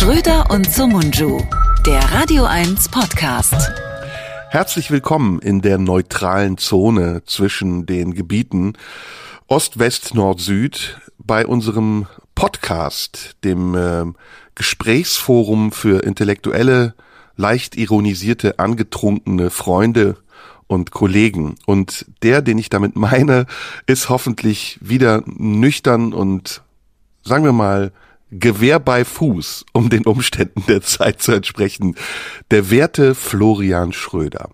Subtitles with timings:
[0.00, 1.42] Schröder und Sumunju,
[1.84, 3.70] der Radio 1 Podcast.
[4.48, 8.72] Herzlich willkommen in der neutralen Zone zwischen den Gebieten
[9.46, 14.06] Ost, West, Nord, Süd bei unserem Podcast, dem äh,
[14.54, 16.94] Gesprächsforum für intellektuelle,
[17.36, 20.16] leicht ironisierte, angetrunkene Freunde
[20.66, 21.56] und Kollegen.
[21.66, 23.44] Und der, den ich damit meine,
[23.84, 26.62] ist hoffentlich wieder nüchtern und
[27.22, 27.92] sagen wir mal
[28.30, 31.96] Gewehr bei Fuß, um den Umständen der Zeit zu entsprechen.
[32.50, 34.50] Der werte Florian Schröder.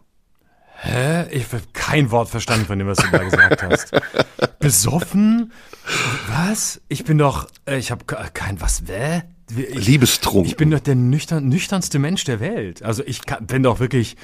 [0.79, 1.27] Hä?
[1.31, 3.91] Ich habe kein Wort verstanden von dem, was du da gesagt hast.
[4.59, 5.53] Besoffen?
[6.29, 6.81] Was?
[6.89, 8.83] Ich bin doch, äh, ich habe kein was?
[9.57, 10.47] Ich, Liebestrunk.
[10.47, 12.83] Ich bin doch der nüchtern, nüchternste Mensch der Welt.
[12.83, 14.17] Also ich kann, bin doch wirklich,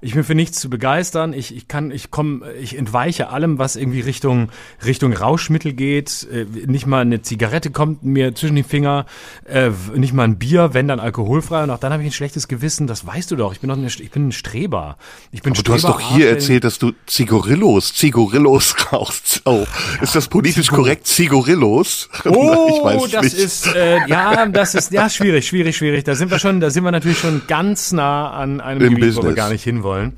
[0.00, 1.32] ich bin für nichts zu begeistern.
[1.32, 4.50] Ich, ich kann, ich komme, ich entweiche allem, was irgendwie Richtung
[4.84, 6.26] Richtung Rauschmittel geht.
[6.32, 9.06] Äh, nicht mal eine Zigarette kommt mir zwischen die Finger,
[9.44, 11.64] äh, nicht mal ein Bier, wenn dann alkoholfrei.
[11.64, 12.86] Und auch dann habe ich ein schlechtes Gewissen.
[12.86, 13.52] Das weißt du doch.
[13.52, 14.96] Ich bin doch eine, ich bin ein Streber.
[15.32, 19.42] Ich bin Aber du hast doch hier erzählt, dass du Zigorillos, Zigorillos rauchst.
[19.44, 19.66] Oh,
[20.00, 21.06] ist das politisch Zigo korrekt?
[21.06, 22.08] Zigorillos?
[22.30, 23.38] Oh, das nicht.
[23.38, 26.04] ist äh, ja, das ist ja schwierig, schwierig, schwierig.
[26.04, 29.04] Da sind wir schon, da sind wir natürlich schon ganz nah an einem Im Gebiet,
[29.06, 29.24] Business.
[29.24, 30.12] wo wir gar nicht hin wollen.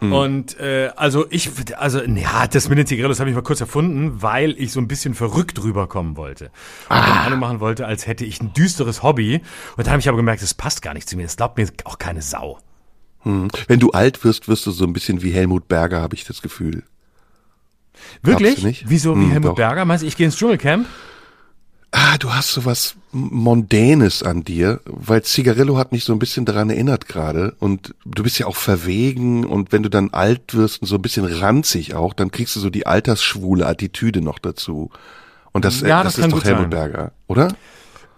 [0.00, 0.12] Mhm.
[0.12, 4.22] Und äh, also ich, also ja, das mit den Zigarillos habe ich mal kurz erfunden,
[4.22, 6.46] weil ich so ein bisschen verrückt rüberkommen wollte.
[6.88, 7.24] Und ah.
[7.26, 9.42] Ahnung machen wollte, als hätte ich ein düsteres Hobby.
[9.76, 11.24] Und dann habe ich aber gemerkt, das passt gar nicht zu mir.
[11.24, 12.58] Das glaubt mir auch keine Sau.
[13.22, 13.48] Hm.
[13.66, 16.40] Wenn du alt wirst, wirst du so ein bisschen wie Helmut Berger, habe ich das
[16.40, 16.84] Gefühl.
[18.22, 18.84] Wirklich?
[18.86, 19.56] Wieso wie hm, Helmut doch.
[19.56, 19.84] Berger?
[19.84, 20.86] Meinst du, ich gehe ins Dschungelcamp?
[21.92, 26.44] Ah, du hast so was Mondänes an dir, weil Zigarillo hat mich so ein bisschen
[26.44, 30.82] daran erinnert gerade und du bist ja auch verwegen und wenn du dann alt wirst
[30.82, 34.90] und so ein bisschen ranzig auch, dann kriegst du so die altersschwule Attitüde noch dazu.
[35.52, 36.70] Und das, ja, das, das ist doch Helmut sein.
[36.70, 37.48] Berger, oder?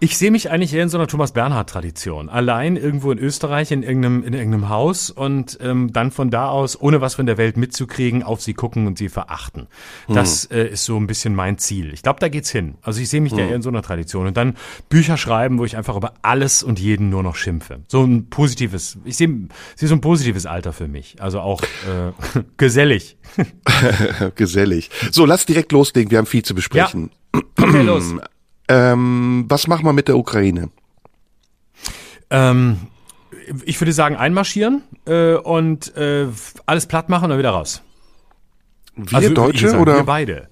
[0.03, 2.27] Ich sehe mich eigentlich eher in so einer Thomas Bernhard-Tradition.
[2.27, 6.81] Allein irgendwo in Österreich in irgendeinem, in irgendeinem Haus und ähm, dann von da aus,
[6.81, 9.67] ohne was von der Welt mitzukriegen, auf sie gucken und sie verachten.
[10.07, 10.15] Hm.
[10.15, 11.93] Das äh, ist so ein bisschen mein Ziel.
[11.93, 12.79] Ich glaube, da geht's hin.
[12.81, 13.37] Also ich sehe mich hm.
[13.37, 14.25] da eher in so einer Tradition.
[14.25, 14.55] Und dann
[14.89, 17.81] Bücher schreiben, wo ich einfach über alles und jeden nur noch schimpfe.
[17.87, 19.29] So ein positives, ich sehe
[19.75, 21.21] seh so ein positives Alter für mich.
[21.21, 23.17] Also auch äh, gesellig.
[24.35, 24.89] gesellig.
[25.11, 26.09] So, lass direkt loslegen.
[26.09, 27.11] Wir haben viel zu besprechen.
[27.35, 27.41] Ja.
[27.55, 28.15] Okay, los.
[28.71, 30.69] Ähm, was machen wir mit der Ukraine?
[32.29, 32.77] Ähm,
[33.65, 36.27] ich würde sagen, einmarschieren äh, und äh,
[36.65, 37.81] alles platt machen und dann wieder raus.
[38.95, 39.95] Wir also, Deutsche sagen, oder?
[39.97, 40.47] Wir beide.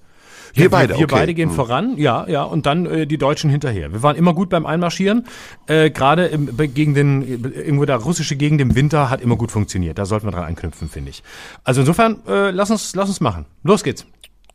[0.52, 1.14] Wir ja, beide, wir, okay.
[1.14, 1.54] beide gehen hm.
[1.54, 3.92] voran, ja, ja, und dann äh, die Deutschen hinterher.
[3.92, 5.26] Wir waren immer gut beim Einmarschieren.
[5.66, 9.98] Äh, Gerade gegen den irgendwo der russische gegen den Winter hat immer gut funktioniert.
[9.98, 11.22] Da sollten wir dran anknüpfen, finde ich.
[11.62, 13.46] Also insofern, äh, lass uns, lass uns machen.
[13.62, 14.04] Los geht's.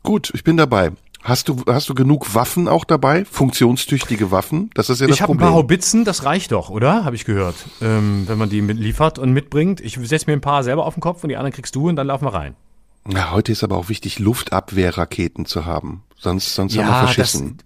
[0.02, 0.92] Gut, ich bin dabei.
[1.22, 3.24] Hast du, hast du genug Waffen auch dabei?
[3.24, 4.70] Funktionstüchtige Waffen?
[4.74, 5.38] Das ist ja das ich Problem.
[5.38, 7.04] Ich habe ein paar Haubitzen, das reicht doch, oder?
[7.04, 7.56] Habe ich gehört.
[7.80, 9.80] Ähm, wenn man die liefert und mitbringt.
[9.80, 11.96] Ich setze mir ein paar selber auf den Kopf und die anderen kriegst du und
[11.96, 12.54] dann laufen wir rein.
[13.08, 16.02] Ja, heute ist aber auch wichtig, Luftabwehrraketen zu haben.
[16.18, 17.58] Sonst, sonst ja, haben wir verschissen.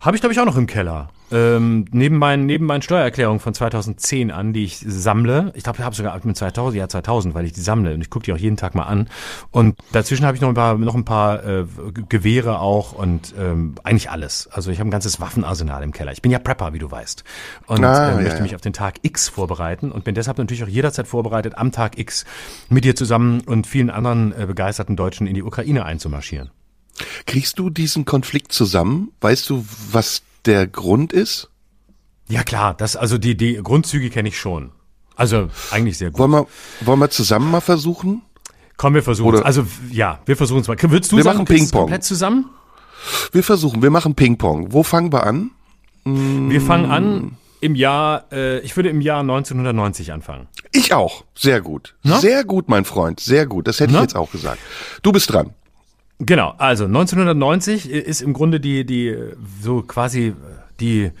[0.00, 1.08] Habe ich, glaube ich, auch noch im Keller.
[1.30, 5.52] Ähm, neben meinen neben meinen Steuererklärungen von 2010 an, die ich sammle.
[5.54, 8.08] Ich glaube, ich habe sogar mit 2000, ja 2000, weil ich die sammle und ich
[8.08, 9.08] gucke die auch jeden Tag mal an.
[9.50, 11.66] Und dazwischen habe ich noch ein paar noch ein paar äh,
[12.08, 14.48] Gewehre auch und ähm, eigentlich alles.
[14.52, 16.12] Also ich habe ein ganzes Waffenarsenal im Keller.
[16.12, 17.24] Ich bin ja Prepper, wie du weißt,
[17.66, 18.42] und ah, äh, möchte ja.
[18.42, 21.98] mich auf den Tag X vorbereiten und bin deshalb natürlich auch jederzeit vorbereitet, am Tag
[21.98, 22.24] X
[22.70, 26.50] mit dir zusammen und vielen anderen äh, begeisterten Deutschen in die Ukraine einzumarschieren.
[27.26, 29.12] Kriegst du diesen Konflikt zusammen?
[29.20, 31.48] Weißt du, was der Grund ist?
[32.28, 34.70] Ja klar, das also die die Grundzüge kenne ich schon.
[35.16, 36.20] Also eigentlich sehr gut.
[36.20, 36.46] Wollen wir
[36.82, 38.22] wollen wir zusammen mal versuchen?
[38.76, 39.42] Komm, wir versuchen es.
[39.42, 40.76] Also ja, wir versuchen es mal.
[40.80, 41.80] Würdest du wir sagen, machen Ping-Pong.
[41.80, 42.50] komplett zusammen?
[43.32, 44.72] Wir versuchen, wir machen Ping-Pong.
[44.72, 45.50] Wo fangen wir an?
[46.04, 46.50] Hm.
[46.50, 50.48] Wir fangen an im Jahr, äh, ich würde im Jahr 1990 anfangen.
[50.72, 51.24] Ich auch.
[51.34, 51.96] Sehr gut.
[52.02, 52.18] Na?
[52.18, 53.20] Sehr gut, mein Freund.
[53.20, 53.66] Sehr gut.
[53.66, 53.98] Das hätte Na?
[53.98, 54.58] ich jetzt auch gesagt.
[55.02, 55.54] Du bist dran.
[56.20, 59.16] Genau, also 1990 ist im Grunde die, die
[59.62, 60.34] so quasi
[60.80, 61.12] die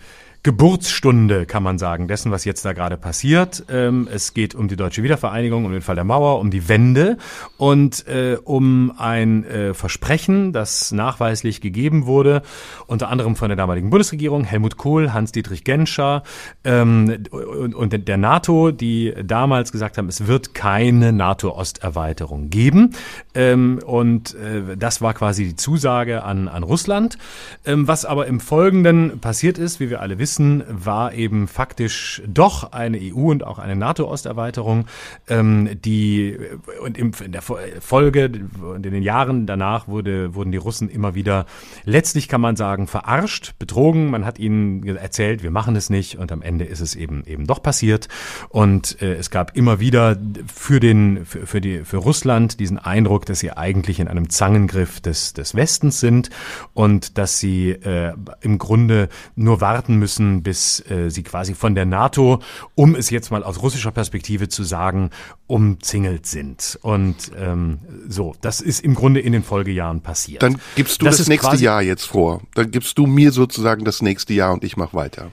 [0.44, 3.64] Geburtsstunde, kann man sagen, dessen, was jetzt da gerade passiert.
[3.68, 7.18] Ähm, es geht um die deutsche Wiedervereinigung, um den Fall der Mauer, um die Wende
[7.56, 12.42] und äh, um ein äh, Versprechen, das nachweislich gegeben wurde,
[12.86, 16.22] unter anderem von der damaligen Bundesregierung, Helmut Kohl, Hans-Dietrich Genscher
[16.62, 22.94] ähm, und, und der NATO, die damals gesagt haben, es wird keine NATO-Osterweiterung geben.
[23.34, 27.18] Ähm, und äh, das war quasi die Zusage an, an Russland.
[27.66, 32.20] Ähm, was aber im Folgenden passiert ist, wie wir alle wissen, wissen, war eben faktisch
[32.26, 34.84] doch eine EU und auch eine NATO-Osterweiterung,
[35.26, 36.36] ähm, die
[36.82, 38.30] und im, in der Folge
[38.60, 41.46] und in den Jahren danach wurde, wurden die Russen immer wieder
[41.84, 44.10] letztlich kann man sagen verarscht, betrogen.
[44.10, 47.46] Man hat ihnen erzählt, wir machen es nicht und am Ende ist es eben eben
[47.46, 48.08] doch passiert
[48.50, 50.18] und äh, es gab immer wieder
[50.52, 55.00] für den für, für die für Russland diesen Eindruck, dass sie eigentlich in einem Zangengriff
[55.00, 56.28] des des Westens sind
[56.74, 61.86] und dass sie äh, im Grunde nur warten müssen, bis äh, sie quasi von der
[61.86, 62.40] NATO,
[62.74, 65.10] um es jetzt mal aus russischer Perspektive zu sagen,
[65.46, 66.78] umzingelt sind.
[66.82, 67.78] Und ähm,
[68.08, 70.42] so, das ist im Grunde in den Folgejahren passiert.
[70.42, 72.42] Dann gibst du das, das nächste Jahr jetzt vor.
[72.54, 75.32] Dann gibst du mir sozusagen das nächste Jahr und ich mache weiter.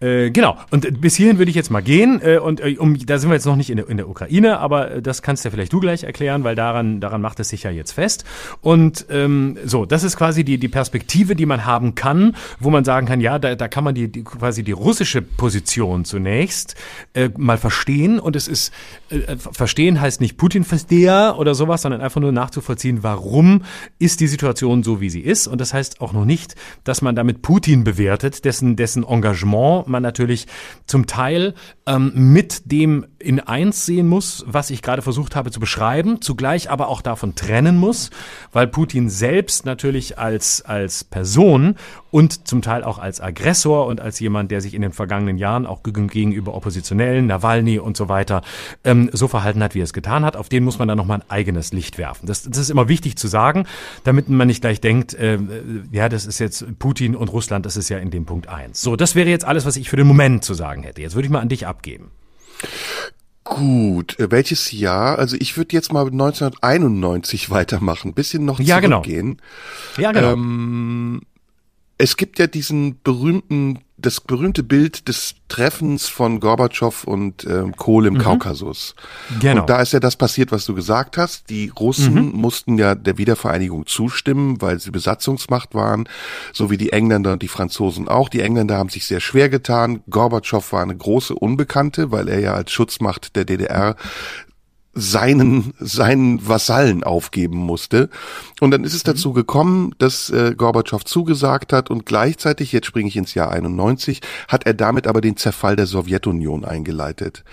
[0.00, 0.56] Äh, genau.
[0.70, 2.20] Und bis hierhin würde ich jetzt mal gehen.
[2.22, 4.58] Äh, und äh, um, da sind wir jetzt noch nicht in der, in der Ukraine,
[4.58, 7.64] aber äh, das kannst ja vielleicht du gleich erklären, weil daran, daran macht es sich
[7.64, 8.24] ja jetzt fest.
[8.60, 12.84] Und ähm, so, das ist quasi die, die Perspektive, die man haben kann, wo man
[12.84, 16.76] sagen kann, ja, da, da kann man die, die quasi die russische Position zunächst
[17.14, 18.20] äh, mal verstehen.
[18.20, 18.72] Und es ist,
[19.10, 23.62] äh, verstehen heißt nicht Putin-Versteher oder sowas, sondern einfach nur nachzuvollziehen, warum
[23.98, 25.48] ist die Situation so, wie sie ist.
[25.48, 26.54] Und das heißt auch noch nicht,
[26.84, 30.46] dass man damit Putin bewertet, dessen, dessen Engagement man natürlich
[30.86, 31.54] zum Teil
[31.86, 36.70] ähm, mit dem in eins sehen muss, was ich gerade versucht habe zu beschreiben, zugleich
[36.70, 38.10] aber auch davon trennen muss,
[38.52, 41.74] weil Putin selbst natürlich als, als Person
[42.12, 45.66] und zum Teil auch als Aggressor und als jemand, der sich in den vergangenen Jahren
[45.66, 48.42] auch gegenüber Oppositionellen, Nawalny und so weiter,
[48.84, 50.36] ähm, so verhalten hat, wie er es getan hat.
[50.36, 52.26] Auf den muss man dann nochmal ein eigenes Licht werfen.
[52.26, 53.66] Das, das ist immer wichtig zu sagen,
[54.04, 55.38] damit man nicht gleich denkt, äh,
[55.90, 58.80] ja, das ist jetzt Putin und Russland, das ist ja in dem Punkt eins.
[58.80, 61.02] So, das wäre jetzt alles, was ich für den Moment zu sagen hätte.
[61.02, 62.12] Jetzt würde ich mal an dich abgeben.
[63.48, 65.18] Gut, äh, welches Jahr?
[65.18, 69.02] Also ich würde jetzt mal 1991 weitermachen, bisschen noch ja, genau.
[69.02, 69.40] zurückgehen.
[69.96, 70.08] Genau.
[70.08, 70.32] Ja, genau.
[70.32, 71.22] Ähm,
[71.98, 78.06] es gibt ja diesen berühmten, das berühmte Bild des Treffens von Gorbatschow und ähm, Kohl
[78.06, 78.18] im mhm.
[78.18, 78.94] Kaukasus.
[79.40, 79.62] Genau.
[79.62, 81.50] Und da ist ja das passiert, was du gesagt hast.
[81.50, 82.32] Die Russen mhm.
[82.32, 86.08] mussten ja der Wiedervereinigung zustimmen, weil sie Besatzungsmacht waren,
[86.52, 88.28] so wie die Engländer und die Franzosen auch.
[88.28, 90.00] Die Engländer haben sich sehr schwer getan.
[90.08, 93.96] Gorbatschow war eine große Unbekannte, weil er ja als Schutzmacht der DDR
[94.98, 98.10] seinen, seinen Vasallen aufgeben musste.
[98.60, 99.10] Und dann ist es mhm.
[99.10, 104.20] dazu gekommen, dass äh, Gorbatschow zugesagt hat und gleichzeitig, jetzt springe ich ins Jahr 91,
[104.48, 107.44] hat er damit aber den Zerfall der Sowjetunion eingeleitet.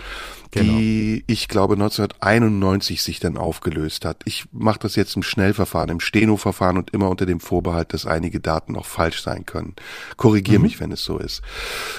[0.51, 0.77] Genau.
[0.77, 4.21] die ich glaube 1991 sich dann aufgelöst hat.
[4.24, 8.39] Ich mache das jetzt im Schnellverfahren, im Steno-Verfahren und immer unter dem Vorbehalt, dass einige
[8.39, 9.75] Daten auch falsch sein können.
[10.15, 10.63] Korrigier mhm.
[10.63, 11.42] mich, wenn es so ist.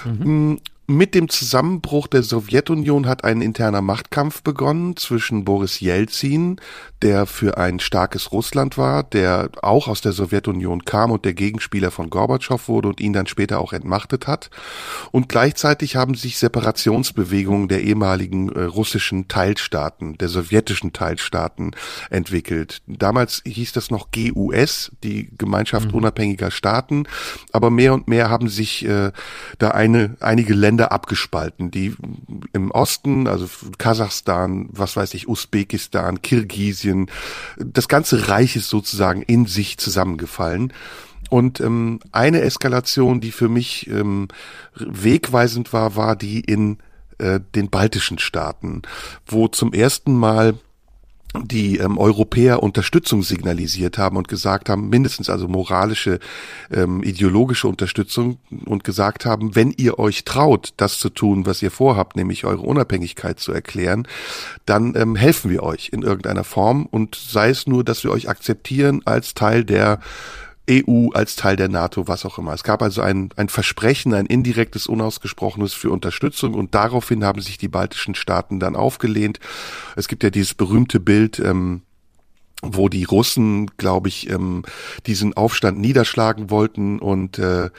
[0.07, 0.59] Mhm.
[0.89, 6.61] Mit dem Zusammenbruch der Sowjetunion hat ein interner Machtkampf begonnen zwischen Boris Jelzin,
[7.03, 11.91] der für ein starkes Russland war, der auch aus der Sowjetunion kam und der Gegenspieler
[11.91, 14.49] von Gorbatschow wurde und ihn dann später auch entmachtet hat.
[15.11, 21.73] Und gleichzeitig haben sich Separationsbewegungen der ehemaligen äh, russischen Teilstaaten, der sowjetischen Teilstaaten
[22.11, 22.83] entwickelt.
[22.87, 25.95] Damals hieß das noch GUS, die Gemeinschaft mhm.
[25.95, 27.09] unabhängiger Staaten,
[27.51, 29.11] aber mehr und mehr haben sich äh,
[29.59, 31.95] da eine, einige Länder abgespalten, die
[32.53, 37.11] im Osten, also Kasachstan, was weiß ich, Usbekistan, Kirgisien,
[37.59, 40.73] das ganze Reich ist sozusagen in sich zusammengefallen.
[41.29, 44.29] Und ähm, eine Eskalation, die für mich ähm,
[44.77, 46.79] wegweisend war, war die in
[47.19, 48.83] äh, den baltischen Staaten,
[49.27, 50.55] wo zum ersten Mal
[51.45, 56.19] die ähm, Europäer Unterstützung signalisiert haben und gesagt haben, mindestens also moralische,
[56.71, 61.71] ähm, ideologische Unterstützung und gesagt haben, wenn ihr euch traut, das zu tun, was ihr
[61.71, 64.07] vorhabt, nämlich eure Unabhängigkeit zu erklären,
[64.65, 68.29] dann ähm, helfen wir euch in irgendeiner Form und sei es nur, dass wir euch
[68.29, 70.01] akzeptieren als Teil der
[70.71, 72.53] EU als Teil der NATO, was auch immer.
[72.53, 77.59] Es gab also ein, ein Versprechen, ein indirektes, unausgesprochenes für Unterstützung und daraufhin haben sich
[77.59, 79.39] die baltischen Staaten dann aufgelehnt.
[79.95, 81.83] Es gibt ja dieses berühmte Bild, ähm,
[82.63, 84.65] wo die Russen, glaube ich, ähm,
[85.07, 87.71] diesen Aufstand niederschlagen wollten und äh,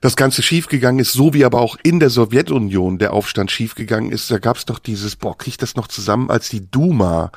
[0.00, 4.30] das Ganze schiefgegangen ist, so wie aber auch in der Sowjetunion der Aufstand schiefgegangen ist.
[4.30, 7.30] Da gab es doch dieses, boah, krieg ich das noch zusammen, als die Duma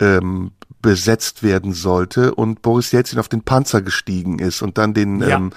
[0.00, 5.20] ähm, besetzt werden sollte und Boris Jelzin auf den Panzer gestiegen ist und dann den
[5.20, 5.36] ja.
[5.36, 5.50] ähm,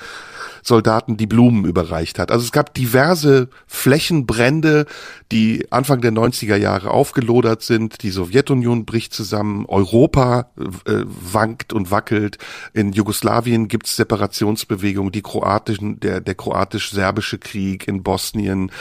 [0.63, 2.31] Soldaten die Blumen überreicht hat.
[2.31, 4.85] Also es gab diverse Flächenbrände,
[5.31, 8.03] die Anfang der 90er Jahre aufgelodert sind.
[8.03, 10.51] Die Sowjetunion bricht zusammen, Europa
[10.85, 12.37] äh, wankt und wackelt.
[12.73, 18.71] In Jugoslawien gibt es Separationsbewegungen, die kroatischen, der, der kroatisch-serbische Krieg in Bosnien.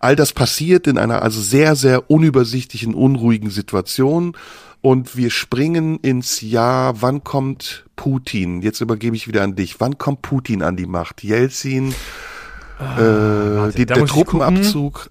[0.00, 4.36] All das passiert in einer also sehr, sehr unübersichtlichen, unruhigen Situation.
[4.82, 8.62] Und wir springen ins Jahr, wann kommt Putin?
[8.62, 9.78] Jetzt übergebe ich wieder an dich.
[9.78, 11.22] Wann kommt Putin an die Macht?
[11.22, 11.94] Jelzin
[12.78, 14.06] äh, warte, die, der.
[14.06, 15.10] Truppenabzug,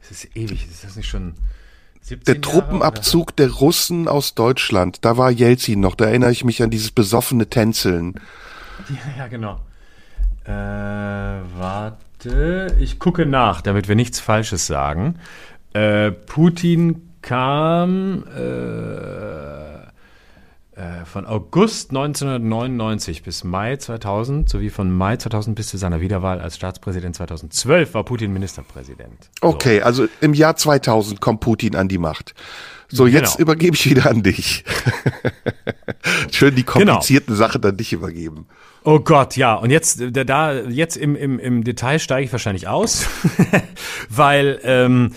[0.00, 1.34] Das ist ewig, ist das nicht schon
[2.02, 5.04] 17 der Truppenabzug der Russen aus Deutschland.
[5.04, 5.94] Da war Jelzin noch.
[5.94, 8.10] Da erinnere ich mich an dieses besoffene Tänzeln.
[8.10, 8.22] Oder?
[9.18, 9.60] Ja, genau.
[10.44, 10.50] Äh,
[11.58, 15.16] warte, ich gucke nach, damit wir nichts Falsches sagen.
[15.72, 19.78] Äh, Putin kam äh,
[20.80, 26.40] äh, von August 1999 bis Mai 2000 sowie von Mai 2000 bis zu seiner Wiederwahl
[26.40, 29.30] als Staatspräsident 2012 war Putin Ministerpräsident.
[29.40, 29.48] So.
[29.48, 32.34] Okay, also im Jahr 2000 kommt Putin an die Macht.
[32.90, 33.42] So, jetzt Genau.
[33.42, 34.64] übergebe ich wieder an dich.
[36.30, 36.92] Schön die Genau.
[36.94, 38.46] komplizierten Sachen an dich übergeben.
[38.84, 39.54] Oh Gott, ja.
[39.54, 43.06] Und jetzt, da, da jetzt im, im, im Detail steige ich wahrscheinlich aus,
[44.08, 45.10] weil ähm,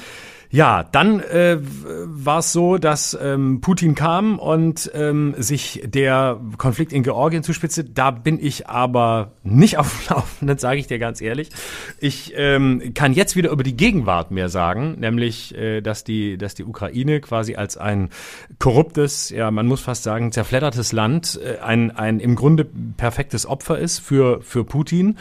[0.53, 6.91] ja, dann äh, war es so, dass ähm, Putin kam und ähm, sich der Konflikt
[6.91, 7.85] in Georgien zuspitzte.
[7.85, 11.51] Da bin ich aber nicht auf dem Laufenden, sage ich dir ganz ehrlich.
[11.99, 16.53] Ich ähm, kann jetzt wieder über die Gegenwart mehr sagen, nämlich, äh, dass die, dass
[16.53, 18.09] die Ukraine quasi als ein
[18.59, 22.65] korruptes, ja, man muss fast sagen, zerfleddertes Land, äh, ein, ein im Grunde
[22.97, 25.17] perfektes Opfer ist für, für Putin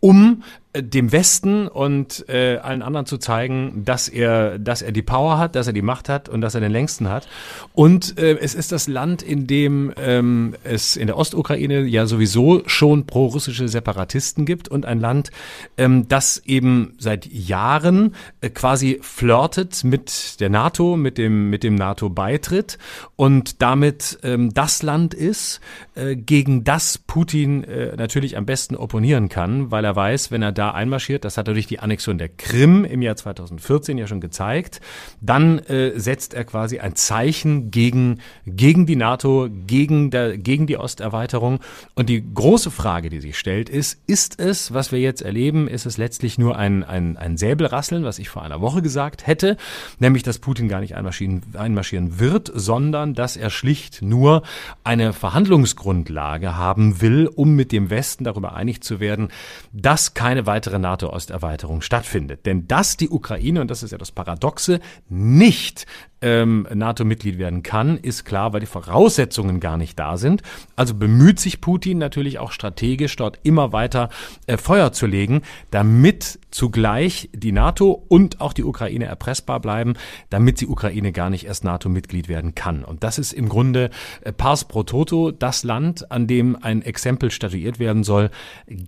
[0.00, 0.42] um
[0.82, 5.54] dem Westen und äh, allen anderen zu zeigen, dass er, dass er die Power hat,
[5.56, 7.28] dass er die Macht hat und dass er den längsten hat.
[7.72, 12.62] Und äh, es ist das Land, in dem ähm, es in der Ostukraine ja sowieso
[12.66, 15.30] schon pro-russische Separatisten gibt und ein Land,
[15.76, 21.74] ähm, das eben seit Jahren äh, quasi flirtet mit der NATO, mit dem mit dem
[21.74, 22.78] NATO-Beitritt
[23.16, 25.60] und damit ähm, das Land ist,
[25.94, 30.52] äh, gegen das Putin äh, natürlich am besten opponieren kann, weil er weiß, wenn er
[30.52, 34.20] da einmarschiert, das hat er durch die Annexion der Krim im Jahr 2014 ja schon
[34.20, 34.80] gezeigt,
[35.20, 40.76] dann äh, setzt er quasi ein Zeichen gegen, gegen die NATO, gegen, der, gegen die
[40.76, 41.60] Osterweiterung.
[41.94, 45.86] Und die große Frage, die sich stellt, ist, ist es, was wir jetzt erleben, ist
[45.86, 49.56] es letztlich nur ein, ein, ein Säbelrasseln, was ich vor einer Woche gesagt hätte,
[49.98, 54.42] nämlich, dass Putin gar nicht einmarschieren, einmarschieren wird, sondern dass er schlicht nur
[54.84, 59.28] eine Verhandlungsgrundlage haben will, um mit dem Westen darüber einig zu werden,
[59.72, 62.46] dass keine weitere NATO-Osterweiterung stattfindet.
[62.46, 65.84] Denn dass die Ukraine, und das ist ja das Paradoxe, nicht
[66.22, 70.42] ähm, NATO-Mitglied werden kann, ist klar, weil die Voraussetzungen gar nicht da sind.
[70.74, 74.08] Also bemüht sich Putin natürlich auch strategisch dort immer weiter
[74.46, 79.92] äh, Feuer zu legen, damit zugleich die NATO und auch die Ukraine erpressbar bleiben,
[80.30, 82.82] damit die Ukraine gar nicht erst NATO-Mitglied werden kann.
[82.82, 83.90] Und das ist im Grunde
[84.22, 88.30] äh, pars pro toto das Land, an dem ein Exempel statuiert werden soll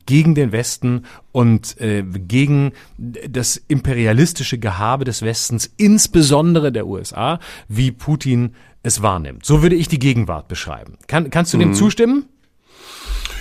[0.06, 7.27] gegen den Westen und äh, gegen das imperialistische Gehabe des Westens, insbesondere der USA,
[7.68, 9.44] wie Putin es wahrnimmt.
[9.44, 10.96] So würde ich die Gegenwart beschreiben.
[11.08, 12.26] Kann, kannst du dem zustimmen?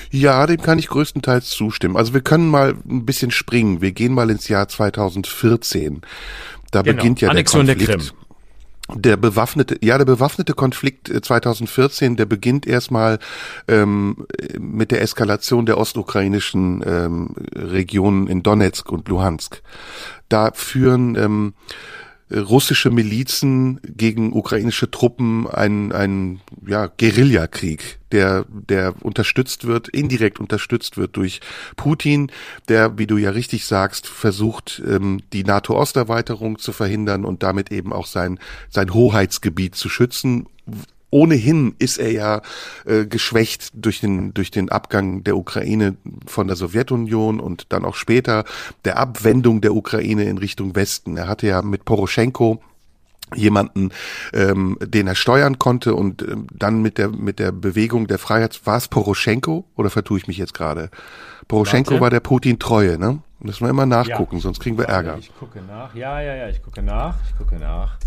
[0.09, 1.97] Ja, dem kann ich größtenteils zustimmen.
[1.97, 3.81] Also wir können mal ein bisschen springen.
[3.81, 6.01] Wir gehen mal ins Jahr 2014.
[6.71, 6.95] Da Genau.
[6.95, 8.13] beginnt ja Annexion der der Konflikt.
[8.13, 8.23] Krim.
[9.03, 13.19] Der bewaffnete, ja, der bewaffnete Konflikt äh, 2014, der beginnt erstmal
[13.67, 14.25] ähm,
[14.57, 19.61] mit der Eskalation der ostukrainischen ähm, Regionen in Donetsk und Luhansk.
[20.29, 21.53] Da führen ähm,
[22.31, 30.97] russische Milizen gegen ukrainische Truppen einen, einen ja, Guerillakrieg, der, der unterstützt wird, indirekt unterstützt
[30.97, 31.39] wird durch
[31.77, 32.31] Putin,
[32.67, 37.93] der, wie du ja richtig sagst, versucht, ähm, die NATO-Osterweiterung zu verhindern und damit eben
[37.93, 40.47] auch sein, sein Hoheitsgebiet zu schützen.
[41.09, 42.41] Ohnehin ist er ja
[42.85, 45.95] äh, geschwächt durch den durch den Abgang der Ukraine
[46.25, 48.43] von der Sowjetunion und dann auch später
[48.83, 51.15] der Abwendung der Ukraine in Richtung Westen.
[51.15, 52.61] Er hatte ja mit Poroschenko
[53.35, 53.91] jemanden,
[54.33, 58.61] ähm, den er steuern konnte und ähm, dann mit der mit der Bewegung der Freiheit
[58.65, 60.89] war es Poroschenko oder vertue ich mich jetzt gerade?
[61.47, 62.01] Poroschenko Warte.
[62.01, 63.19] war der Putin treue, ne?
[63.39, 64.41] Müssen wir immer nachgucken, Ja.
[64.41, 65.17] sonst kriegen wir Ärger.
[65.19, 65.93] Ich gucke nach.
[65.95, 67.15] Ja, ja, ja, ich gucke nach.
[67.29, 67.97] Ich gucke nach.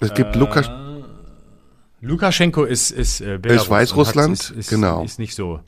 [0.00, 0.68] Es gibt Lukas
[2.00, 4.28] Lukaschenko ist ist äh, Belarus Ist Weißrussland?
[4.28, 5.04] und ist, ist, Genau.
[5.04, 5.60] Ist nicht so.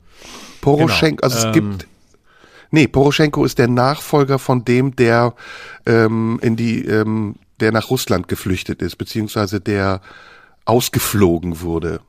[0.61, 1.87] Poroschenko, Genau, also es ähm, gibt,
[2.71, 5.33] nee, Poroschenko ist der Nachfolger von dem, der
[5.85, 10.01] ähm, in die, ähm, der nach Russland geflüchtet ist, beziehungsweise der
[10.65, 11.99] ausgeflogen wurde.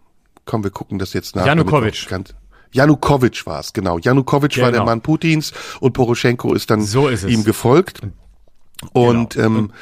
[0.47, 1.47] Komm, wir gucken das jetzt nach.
[1.47, 2.09] Janukowitsch.
[2.09, 2.35] ganz-
[2.73, 3.99] Janukowitsch war es, genau.
[3.99, 4.85] Janukowitsch war der Genau.
[4.87, 8.01] Mann Putins und Poroschenko ist dann So ist ihm gefolgt.
[8.93, 9.47] Und Genau.
[9.59, 9.73] ähm,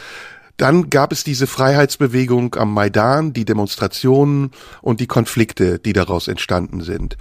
[0.57, 6.83] dann gab es diese Freiheitsbewegung am Maidan, die Demonstrationen und die Konflikte, die daraus entstanden
[6.83, 7.17] sind.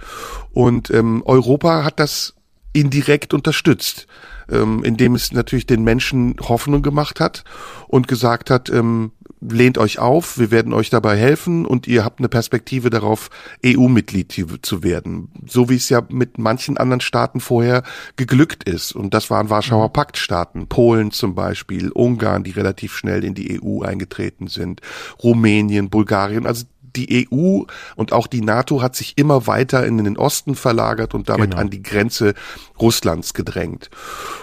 [0.52, 2.34] Und ähm, Europa hat das
[2.72, 4.06] indirekt unterstützt,
[4.50, 7.44] ähm, indem es natürlich den Menschen Hoffnung gemacht hat
[7.88, 9.12] und gesagt hat, ähm,
[9.50, 13.30] lehnt euch auf, wir werden euch dabei helfen und ihr habt eine Perspektive darauf,
[13.64, 14.32] EU-Mitglied
[14.62, 15.30] zu werden.
[15.46, 17.82] So wie es ja mit manchen anderen Staaten vorher
[18.16, 18.92] geglückt ist.
[18.92, 19.92] Und das waren Warschauer mhm.
[19.92, 24.80] Paktstaaten, Polen zum Beispiel, Ungarn, die relativ schnell in die EU eingetreten sind,
[25.22, 26.46] Rumänien, Bulgarien.
[26.46, 26.64] Also
[26.96, 27.62] die EU
[27.96, 31.62] und auch die NATO hat sich immer weiter in den Osten verlagert und damit genau.
[31.62, 32.34] an die Grenze
[32.80, 33.90] Russlands gedrängt.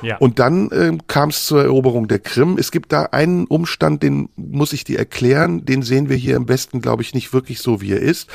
[0.01, 0.17] Ja.
[0.17, 2.57] Und dann äh, kam es zur Eroberung der Krim.
[2.57, 6.47] Es gibt da einen Umstand, den muss ich dir erklären, den sehen wir hier im
[6.47, 8.29] Westen, glaube ich, nicht wirklich so, wie er ist.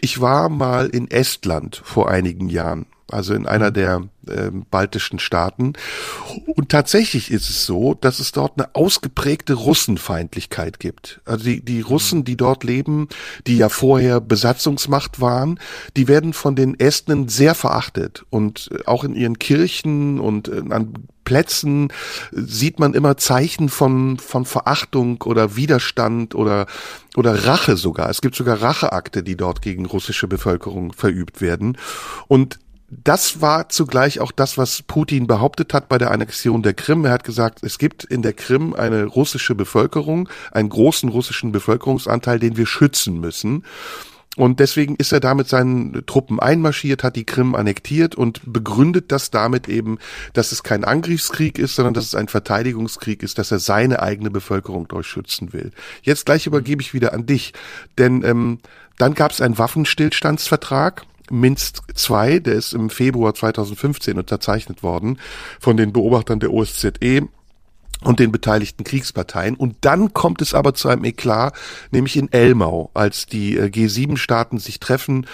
[0.00, 5.74] Ich war mal in Estland vor einigen Jahren also in einer der äh, baltischen Staaten.
[6.56, 11.20] Und tatsächlich ist es so, dass es dort eine ausgeprägte Russenfeindlichkeit gibt.
[11.24, 13.08] Also die, die Russen, die dort leben,
[13.46, 15.60] die ja vorher Besatzungsmacht waren,
[15.96, 18.24] die werden von den Estnen sehr verachtet.
[18.30, 20.94] Und äh, auch in ihren Kirchen und äh, an
[21.24, 21.90] Plätzen
[22.32, 26.66] sieht man immer Zeichen von, von Verachtung oder Widerstand oder,
[27.16, 28.10] oder Rache sogar.
[28.10, 31.78] Es gibt sogar Racheakte, die dort gegen russische Bevölkerung verübt werden.
[32.28, 32.58] Und
[33.02, 37.04] das war zugleich auch das, was Putin behauptet hat bei der Annexion der Krim.
[37.04, 42.38] Er hat gesagt, es gibt in der Krim eine russische Bevölkerung, einen großen russischen Bevölkerungsanteil,
[42.38, 43.64] den wir schützen müssen.
[44.36, 49.30] Und deswegen ist er damit seinen Truppen einmarschiert, hat die Krim annektiert und begründet das
[49.30, 49.98] damit eben,
[50.32, 54.30] dass es kein Angriffskrieg ist, sondern dass es ein Verteidigungskrieg ist, dass er seine eigene
[54.30, 55.70] Bevölkerung durchschützen will.
[56.02, 57.52] Jetzt gleich übergebe ich wieder an dich,
[57.96, 58.58] denn ähm,
[58.98, 65.18] dann gab es einen Waffenstillstandsvertrag Minsk II, der ist im Februar 2015 unterzeichnet worden
[65.60, 67.28] von den Beobachtern der OSZE
[68.04, 69.56] und den beteiligten Kriegsparteien.
[69.56, 71.54] Und dann kommt es aber zu einem Eklat,
[71.90, 75.26] nämlich in Elmau, als die äh, G7-Staaten sich treffen,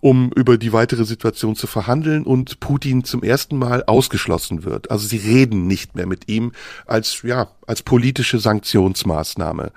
[0.00, 4.90] um über die weitere Situation zu verhandeln und Putin zum ersten Mal ausgeschlossen wird.
[4.90, 6.52] Also sie reden nicht mehr mit ihm
[6.86, 9.72] als, ja, als politische Sanktionsmaßnahme.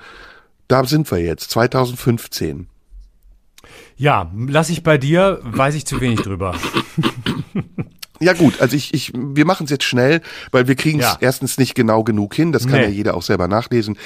[0.68, 2.68] Da sind wir jetzt, 2015.
[3.98, 6.56] Ja, lass ich bei dir, weiß ich zu wenig drüber.
[8.22, 10.22] Ja gut, also ich, ich wir machen es jetzt schnell,
[10.52, 11.18] weil wir kriegen es ja.
[11.22, 12.84] erstens nicht genau genug hin, das kann nee.
[12.84, 13.98] ja jeder auch selber nachlesen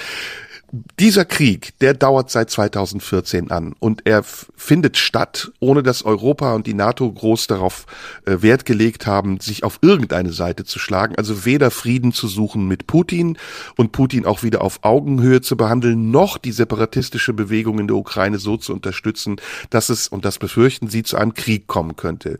[0.99, 6.65] dieser Krieg, der dauert seit 2014 an und er findet statt, ohne dass Europa und
[6.65, 7.85] die NATO groß darauf
[8.25, 11.15] äh, Wert gelegt haben, sich auf irgendeine Seite zu schlagen.
[11.15, 13.37] Also weder Frieden zu suchen mit Putin
[13.77, 18.39] und Putin auch wieder auf Augenhöhe zu behandeln, noch die separatistische Bewegung in der Ukraine
[18.39, 19.35] so zu unterstützen,
[19.69, 22.39] dass es, und das befürchten sie, zu einem Krieg kommen könnte.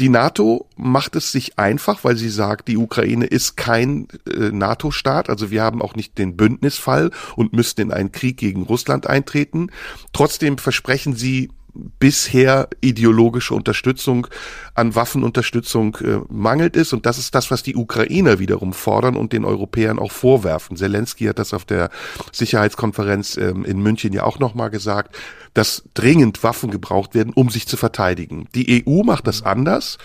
[0.00, 5.28] Die NATO macht es sich einfach, weil sie sagt, die Ukraine ist kein äh, NATO-Staat,
[5.28, 9.08] also wir haben auch nicht den Bündnisfall und müssen müssten in einen Krieg gegen Russland
[9.08, 9.70] eintreten.
[10.12, 11.50] Trotzdem versprechen sie
[11.98, 14.28] bisher ideologische Unterstützung
[14.74, 19.32] an Waffenunterstützung äh, mangelt es und das ist das, was die Ukrainer wiederum fordern und
[19.32, 20.76] den Europäern auch vorwerfen.
[20.76, 21.90] Zelensky hat das auf der
[22.32, 25.16] Sicherheitskonferenz ähm, in München ja auch nochmal gesagt,
[25.52, 28.48] dass dringend Waffen gebraucht werden, um sich zu verteidigen.
[28.54, 29.98] Die EU macht das anders.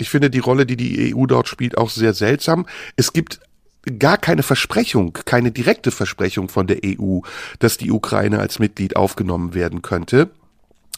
[0.00, 2.66] Ich finde die Rolle, die die EU dort spielt, auch sehr seltsam.
[2.96, 3.40] Es gibt
[3.98, 7.20] gar keine Versprechung, keine direkte Versprechung von der EU,
[7.58, 10.30] dass die Ukraine als Mitglied aufgenommen werden könnte.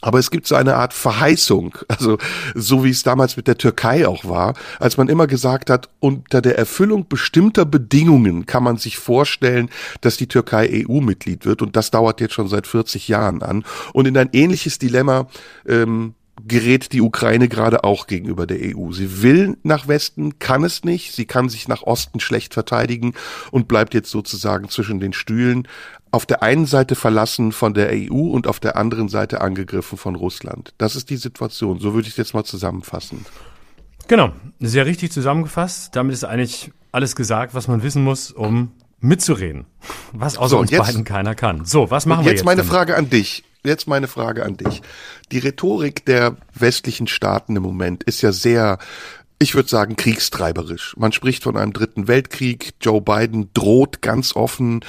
[0.04, 2.18] Aber es gibt so eine Art Verheißung, also
[2.56, 6.42] so wie es damals mit der Türkei auch war, als man immer gesagt hat, unter
[6.42, 11.62] der Erfüllung bestimmter Bedingungen kann man sich vorstellen, dass die Türkei EU-Mitglied wird.
[11.62, 13.64] Und das dauert jetzt schon seit 40 Jahren an.
[13.92, 15.28] Und in ein ähnliches Dilemma
[15.68, 16.14] ähm,
[16.46, 18.92] gerät die Ukraine gerade auch gegenüber der EU.
[18.92, 21.12] Sie will nach Westen, kann es nicht.
[21.12, 23.14] Sie kann sich nach Osten schlecht verteidigen
[23.50, 25.68] und bleibt jetzt sozusagen zwischen den Stühlen.
[26.10, 30.14] Auf der einen Seite verlassen von der EU und auf der anderen Seite angegriffen von
[30.14, 30.74] Russland.
[30.78, 31.78] Das ist die Situation.
[31.78, 33.24] So würde ich es jetzt mal zusammenfassen.
[34.08, 35.94] Genau, sehr richtig zusammengefasst.
[35.96, 39.64] Damit ist eigentlich alles gesagt, was man wissen muss, um mitzureden.
[40.12, 41.64] Was außer so, uns jetzt, beiden keiner kann.
[41.64, 42.40] So, was machen wir jetzt?
[42.40, 42.72] Jetzt meine damit?
[42.72, 44.82] Frage an dich jetzt meine Frage an dich.
[45.30, 48.78] Die Rhetorik der westlichen Staaten im Moment ist ja sehr
[49.42, 50.94] ich würde sagen, kriegstreiberisch.
[50.96, 52.72] Man spricht von einem dritten Weltkrieg.
[52.80, 54.80] Joe Biden droht ganz offen.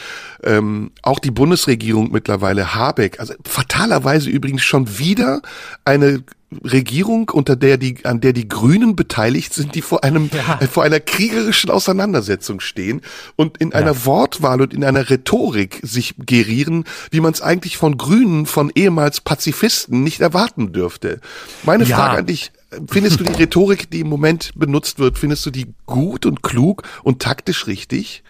[0.44, 5.42] Ähm, auch die Bundesregierung mittlerweile, Habeck, also fatalerweise übrigens schon wieder
[5.86, 6.24] eine
[6.64, 10.60] Regierung, unter der die, an der die Grünen beteiligt sind, die vor einem, ja.
[10.62, 13.02] äh, vor einer kriegerischen Auseinandersetzung stehen
[13.36, 13.78] und in ja.
[13.78, 18.72] einer Wortwahl und in einer Rhetorik sich gerieren, wie man es eigentlich von Grünen, von
[18.74, 21.20] ehemals Pazifisten nicht erwarten dürfte.
[21.64, 21.96] Meine ja.
[21.96, 22.52] Frage an dich,
[22.88, 26.84] findest du die Rhetorik, die im Moment benutzt wird, findest du die gut und klug
[27.04, 28.24] und taktisch richtig?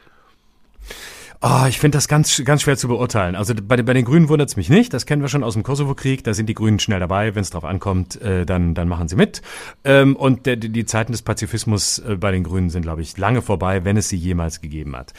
[1.46, 3.36] Oh, ich finde das ganz, ganz schwer zu beurteilen.
[3.36, 4.94] Also bei, bei den Grünen wundert es mich nicht.
[4.94, 6.24] Das kennen wir schon aus dem Kosovo-Krieg.
[6.24, 7.36] Da sind die Grünen schnell dabei.
[7.36, 9.42] Wenn es drauf ankommt, äh, dann, dann machen sie mit.
[9.84, 13.42] Ähm, und der, die Zeiten des Pazifismus äh, bei den Grünen sind, glaube ich, lange
[13.42, 15.12] vorbei, wenn es sie jemals gegeben hat.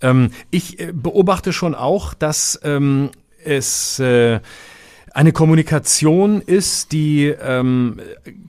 [0.00, 3.10] Ähm, ich äh, beobachte schon auch, dass ähm,
[3.44, 4.38] es äh,
[5.14, 8.00] eine Kommunikation ist, die ähm,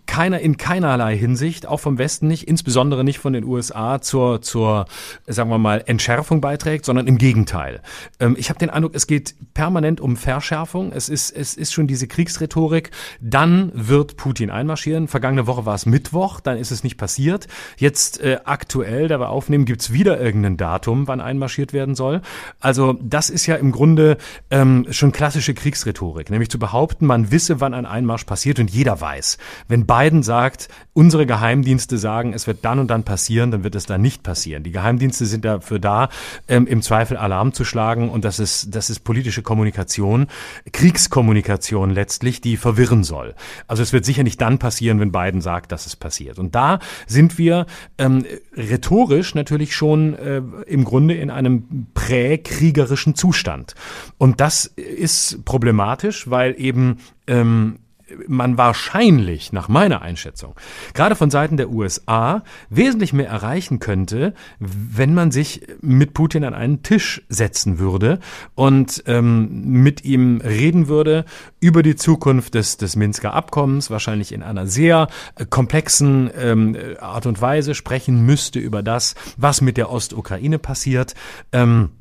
[0.06, 4.86] keiner in keinerlei Hinsicht, auch vom Westen nicht, insbesondere nicht von den USA, zur, zur
[5.28, 7.82] sagen wir mal, Entschärfung beiträgt, sondern im Gegenteil.
[8.20, 10.94] Ähm, ich habe den Eindruck, es geht permanent um Verschärfung.
[10.94, 12.92] Es ist, es ist schon diese Kriegsrhetorik.
[13.20, 15.08] Dann wird Putin einmarschieren.
[15.08, 17.48] Vergangene Woche war es Mittwoch, dann ist es nicht passiert.
[17.78, 22.22] Jetzt äh, aktuell, da wir aufnehmen, gibt's wieder irgendein Datum, wann einmarschiert werden soll.
[22.60, 24.18] Also das ist ja im Grunde
[24.50, 29.02] ähm, schon klassische Kriegsrhetorik, nämlich zu behaupten, man wisse, wann ein Einmarsch passiert und jeder
[29.02, 29.40] weiß.
[29.68, 33.86] Wenn Biden sagt, unsere Geheimdienste sagen, es wird dann und dann passieren, dann wird es
[33.86, 34.64] dann nicht passieren.
[34.64, 36.10] Die Geheimdienste sind dafür da,
[36.48, 40.28] ähm, im Zweifel Alarm zu schlagen und das ist, das ist politische Kommunikation,
[40.72, 43.36] Kriegskommunikation letztlich, die verwirren soll.
[43.68, 46.40] Also es wird sicher nicht dann passieren, wenn Biden sagt, dass es passiert.
[46.40, 47.66] Und da sind wir
[47.98, 48.26] ähm,
[48.56, 53.74] rhetorisch natürlich schon äh, im Grunde in einem präkriegerischen Zustand.
[54.18, 57.80] Und das ist problematisch, weil weil eben ähm,
[58.28, 60.56] man wahrscheinlich, nach meiner Einschätzung,
[60.94, 66.54] gerade von Seiten der USA wesentlich mehr erreichen könnte, wenn man sich mit Putin an
[66.54, 68.20] einen Tisch setzen würde
[68.56, 71.26] und ähm, mit ihm reden würde
[71.60, 75.08] über die Zukunft des, des Minsker Abkommens, wahrscheinlich in einer sehr
[75.50, 81.14] komplexen ähm, Art und Weise sprechen müsste über das, was mit der Ostukraine passiert.
[81.52, 81.92] Ähm,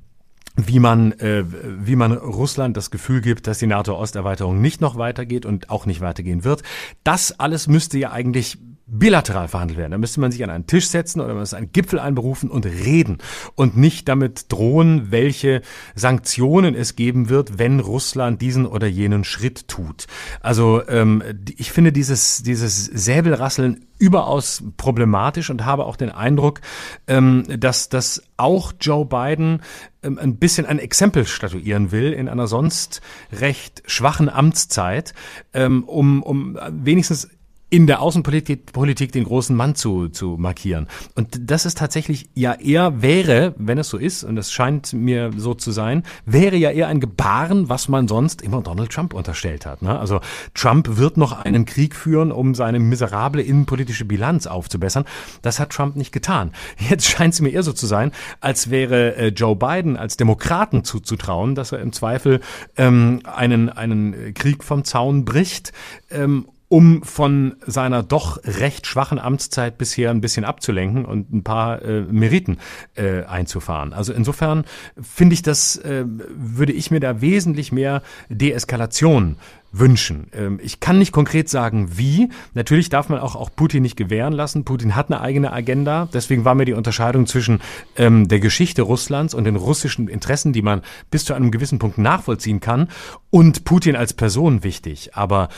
[0.56, 5.46] wie man, äh, wie man Russland das Gefühl gibt, dass die NATO-Osterweiterung nicht noch weitergeht
[5.46, 6.62] und auch nicht weitergehen wird.
[7.04, 8.58] Das alles müsste ja eigentlich
[8.92, 9.92] bilateral verhandelt werden.
[9.92, 12.66] Da müsste man sich an einen Tisch setzen oder man müsste einen Gipfel einberufen und
[12.66, 13.18] reden
[13.54, 15.62] und nicht damit drohen, welche
[15.94, 20.06] Sanktionen es geben wird, wenn Russland diesen oder jenen Schritt tut.
[20.40, 21.22] Also ähm,
[21.56, 26.60] ich finde dieses, dieses Säbelrasseln überaus problematisch und habe auch den Eindruck,
[27.06, 29.62] ähm, dass das auch Joe Biden
[30.02, 33.00] ähm, ein bisschen ein Exempel statuieren will in einer sonst
[33.32, 35.14] recht schwachen Amtszeit,
[35.54, 37.28] ähm, um, um wenigstens
[37.72, 40.88] in der Außenpolitik Politik den großen Mann zu, zu markieren.
[41.14, 45.30] Und das ist tatsächlich ja eher wäre, wenn es so ist, und es scheint mir
[45.38, 49.64] so zu sein, wäre ja eher ein Gebaren, was man sonst immer Donald Trump unterstellt
[49.64, 49.80] hat.
[49.80, 49.98] Ne?
[49.98, 50.20] Also
[50.52, 55.06] Trump wird noch einen Krieg führen, um seine miserable innenpolitische Bilanz aufzubessern.
[55.40, 56.52] Das hat Trump nicht getan.
[56.90, 60.84] Jetzt scheint es mir eher so zu sein, als wäre äh, Joe Biden als Demokraten
[60.84, 62.42] zuzutrauen, dass er im Zweifel
[62.76, 65.72] ähm, einen, einen Krieg vom Zaun bricht
[66.10, 71.82] ähm, um von seiner doch recht schwachen Amtszeit bisher ein bisschen abzulenken und ein paar
[71.82, 72.56] äh, Meriten
[72.94, 73.92] äh, einzufahren.
[73.92, 74.64] Also insofern
[74.98, 79.36] finde ich das, äh, würde ich mir da wesentlich mehr Deeskalation
[79.70, 80.28] wünschen.
[80.32, 82.30] Ähm, ich kann nicht konkret sagen, wie.
[82.54, 84.64] Natürlich darf man auch, auch Putin nicht gewähren lassen.
[84.64, 86.08] Putin hat eine eigene Agenda.
[86.14, 87.60] Deswegen war mir die Unterscheidung zwischen
[87.96, 90.80] ähm, der Geschichte Russlands und den russischen Interessen, die man
[91.10, 92.88] bis zu einem gewissen Punkt nachvollziehen kann,
[93.28, 95.10] und Putin als Person wichtig.
[95.16, 95.50] Aber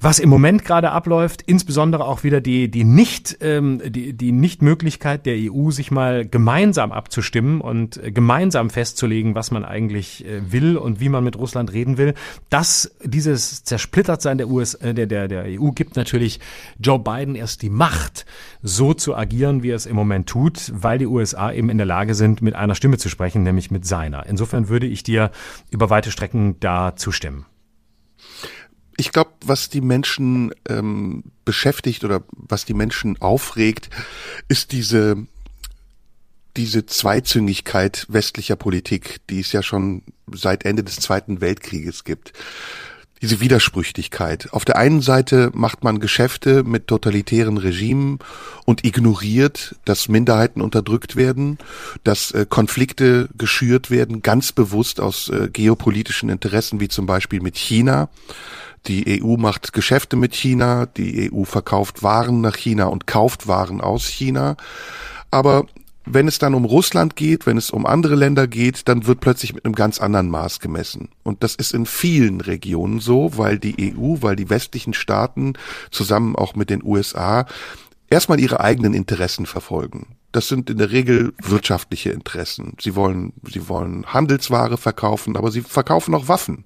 [0.00, 5.26] was im Moment gerade abläuft, insbesondere auch wieder die, die nicht, ähm, die, die Nichtmöglichkeit
[5.26, 10.78] der EU, sich mal gemeinsam abzustimmen und äh, gemeinsam festzulegen, was man eigentlich äh, will
[10.78, 12.14] und wie man mit Russland reden will.
[12.48, 16.40] Das, dieses Zersplittertsein der, US, äh, der, der, der EU gibt natürlich
[16.78, 18.24] Joe Biden erst die Macht,
[18.62, 21.86] so zu agieren, wie er es im Moment tut, weil die USA eben in der
[21.86, 24.24] Lage sind, mit einer Stimme zu sprechen, nämlich mit seiner.
[24.26, 25.30] Insofern würde ich dir
[25.70, 27.44] über weite Strecken da zustimmen
[28.96, 33.90] ich glaube, was die Menschen ähm, beschäftigt oder was die Menschen aufregt,
[34.48, 35.26] ist diese
[36.56, 42.32] diese Zweizüngigkeit westlicher Politik, die es ja schon seit Ende des Zweiten Weltkrieges gibt.
[43.22, 44.48] Diese Widersprüchlichkeit.
[44.52, 48.18] Auf der einen Seite macht man Geschäfte mit totalitären Regimen
[48.64, 51.58] und ignoriert, dass Minderheiten unterdrückt werden,
[52.02, 57.58] dass äh, Konflikte geschürt werden, ganz bewusst aus äh, geopolitischen Interessen, wie zum Beispiel mit
[57.58, 58.08] China.
[58.86, 63.80] Die EU macht Geschäfte mit China, die EU verkauft Waren nach China und kauft Waren
[63.80, 64.56] aus China.
[65.30, 65.66] Aber
[66.06, 69.54] wenn es dann um Russland geht, wenn es um andere Länder geht, dann wird plötzlich
[69.54, 71.10] mit einem ganz anderen Maß gemessen.
[71.22, 75.54] Und das ist in vielen Regionen so, weil die EU, weil die westlichen Staaten
[75.90, 77.46] zusammen auch mit den USA
[78.08, 80.16] erstmal ihre eigenen Interessen verfolgen.
[80.32, 82.76] Das sind in der Regel wirtschaftliche Interessen.
[82.80, 86.64] Sie wollen, sie wollen Handelsware verkaufen, aber sie verkaufen auch Waffen.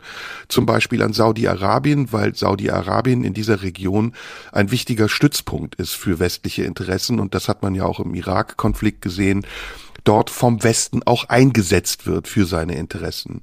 [0.48, 4.12] Zum Beispiel an Saudi-Arabien, weil Saudi-Arabien in dieser Region
[4.52, 7.20] ein wichtiger Stützpunkt ist für westliche Interessen.
[7.20, 9.46] Und das hat man ja auch im Irak-Konflikt gesehen,
[10.04, 13.40] dort vom Westen auch eingesetzt wird für seine Interessen.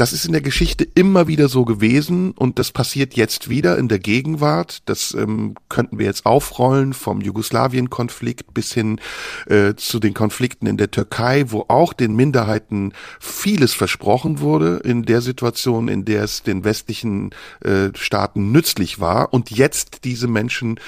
[0.00, 3.86] Das ist in der Geschichte immer wieder so gewesen und das passiert jetzt wieder in
[3.86, 4.78] der Gegenwart.
[4.86, 8.98] Das ähm, könnten wir jetzt aufrollen vom Jugoslawien-Konflikt bis hin
[9.44, 15.02] äh, zu den Konflikten in der Türkei, wo auch den Minderheiten vieles versprochen wurde in
[15.02, 17.32] der Situation, in der es den westlichen
[17.62, 20.80] äh, Staaten nützlich war und jetzt diese Menschen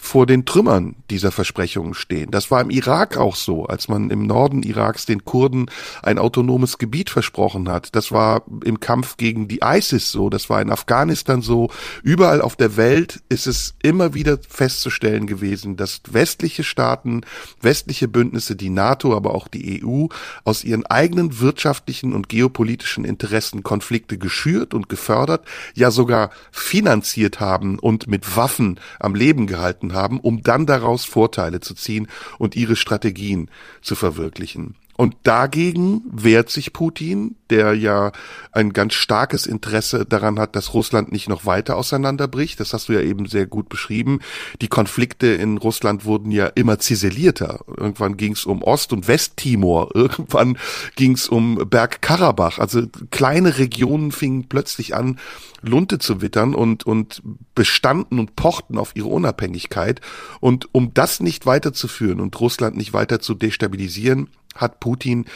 [0.00, 2.30] vor den Trümmern dieser Versprechungen stehen.
[2.30, 5.70] Das war im Irak auch so, als man im Norden Iraks den Kurden
[6.02, 7.94] ein autonomes Gebiet versprochen hat.
[7.94, 11.70] Das war im Kampf gegen die ISIS so, das war in Afghanistan so.
[12.02, 17.20] Überall auf der Welt ist es immer wieder festzustellen gewesen, dass westliche Staaten,
[17.60, 20.06] westliche Bündnisse, die NATO, aber auch die EU
[20.44, 27.78] aus ihren eigenen wirtschaftlichen und geopolitischen Interessen Konflikte geschürt und gefördert, ja sogar finanziert haben
[27.78, 32.76] und mit Waffen am Leben gehalten haben, um dann daraus Vorteile zu ziehen und ihre
[32.76, 33.50] Strategien
[33.82, 34.74] zu verwirklichen.
[35.00, 38.12] Und dagegen wehrt sich Putin, der ja
[38.52, 42.60] ein ganz starkes Interesse daran hat, dass Russland nicht noch weiter auseinanderbricht.
[42.60, 44.20] Das hast du ja eben sehr gut beschrieben.
[44.60, 47.60] Die Konflikte in Russland wurden ja immer ziselierter.
[47.66, 49.88] Irgendwann ging es um Ost- und Westtimor.
[49.94, 50.58] Irgendwann
[50.96, 52.58] ging es um Bergkarabach.
[52.58, 55.18] Also kleine Regionen fingen plötzlich an,
[55.62, 57.22] Lunte zu wittern und, und
[57.54, 60.02] bestanden und pochten auf ihre Unabhängigkeit.
[60.40, 65.26] Und um das nicht weiterzuführen und Russland nicht weiter zu destabilisieren, hat Putin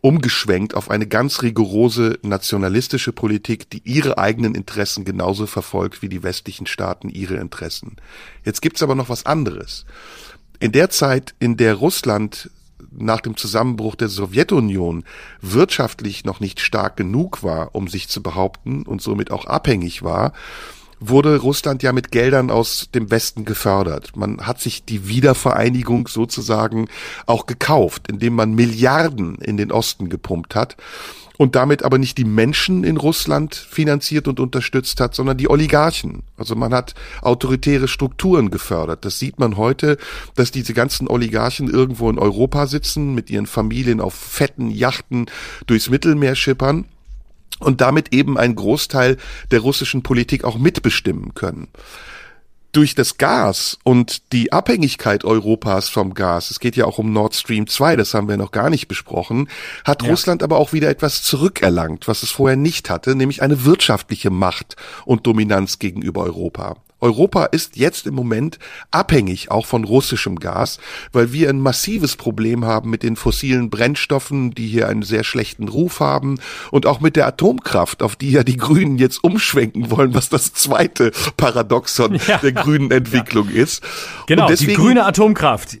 [0.00, 6.22] umgeschwenkt auf eine ganz rigorose nationalistische Politik, die ihre eigenen Interessen genauso verfolgt wie die
[6.22, 7.96] westlichen Staaten ihre Interessen.
[8.44, 9.84] Jetzt gibt's aber noch was anderes.
[10.58, 12.50] In der Zeit, in der Russland
[12.90, 15.04] nach dem Zusammenbruch der Sowjetunion
[15.40, 20.32] wirtschaftlich noch nicht stark genug war, um sich zu behaupten und somit auch abhängig war,
[21.00, 24.16] wurde Russland ja mit Geldern aus dem Westen gefördert.
[24.16, 26.88] Man hat sich die Wiedervereinigung sozusagen
[27.26, 30.76] auch gekauft, indem man Milliarden in den Osten gepumpt hat
[31.40, 36.22] und damit aber nicht die Menschen in Russland finanziert und unterstützt hat, sondern die Oligarchen.
[36.36, 39.06] Also man hat autoritäre Strukturen gefördert.
[39.06, 39.96] Das sieht man heute,
[40.34, 45.30] dass diese ganzen Oligarchen irgendwo in Europa sitzen, mit ihren Familien auf fetten Yachten
[45.66, 46.84] durchs Mittelmeer schippern
[47.60, 49.16] und damit eben einen Großteil
[49.50, 51.68] der russischen Politik auch mitbestimmen können
[52.72, 57.34] durch das Gas und die Abhängigkeit Europas vom Gas, es geht ja auch um Nord
[57.34, 59.48] Stream 2, das haben wir noch gar nicht besprochen,
[59.84, 60.10] hat ja.
[60.10, 64.76] Russland aber auch wieder etwas zurückerlangt, was es vorher nicht hatte, nämlich eine wirtschaftliche Macht
[65.04, 66.76] und Dominanz gegenüber Europa.
[67.00, 68.58] Europa ist jetzt im Moment
[68.90, 70.78] abhängig auch von russischem Gas,
[71.12, 75.68] weil wir ein massives Problem haben mit den fossilen Brennstoffen, die hier einen sehr schlechten
[75.68, 76.38] Ruf haben
[76.70, 80.52] und auch mit der Atomkraft, auf die ja die Grünen jetzt umschwenken wollen, was das
[80.52, 82.38] zweite Paradoxon ja.
[82.38, 83.62] der grünen Entwicklung ja.
[83.62, 83.82] ist.
[84.26, 85.78] Genau, deswegen, die grüne Atomkraft.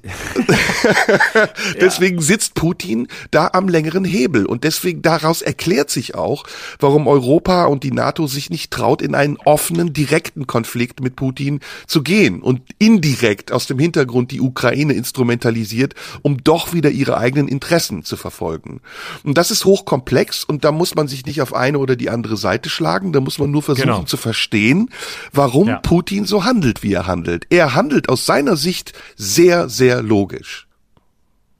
[1.80, 6.44] deswegen sitzt Putin da am längeren Hebel und deswegen daraus erklärt sich auch,
[6.78, 11.16] warum Europa und die NATO sich nicht traut, in einen offenen, direkten Konflikt mit mit
[11.16, 17.16] Putin zu gehen und indirekt aus dem Hintergrund die Ukraine instrumentalisiert, um doch wieder ihre
[17.16, 18.80] eigenen Interessen zu verfolgen.
[19.24, 22.36] Und das ist hochkomplex und da muss man sich nicht auf eine oder die andere
[22.36, 24.02] Seite schlagen, da muss man nur versuchen genau.
[24.04, 24.90] zu verstehen,
[25.32, 25.78] warum ja.
[25.78, 27.46] Putin so handelt, wie er handelt.
[27.50, 30.69] Er handelt aus seiner Sicht sehr, sehr logisch.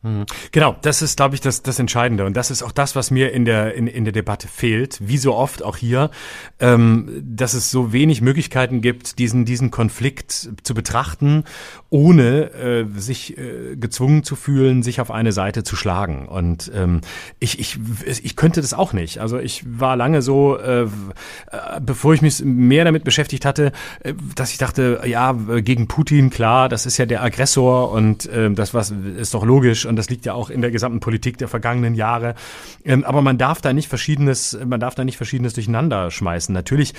[0.02, 0.24] Mhm.
[0.52, 2.24] Genau, das ist, glaube ich, das, das Entscheidende.
[2.24, 5.18] Und das ist auch das, was mir in der, in, in der Debatte fehlt, wie
[5.18, 6.10] so oft auch hier,
[6.58, 11.44] ähm, dass es so wenig Möglichkeiten gibt, diesen, diesen Konflikt zu betrachten,
[11.90, 16.28] ohne äh, sich äh, gezwungen zu fühlen, sich auf eine Seite zu schlagen.
[16.28, 17.02] Und ähm,
[17.38, 19.18] ich, ich, ich könnte das auch nicht.
[19.18, 20.86] Also ich war lange so, äh,
[21.82, 26.70] bevor ich mich mehr damit beschäftigt hatte, äh, dass ich dachte, ja, gegen Putin, klar,
[26.70, 30.24] das ist ja der Aggressor und äh, das was ist doch logisch und das liegt
[30.24, 32.36] ja auch in der gesamten Politik der vergangenen Jahre.
[32.84, 36.54] Ähm, aber man darf da nicht verschiedenes, man darf da nicht verschiedenes durcheinander schmeißen.
[36.54, 36.94] Natürlich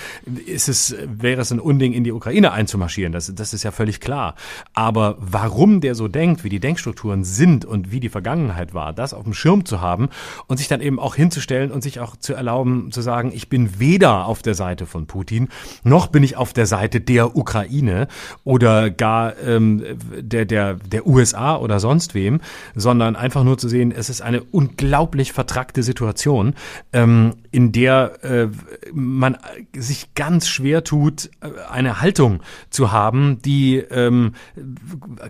[0.46, 3.12] ist es, wäre es ein Unding, in die Ukraine einzumarschieren.
[3.12, 4.34] Das, das ist ja völlig klar.
[4.74, 9.14] Aber warum der so denkt, wie die Denkstrukturen sind und wie die Vergangenheit war, das
[9.14, 10.10] auf dem Schirm zu haben
[10.46, 13.80] und sich dann eben auch hinzustellen und sich auch zu erlauben, zu sagen, ich bin
[13.80, 15.48] weder auf der Seite von Putin,
[15.82, 18.06] noch bin ich auf der Seite der Ukraine
[18.44, 19.82] oder gar ähm,
[20.20, 22.42] der, der, der USA oder sonst wem,
[22.82, 26.54] sondern einfach nur zu sehen, es ist eine unglaublich vertrackte Situation,
[26.92, 28.48] ähm, in der äh,
[28.92, 29.38] man
[29.74, 34.34] sich ganz schwer tut, äh, eine Haltung zu haben, die ähm,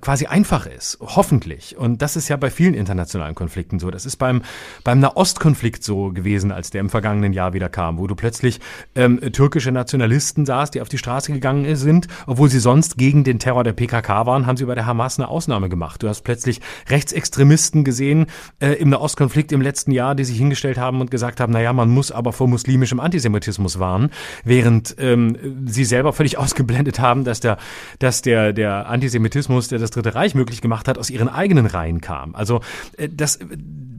[0.00, 1.76] quasi einfach ist, hoffentlich.
[1.76, 3.90] Und das ist ja bei vielen internationalen Konflikten so.
[3.90, 4.42] Das ist beim,
[4.82, 8.60] beim Nahostkonflikt so gewesen, als der im vergangenen Jahr wieder kam, wo du plötzlich
[8.94, 13.38] ähm, türkische Nationalisten sahst, die auf die Straße gegangen sind, obwohl sie sonst gegen den
[13.38, 16.02] Terror der PKK waren, haben sie bei der Hamas eine Ausnahme gemacht.
[16.02, 17.41] Du hast plötzlich Rechtsextremisten
[17.84, 18.26] gesehen
[18.60, 21.90] äh, im Nahostkonflikt im letzten Jahr, die sich hingestellt haben und gesagt haben, naja, man
[21.90, 24.10] muss aber vor muslimischem Antisemitismus warnen,
[24.44, 27.58] während ähm, sie selber völlig ausgeblendet haben, dass der,
[27.98, 32.00] dass der, der Antisemitismus, der das Dritte Reich möglich gemacht hat, aus ihren eigenen Reihen
[32.00, 32.34] kam.
[32.34, 32.60] Also
[32.96, 33.38] äh, das,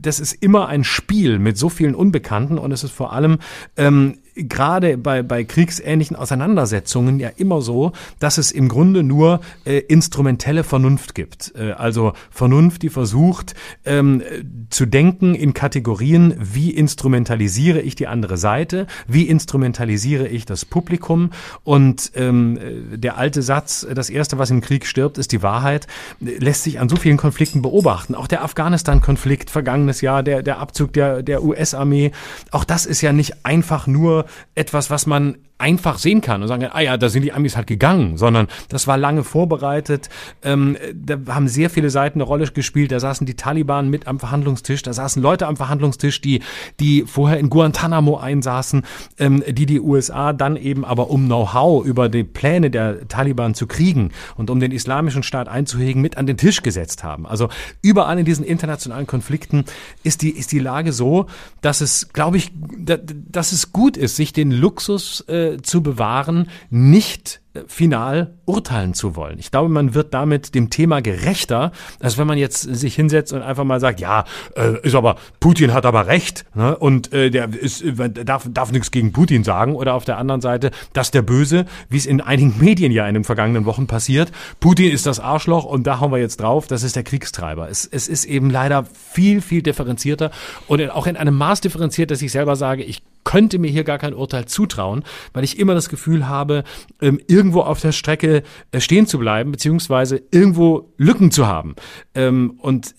[0.00, 3.38] das ist immer ein Spiel mit so vielen Unbekannten und es ist vor allem
[3.76, 9.78] ähm, gerade bei, bei kriegsähnlichen Auseinandersetzungen ja immer so, dass es im Grunde nur äh,
[9.78, 11.52] instrumentelle Vernunft gibt.
[11.56, 14.22] Äh, also Vernunft, die versucht ähm,
[14.70, 21.30] zu denken in Kategorien, wie instrumentalisiere ich die andere Seite, wie instrumentalisiere ich das Publikum
[21.62, 22.58] und ähm,
[22.94, 25.86] der alte Satz, das Erste, was im Krieg stirbt, ist die Wahrheit,
[26.20, 28.14] lässt sich an so vielen Konflikten beobachten.
[28.14, 32.12] Auch der Afghanistan-Konflikt vergangenes Jahr, der, der Abzug der, der US-Armee,
[32.50, 34.23] auch das ist ja nicht einfach nur
[34.54, 37.66] etwas, was man einfach sehen kann und sagen, ah ja, da sind die Amis halt
[37.66, 40.10] gegangen, sondern das war lange vorbereitet.
[40.42, 42.92] Ähm, da haben sehr viele Seiten eine Rolle gespielt.
[42.92, 46.42] Da saßen die Taliban mit am Verhandlungstisch, da saßen Leute am Verhandlungstisch, die,
[46.80, 48.82] die vorher in Guantanamo einsaßen,
[49.18, 53.66] ähm, die die USA dann eben aber um Know-how über die Pläne der Taliban zu
[53.66, 57.24] kriegen und um den islamischen Staat einzuhegen, mit an den Tisch gesetzt haben.
[57.24, 57.48] Also
[57.80, 59.64] überall in diesen internationalen Konflikten
[60.02, 61.24] ist die, ist die Lage so,
[61.62, 67.40] dass es, glaube ich, dass es gut ist, sich den Luxus äh, zu bewahren, nicht
[67.68, 69.38] final urteilen zu wollen.
[69.38, 73.42] Ich glaube, man wird damit dem Thema gerechter, als wenn man jetzt sich hinsetzt und
[73.42, 74.24] einfach mal sagt, ja,
[74.56, 76.76] äh, ist aber Putin hat aber recht ne?
[76.76, 80.40] und äh, der ist äh, darf darf nichts gegen Putin sagen oder auf der anderen
[80.40, 84.32] Seite, dass der Böse, wie es in einigen Medien ja in den vergangenen Wochen passiert,
[84.58, 87.68] Putin ist das Arschloch und da hauen wir jetzt drauf, das ist der Kriegstreiber.
[87.68, 90.32] Es, es ist eben leider viel viel differenzierter
[90.66, 93.98] und auch in einem Maß differenziert, dass ich selber sage, ich könnte mir hier gar
[93.98, 96.64] kein Urteil zutrauen, weil ich immer das Gefühl habe,
[97.00, 101.74] ähm, irgendwo auf der Strecke äh, stehen zu bleiben, beziehungsweise irgendwo Lücken zu haben.
[102.14, 102.94] Ähm, und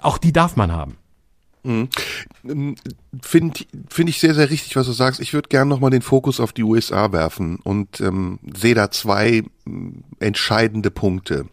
[0.00, 0.96] auch die darf man haben.
[1.64, 1.88] Mhm.
[3.20, 3.60] Finde
[3.90, 5.20] find ich sehr, sehr richtig, was du sagst.
[5.20, 9.42] Ich würde gerne nochmal den Fokus auf die USA werfen und ähm, sehe da zwei
[10.20, 11.46] entscheidende Punkte,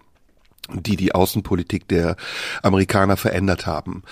[0.74, 2.16] die die Außenpolitik der
[2.62, 4.04] Amerikaner verändert haben.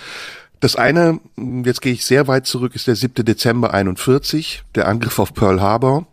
[0.60, 3.24] Das eine, jetzt gehe ich sehr weit zurück, ist der 7.
[3.24, 6.06] Dezember 41, der Angriff auf Pearl Harbor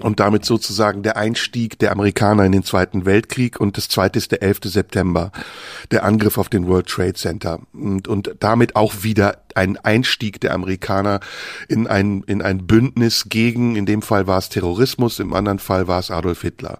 [0.00, 4.32] und damit sozusagen der Einstieg der Amerikaner in den Zweiten Weltkrieg und das zweite ist
[4.32, 4.60] der 11.
[4.64, 5.32] September,
[5.90, 10.54] der Angriff auf den World Trade Center und, und damit auch wieder ein Einstieg der
[10.54, 11.20] Amerikaner
[11.68, 15.88] in ein, in ein Bündnis gegen, in dem Fall war es Terrorismus, im anderen Fall
[15.88, 16.78] war es Adolf Hitler.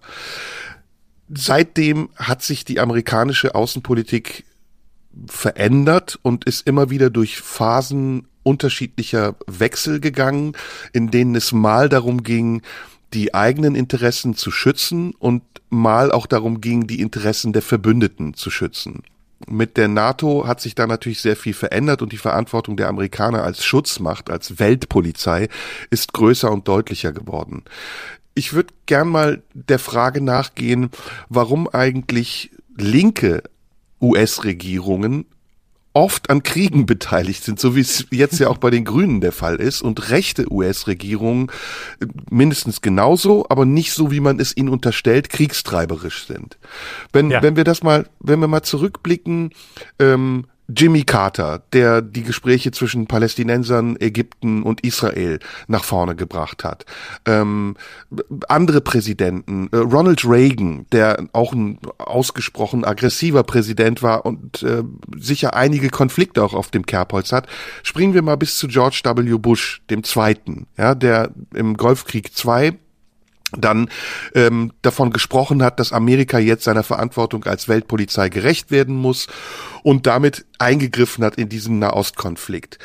[1.29, 4.43] Seitdem hat sich die amerikanische Außenpolitik
[5.27, 10.53] verändert und ist immer wieder durch Phasen unterschiedlicher Wechsel gegangen,
[10.91, 12.61] in denen es mal darum ging,
[13.13, 18.49] die eigenen Interessen zu schützen und mal auch darum ging, die Interessen der Verbündeten zu
[18.49, 19.03] schützen.
[19.47, 23.43] Mit der NATO hat sich da natürlich sehr viel verändert und die Verantwortung der Amerikaner
[23.43, 25.49] als Schutzmacht, als Weltpolizei
[25.89, 27.63] ist größer und deutlicher geworden.
[28.35, 30.89] Ich würde gern mal der Frage nachgehen,
[31.29, 33.43] warum eigentlich linke
[34.03, 35.25] US-Regierungen
[35.93, 39.31] oft an Kriegen beteiligt sind, so wie es jetzt ja auch bei den Grünen der
[39.31, 41.49] Fall ist und rechte US-Regierungen
[42.01, 46.57] äh, mindestens genauso, aber nicht so, wie man es ihnen unterstellt, kriegstreiberisch sind.
[47.11, 47.43] Wenn, ja.
[47.43, 49.51] wenn wir das mal, wenn wir mal zurückblicken,
[49.99, 56.85] ähm, Jimmy Carter, der die Gespräche zwischen Palästinensern, Ägypten und Israel nach vorne gebracht hat.
[57.25, 57.75] Ähm,
[58.47, 64.83] andere Präsidenten, äh, Ronald Reagan, der auch ein ausgesprochen aggressiver Präsident war und äh,
[65.17, 67.47] sicher einige Konflikte auch auf dem Kerbholz hat.
[67.83, 69.37] Springen wir mal bis zu George W.
[69.37, 72.73] Bush, dem Zweiten, ja, der im Golfkrieg II
[73.57, 73.89] dann
[74.35, 79.27] ähm, davon gesprochen hat, dass Amerika jetzt seiner Verantwortung als Weltpolizei gerecht werden muss
[79.83, 82.79] und damit eingegriffen hat in diesen Nahostkonflikt.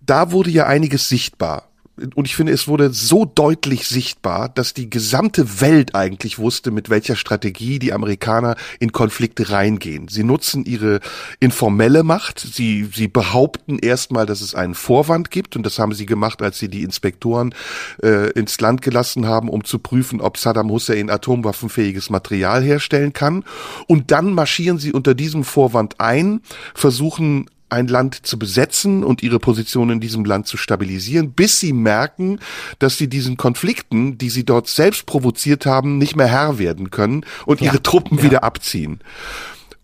[0.00, 1.71] Da wurde ja einiges sichtbar
[2.14, 6.88] und ich finde, es wurde so deutlich sichtbar, dass die gesamte Welt eigentlich wusste, mit
[6.88, 10.08] welcher Strategie die Amerikaner in Konflikte reingehen.
[10.08, 11.00] Sie nutzen ihre
[11.38, 12.40] informelle Macht.
[12.40, 15.54] Sie, sie behaupten erstmal, dass es einen Vorwand gibt.
[15.54, 17.54] Und das haben sie gemacht, als sie die Inspektoren
[18.02, 23.44] äh, ins Land gelassen haben, um zu prüfen, ob Saddam Hussein atomwaffenfähiges Material herstellen kann.
[23.86, 26.40] Und dann marschieren sie unter diesem Vorwand ein,
[26.74, 31.72] versuchen ein Land zu besetzen und ihre Position in diesem Land zu stabilisieren, bis sie
[31.72, 32.38] merken,
[32.78, 37.24] dass sie diesen Konflikten, die sie dort selbst provoziert haben, nicht mehr Herr werden können
[37.46, 38.24] und ja, ihre Truppen ja.
[38.24, 39.00] wieder abziehen.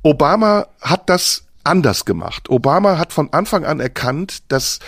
[0.02, 2.48] Obama hat das anders gemacht.
[2.48, 4.78] Obama hat von Anfang an erkannt, dass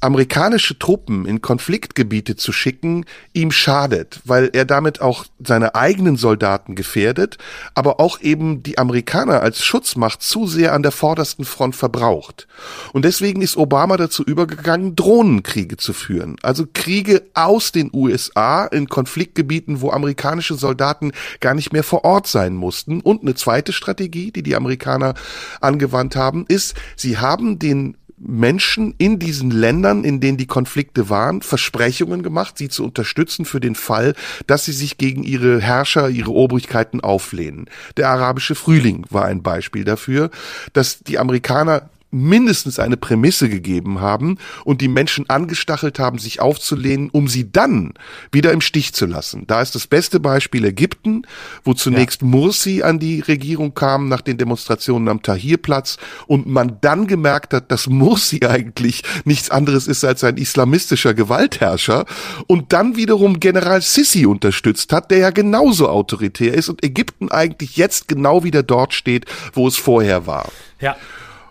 [0.00, 6.74] amerikanische Truppen in Konfliktgebiete zu schicken, ihm schadet, weil er damit auch seine eigenen Soldaten
[6.74, 7.36] gefährdet,
[7.74, 12.48] aber auch eben die Amerikaner als Schutzmacht zu sehr an der vordersten Front verbraucht.
[12.92, 16.36] Und deswegen ist Obama dazu übergegangen, Drohnenkriege zu führen.
[16.42, 22.26] Also Kriege aus den USA in Konfliktgebieten, wo amerikanische Soldaten gar nicht mehr vor Ort
[22.26, 23.00] sein mussten.
[23.00, 25.14] Und eine zweite Strategie, die die Amerikaner
[25.60, 31.42] angewandt haben, ist, sie haben den Menschen in diesen Ländern, in denen die Konflikte waren,
[31.42, 34.14] Versprechungen gemacht, sie zu unterstützen für den Fall,
[34.46, 37.66] dass sie sich gegen ihre Herrscher, ihre Obrigkeiten auflehnen.
[37.96, 40.30] Der arabische Frühling war ein Beispiel dafür,
[40.74, 47.10] dass die Amerikaner mindestens eine Prämisse gegeben haben und die Menschen angestachelt haben, sich aufzulehnen,
[47.10, 47.94] um sie dann
[48.32, 49.46] wieder im Stich zu lassen.
[49.46, 51.22] Da ist das beste Beispiel Ägypten,
[51.64, 52.28] wo zunächst ja.
[52.28, 57.70] Mursi an die Regierung kam nach den Demonstrationen am Tahrirplatz und man dann gemerkt hat,
[57.70, 62.06] dass Mursi eigentlich nichts anderes ist als ein islamistischer Gewaltherrscher
[62.46, 67.76] und dann wiederum General Sisi unterstützt hat, der ja genauso autoritär ist und Ägypten eigentlich
[67.76, 70.50] jetzt genau wieder dort steht, wo es vorher war.
[70.80, 70.96] Ja.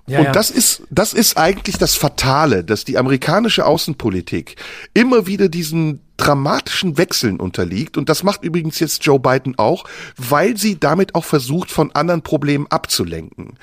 [0.09, 0.31] Ja, und ja.
[0.31, 4.55] das ist, das ist eigentlich das Fatale, dass die amerikanische Außenpolitik
[4.93, 7.97] immer wieder diesen dramatischen Wechseln unterliegt.
[7.97, 9.85] Und das macht übrigens jetzt Joe Biden auch,
[10.17, 13.53] weil sie damit auch versucht, von anderen Problemen abzulenken.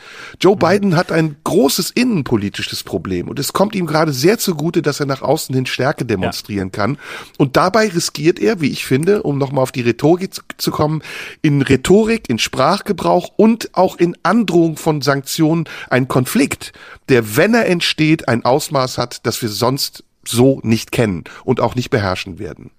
[0.40, 0.58] Joe mhm.
[0.58, 5.06] Biden hat ein großes innenpolitisches Problem und es kommt ihm gerade sehr zugute, dass er
[5.06, 6.78] nach außen hin Stärke demonstrieren ja.
[6.78, 6.98] kann.
[7.38, 11.02] Und dabei riskiert er, wie ich finde, um nochmal auf die Rhetorik zu kommen,
[11.42, 16.72] in Rhetorik, in Sprachgebrauch und auch in Androhung von Sanktionen einen Konflikt,
[17.10, 21.74] der, wenn er entsteht, ein Ausmaß hat, das wir sonst so nicht kennen und auch
[21.74, 22.70] nicht beherrschen werden.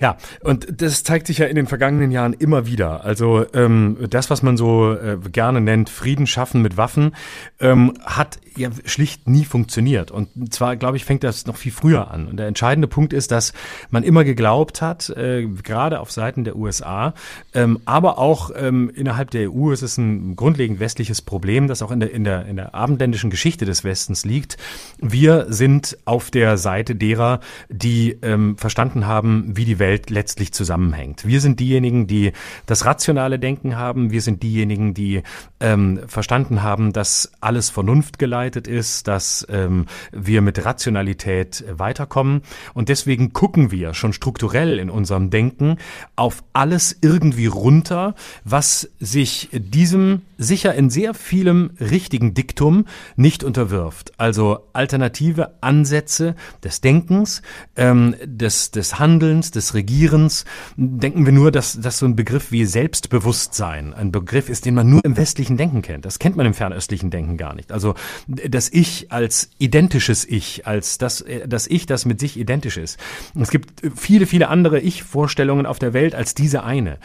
[0.00, 3.04] Ja, und das zeigt sich ja in den vergangenen Jahren immer wieder.
[3.04, 7.14] Also ähm, das, was man so äh, gerne nennt, Frieden schaffen mit Waffen,
[7.60, 10.10] ähm, hat ja schlicht nie funktioniert.
[10.10, 12.28] Und zwar, glaube ich, fängt das noch viel früher an.
[12.28, 13.52] Und der entscheidende Punkt ist, dass
[13.90, 17.14] man immer geglaubt hat, äh, gerade auf Seiten der USA,
[17.52, 21.90] ähm, aber auch ähm, innerhalb der EU ist es ein grundlegend westliches Problem, das auch
[21.90, 24.56] in der, in der, in der abendländischen Geschichte des Westens liegt.
[24.98, 31.26] Wir sind auf der Seite derer, die ähm, verstanden haben, wie die Welt letztlich zusammenhängt.
[31.26, 32.32] Wir sind diejenigen, die
[32.66, 34.10] das rationale Denken haben.
[34.10, 35.22] Wir sind diejenigen, die
[35.60, 42.42] ähm, verstanden haben, dass alles Vernunft geleitet ist, dass ähm, wir mit Rationalität weiterkommen.
[42.74, 45.78] Und deswegen gucken wir schon strukturell in unserem Denken
[46.16, 52.86] auf alles irgendwie runter, was sich diesem sicher in sehr vielem richtigen Diktum
[53.16, 54.12] nicht unterwirft.
[54.18, 57.42] Also alternative Ansätze des Denkens,
[57.76, 60.44] ähm, des, des Handelns, des Regierens.
[60.76, 64.88] Denken wir nur, dass, dass so ein Begriff wie Selbstbewusstsein ein Begriff ist, den man
[64.88, 66.04] nur im westlichen Denken kennt.
[66.04, 67.72] Das kennt man im fernöstlichen Denken gar nicht.
[67.72, 67.94] Also
[68.26, 72.98] das Ich als identisches Ich, als das, das Ich, das mit sich identisch ist.
[73.38, 76.98] Es gibt viele, viele andere Ich-Vorstellungen auf der Welt als diese eine.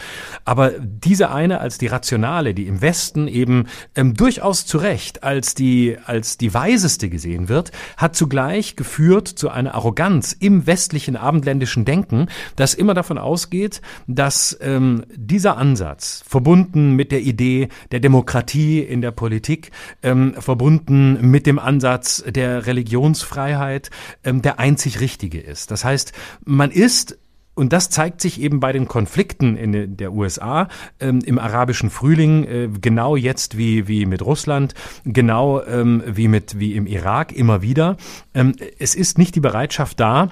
[0.46, 5.56] Aber diese eine als die rationale, die im Westen eben ähm, durchaus zu Recht als
[5.56, 11.86] die, als die weiseste gesehen wird, hat zugleich geführt zu einer Arroganz im westlichen abendländischen
[11.86, 18.80] Denken, das immer davon ausgeht, dass ähm, dieser Ansatz, verbunden mit der Idee der Demokratie
[18.80, 19.72] in der Politik,
[20.04, 23.90] ähm, verbunden mit dem Ansatz der Religionsfreiheit,
[24.24, 25.72] ähm, der einzig richtige ist.
[25.72, 26.14] Das heißt,
[26.46, 27.18] man ist
[27.60, 30.70] und das zeigt sich eben bei den Konflikten in der USA
[31.02, 36.58] ähm, im arabischen Frühling, äh, genau jetzt wie, wie mit Russland, genau ähm, wie mit
[36.58, 37.98] wie im Irak immer wieder.
[38.34, 40.30] Ähm, es ist nicht die Bereitschaft da,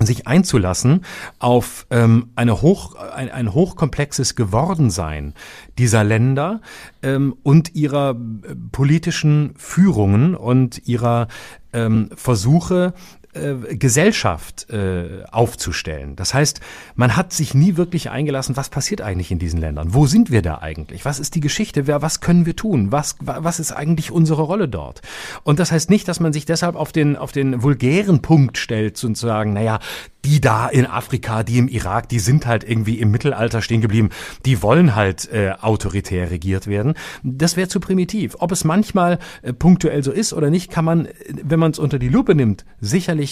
[0.00, 1.04] sich einzulassen
[1.38, 5.34] auf ähm, eine hoch, ein, ein hochkomplexes Gewordensein
[5.78, 6.60] dieser Länder
[7.02, 11.28] ähm, und ihrer äh, politischen Führungen und ihrer
[11.72, 12.94] ähm, Versuche,
[13.34, 16.16] äh, Gesellschaft äh, aufzustellen.
[16.16, 16.60] Das heißt,
[16.94, 19.94] man hat sich nie wirklich eingelassen, was passiert eigentlich in diesen Ländern?
[19.94, 21.04] Wo sind wir da eigentlich?
[21.04, 21.86] Was ist die Geschichte?
[21.86, 22.92] Wer, was können wir tun?
[22.92, 25.02] Was, was ist eigentlich unsere Rolle dort?
[25.42, 29.02] Und das heißt nicht, dass man sich deshalb auf den, auf den vulgären Punkt stellt
[29.04, 29.80] und zu sagen, naja,
[30.24, 34.10] die da in Afrika, die im Irak, die sind halt irgendwie im Mittelalter stehen geblieben.
[34.46, 36.94] Die wollen halt äh, autoritär regiert werden.
[37.22, 38.36] Das wäre zu primitiv.
[38.38, 41.12] Ob es manchmal äh, punktuell so ist oder nicht, kann man, äh,
[41.42, 43.23] wenn man es unter die Lupe nimmt, sicherlich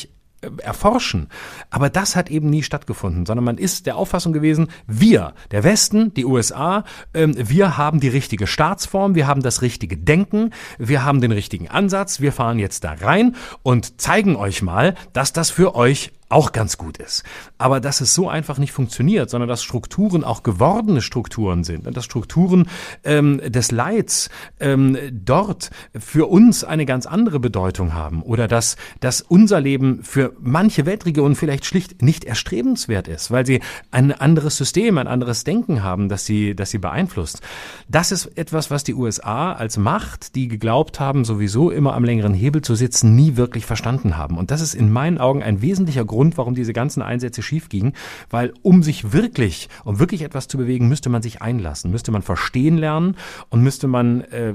[0.43, 1.29] äh, erforschen.
[1.71, 6.13] Aber das hat eben nie stattgefunden, sondern man ist der Auffassung gewesen, wir, der Westen,
[6.15, 6.85] die USA,
[7.15, 11.69] ähm, wir haben die richtige Staatsform, wir haben das richtige Denken, wir haben den richtigen
[11.69, 16.53] Ansatz, wir fahren jetzt da rein und zeigen euch mal, dass das für euch auch
[16.53, 17.23] ganz gut ist.
[17.59, 21.97] Aber dass es so einfach nicht funktioniert, sondern dass Strukturen auch gewordene Strukturen sind und
[21.97, 22.69] dass Strukturen
[23.05, 24.31] ähm, des Leids
[24.61, 30.33] ähm, dort für uns eine ganz andere Bedeutung haben oder dass, dass unser Leben für
[30.41, 33.61] manche Weltregionen vielleicht schlicht nicht erstrebenswert ist, weil sie
[33.91, 37.41] ein anderes System, ein anderes Denken haben, das sie, das sie beeinflusst.
[37.89, 42.35] Das ist etwas, was die USA als Macht, die geglaubt haben, sowieso immer am längeren
[42.35, 44.39] Hebel zu sitzen, nie wirklich verstanden haben.
[44.39, 47.95] Und das ist in meinen Augen ein wesentlicher Grund, Grund, warum diese ganzen Einsätze schiefgingen,
[48.31, 52.23] weil um sich wirklich, um wirklich etwas zu bewegen, müsste man sich einlassen, müsste man
[52.23, 53.17] verstehen lernen
[53.51, 54.55] und müsste man äh,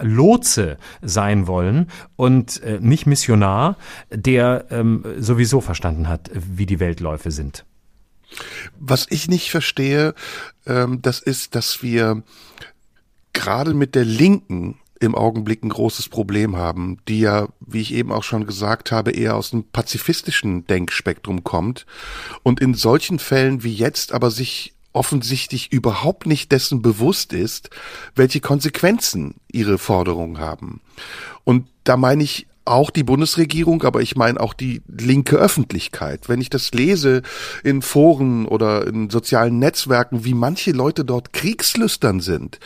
[0.00, 1.86] Lotse sein wollen
[2.16, 3.78] und äh, nicht Missionar,
[4.10, 7.64] der ähm, sowieso verstanden hat, wie die Weltläufe sind.
[8.78, 10.12] Was ich nicht verstehe,
[10.66, 12.22] ähm, das ist, dass wir
[13.32, 18.12] gerade mit der Linken im Augenblick ein großes Problem haben, die ja, wie ich eben
[18.12, 21.86] auch schon gesagt habe, eher aus dem pazifistischen Denkspektrum kommt
[22.42, 27.70] und in solchen Fällen wie jetzt aber sich offensichtlich überhaupt nicht dessen bewusst ist,
[28.16, 30.80] welche Konsequenzen ihre Forderungen haben.
[31.44, 36.28] Und da meine ich auch die Bundesregierung, aber ich meine auch die linke Öffentlichkeit.
[36.28, 37.22] Wenn ich das lese
[37.64, 42.58] in Foren oder in sozialen Netzwerken, wie manche Leute dort kriegslüstern sind,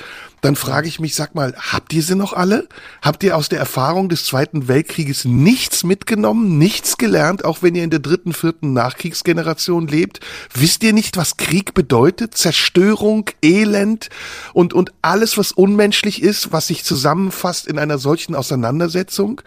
[0.42, 2.68] dann frage ich mich, sag mal, habt ihr sie noch alle?
[3.00, 7.84] Habt ihr aus der Erfahrung des Zweiten Weltkrieges nichts mitgenommen, nichts gelernt, auch wenn ihr
[7.84, 10.18] in der dritten, vierten Nachkriegsgeneration lebt?
[10.52, 12.36] Wisst ihr nicht, was Krieg bedeutet?
[12.36, 14.10] Zerstörung, Elend
[14.52, 19.42] und, und alles, was unmenschlich ist, was sich zusammenfasst in einer solchen Auseinandersetzung?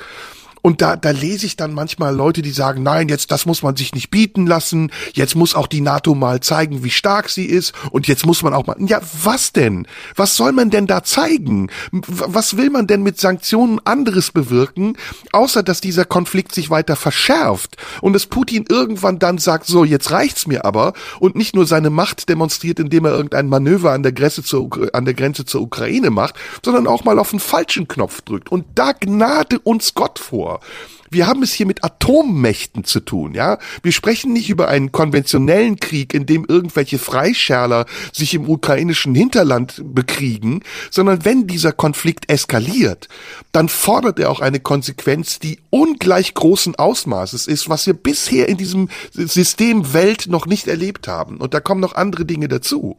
[0.65, 3.75] Und da, da lese ich dann manchmal Leute, die sagen, nein, jetzt, das muss man
[3.75, 4.91] sich nicht bieten lassen.
[5.13, 7.71] Jetzt muss auch die NATO mal zeigen, wie stark sie ist.
[7.91, 9.87] Und jetzt muss man auch mal, ja, was denn?
[10.15, 11.69] Was soll man denn da zeigen?
[11.91, 14.97] Was will man denn mit Sanktionen anderes bewirken,
[15.33, 20.09] außer dass dieser Konflikt sich weiter verschärft und dass Putin irgendwann dann sagt, so, jetzt
[20.09, 24.13] reicht's mir aber und nicht nur seine Macht demonstriert, indem er irgendein Manöver an der
[24.13, 28.21] Grenze zur, an der Grenze zur Ukraine macht, sondern auch mal auf den falschen Knopf
[28.21, 28.51] drückt.
[28.51, 30.54] Und da gnade uns Gott vor.
[30.55, 30.63] about
[31.15, 33.57] Wir haben es hier mit Atommächten zu tun, ja.
[33.81, 39.81] Wir sprechen nicht über einen konventionellen Krieg, in dem irgendwelche Freischärler sich im ukrainischen Hinterland
[39.81, 40.61] bekriegen,
[40.91, 43.07] sondern wenn dieser Konflikt eskaliert,
[43.53, 48.57] dann fordert er auch eine Konsequenz, die ungleich großen Ausmaßes ist, was wir bisher in
[48.57, 51.37] diesem System Welt noch nicht erlebt haben.
[51.37, 52.97] Und da kommen noch andere Dinge dazu.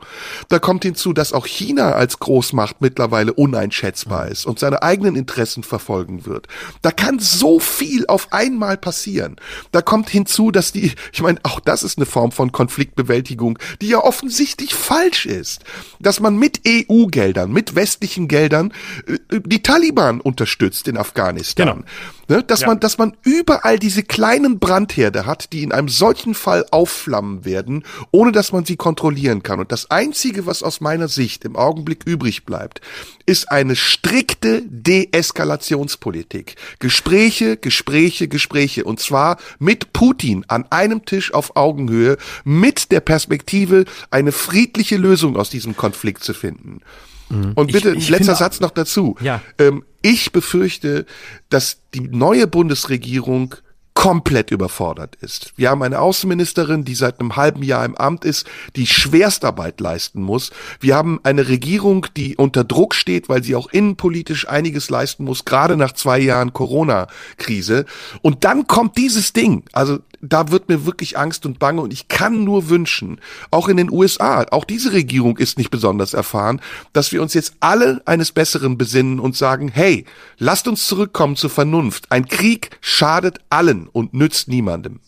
[0.48, 5.64] Da kommt hinzu, dass auch China als Großmacht mittlerweile uneinschätzbar ist und seine eigenen Interessen
[5.64, 6.46] verfolgen wird.
[6.80, 9.36] Da kann so viel auf einmal passieren.
[9.72, 13.88] Da kommt hinzu, dass die, ich meine, auch das ist eine Form von Konfliktbewältigung, die
[13.88, 15.64] ja offensichtlich falsch ist.
[16.00, 18.72] Dass man mit EU-Geldern, mit westlichen Geldern
[19.06, 21.66] äh, die Taliban unterstützt in Afghanistan.
[21.68, 21.84] Genau.
[22.28, 22.66] Ne, dass ja.
[22.66, 27.84] man, dass man überall diese kleinen Brandherde hat, die in einem solchen Fall aufflammen werden,
[28.10, 29.60] ohne dass man sie kontrollieren kann.
[29.60, 32.80] Und das einzige, was aus meiner Sicht im Augenblick übrig bleibt,
[33.26, 36.56] ist eine strikte Deeskalationspolitik.
[36.80, 38.82] Gespräche, Gespräche, Gespräche.
[38.84, 45.36] Und zwar mit Putin an einem Tisch auf Augenhöhe, mit der Perspektive, eine friedliche Lösung
[45.36, 46.80] aus diesem Konflikt zu finden.
[47.28, 47.52] Mhm.
[47.54, 49.16] Und bitte, ich, ich letzter finde, Satz noch dazu.
[49.20, 49.40] Ja.
[49.58, 51.06] Ähm, ich befürchte,
[51.48, 53.56] dass die neue Bundesregierung
[53.96, 55.54] komplett überfordert ist.
[55.56, 58.46] Wir haben eine Außenministerin, die seit einem halben Jahr im Amt ist,
[58.76, 60.52] die Schwerstarbeit leisten muss.
[60.80, 65.46] Wir haben eine Regierung, die unter Druck steht, weil sie auch innenpolitisch einiges leisten muss,
[65.46, 67.86] gerade nach zwei Jahren Corona-Krise.
[68.20, 69.64] Und dann kommt dieses Ding.
[69.72, 73.76] Also da wird mir wirklich Angst und Bange und ich kann nur wünschen, auch in
[73.76, 76.60] den USA, auch diese Regierung ist nicht besonders erfahren,
[76.92, 80.04] dass wir uns jetzt alle eines Besseren besinnen und sagen, hey,
[80.38, 82.10] lasst uns zurückkommen zur Vernunft.
[82.10, 85.00] Ein Krieg schadet allen und nützt niemandem.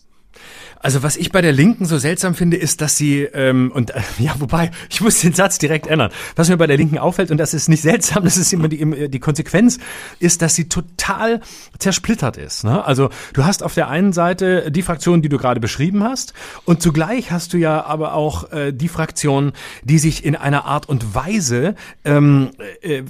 [0.79, 4.01] Also was ich bei der Linken so seltsam finde, ist, dass sie ähm, und äh,
[4.19, 6.11] ja, wobei ich muss den Satz direkt ändern.
[6.35, 9.09] Was mir bei der Linken auffällt und das ist nicht seltsam, das ist immer die,
[9.09, 9.79] die Konsequenz,
[10.19, 11.41] ist, dass sie total
[11.77, 12.63] zersplittert ist.
[12.63, 12.83] Ne?
[12.83, 16.33] Also du hast auf der einen Seite die Fraktion, die du gerade beschrieben hast,
[16.65, 19.53] und zugleich hast du ja aber auch äh, die Fraktion,
[19.83, 21.75] die sich in einer Art und Weise
[22.05, 22.51] ähm,
[22.81, 23.03] äh,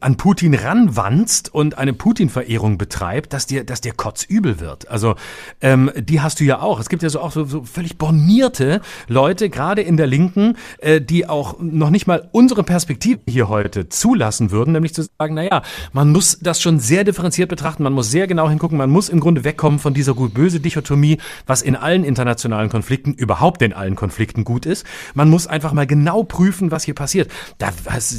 [0.00, 4.88] an Putin ranwanzt und eine Putin-Verehrung betreibt, dass dir, dass dir kotzübel wird.
[4.88, 5.16] Also
[5.60, 6.80] ähm, die hast du ja auch.
[6.80, 11.00] Es gibt ja so auch so, so völlig bornierte Leute, gerade in der Linken, äh,
[11.00, 15.44] die auch noch nicht mal unsere Perspektive hier heute zulassen würden, nämlich zu sagen, na
[15.44, 15.62] ja,
[15.92, 19.20] man muss das schon sehr differenziert betrachten, man muss sehr genau hingucken, man muss im
[19.20, 24.44] Grunde wegkommen von dieser gut-böse Dichotomie, was in allen internationalen Konflikten, überhaupt in allen Konflikten
[24.44, 24.84] gut ist.
[25.14, 27.30] Man muss einfach mal genau prüfen, was hier passiert.
[27.58, 27.70] Da,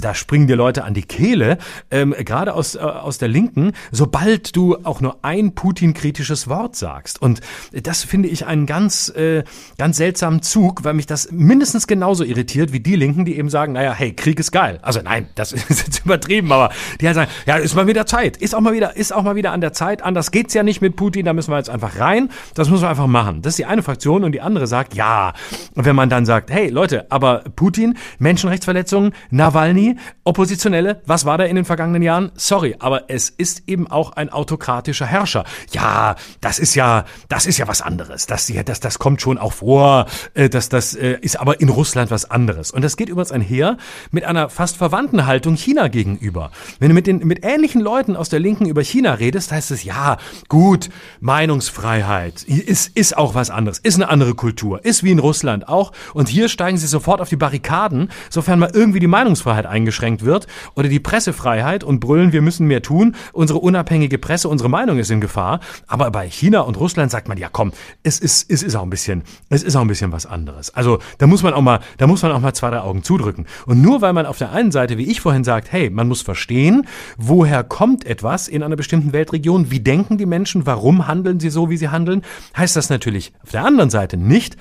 [0.02, 1.58] da springen dir Leute an die Kehle,
[1.92, 7.22] ähm, gerade aus, äh, aus der Linken, sobald du auch nur ein Putin-kritisches Wort sagst.
[7.22, 7.42] Und
[7.72, 9.44] das finde ich einen ganz, äh,
[9.78, 13.74] ganz seltsamen Zug, weil mich das mindestens genauso irritiert wie die Linken, die eben sagen,
[13.74, 14.80] naja, hey, Krieg ist geil.
[14.82, 18.38] Also nein, das ist jetzt übertrieben, aber die halt sagen, ja, ist mal wieder Zeit,
[18.38, 20.82] ist auch mal wieder, ist auch mal wieder an der Zeit, anders geht's ja nicht
[20.82, 23.42] mit Putin, da müssen wir jetzt einfach rein, das müssen wir einfach machen.
[23.42, 25.34] Das ist die eine Fraktion und die andere sagt, ja.
[25.76, 31.46] Und wenn man dann sagt, hey Leute, aber Putin, Menschenrechtsverletzungen, Nawalny, Oppositionelle, was war da
[31.46, 32.32] in den vergangenen Jahren?
[32.36, 35.44] Sorry, aber es ist eben auch ein autokratischer Herrscher.
[35.72, 38.26] Ja, das ist ja, das ist ja was anderes.
[38.28, 40.06] Das, das, das kommt schon auch vor.
[40.34, 42.72] Äh, das, das äh, ist aber in Russland was anderes.
[42.72, 43.78] Und das geht übrigens einher
[44.12, 46.52] mit einer fast verwandten Haltung China gegenüber.
[46.80, 49.84] Wenn du mit den, mit ähnlichen Leuten aus der Linken über China redest, heißt es,
[49.84, 50.90] ja, gut,
[51.20, 55.92] Meinungsfreiheit ist, ist auch was anderes, ist eine andere Kultur, ist wie in Russland auch.
[56.14, 60.48] Und hier steigen sie sofort auf die Barrikaden, sofern mal irgendwie die Meinungsfreiheit eingeschränkt wird
[60.76, 65.12] oder die Pressefreiheit und brüllen, wir müssen mehr tun, unsere unabhängige Presse, unsere Meinung ist
[65.12, 65.60] in Gefahr.
[65.88, 67.72] Aber bei China und Russland sagt man, ja komm,
[68.04, 70.74] es ist, es ist auch ein bisschen, es ist auch ein bisschen was anderes.
[70.74, 73.46] Also da muss man auch mal, da muss man auch mal zwei, drei Augen zudrücken.
[73.66, 76.22] Und nur weil man auf der einen Seite, wie ich vorhin sagt, hey, man muss
[76.22, 76.88] verstehen,
[77.18, 81.70] woher kommt etwas in einer bestimmten Weltregion, wie denken die Menschen, warum handeln sie so,
[81.70, 82.24] wie sie handeln,
[82.56, 84.58] heißt das natürlich auf der anderen Seite nicht,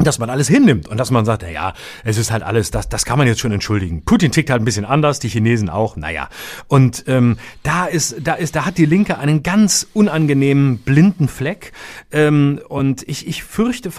[0.00, 1.72] dass man alles hinnimmt und dass man sagt, na ja,
[2.04, 4.02] es ist halt alles, das, das kann man jetzt schon entschuldigen.
[4.04, 6.28] Putin tickt halt ein bisschen anders, die Chinesen auch, naja.
[6.68, 11.72] Und ähm, da ist, da ist, da hat die Linke einen ganz unangenehmen blinden Fleck.
[12.12, 13.90] Ähm, und ich, ich fürchte,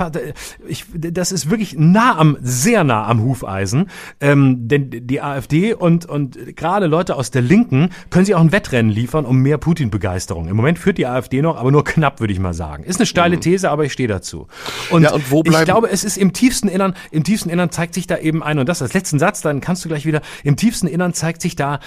[0.68, 3.90] ich, das ist wirklich nah am, sehr nah am Hufeisen.
[4.22, 8.52] Ähm, denn die AfD und, und gerade Leute aus der Linken können sich auch ein
[8.52, 10.48] Wettrennen liefern um mehr Putin-Begeisterung.
[10.48, 12.84] Im Moment führt die AfD noch, aber nur knapp, würde ich mal sagen.
[12.84, 13.42] Ist eine steile mhm.
[13.42, 14.48] These, aber ich stehe dazu.
[14.90, 17.72] Und, ja, und wo bleiben, ich glaube, es ist im tiefsten Innern, im tiefsten Innern
[17.72, 20.22] zeigt sich da eben ein, und das als letzten Satz, dann kannst du gleich wieder,
[20.44, 21.80] im tiefsten Innern zeigt sich da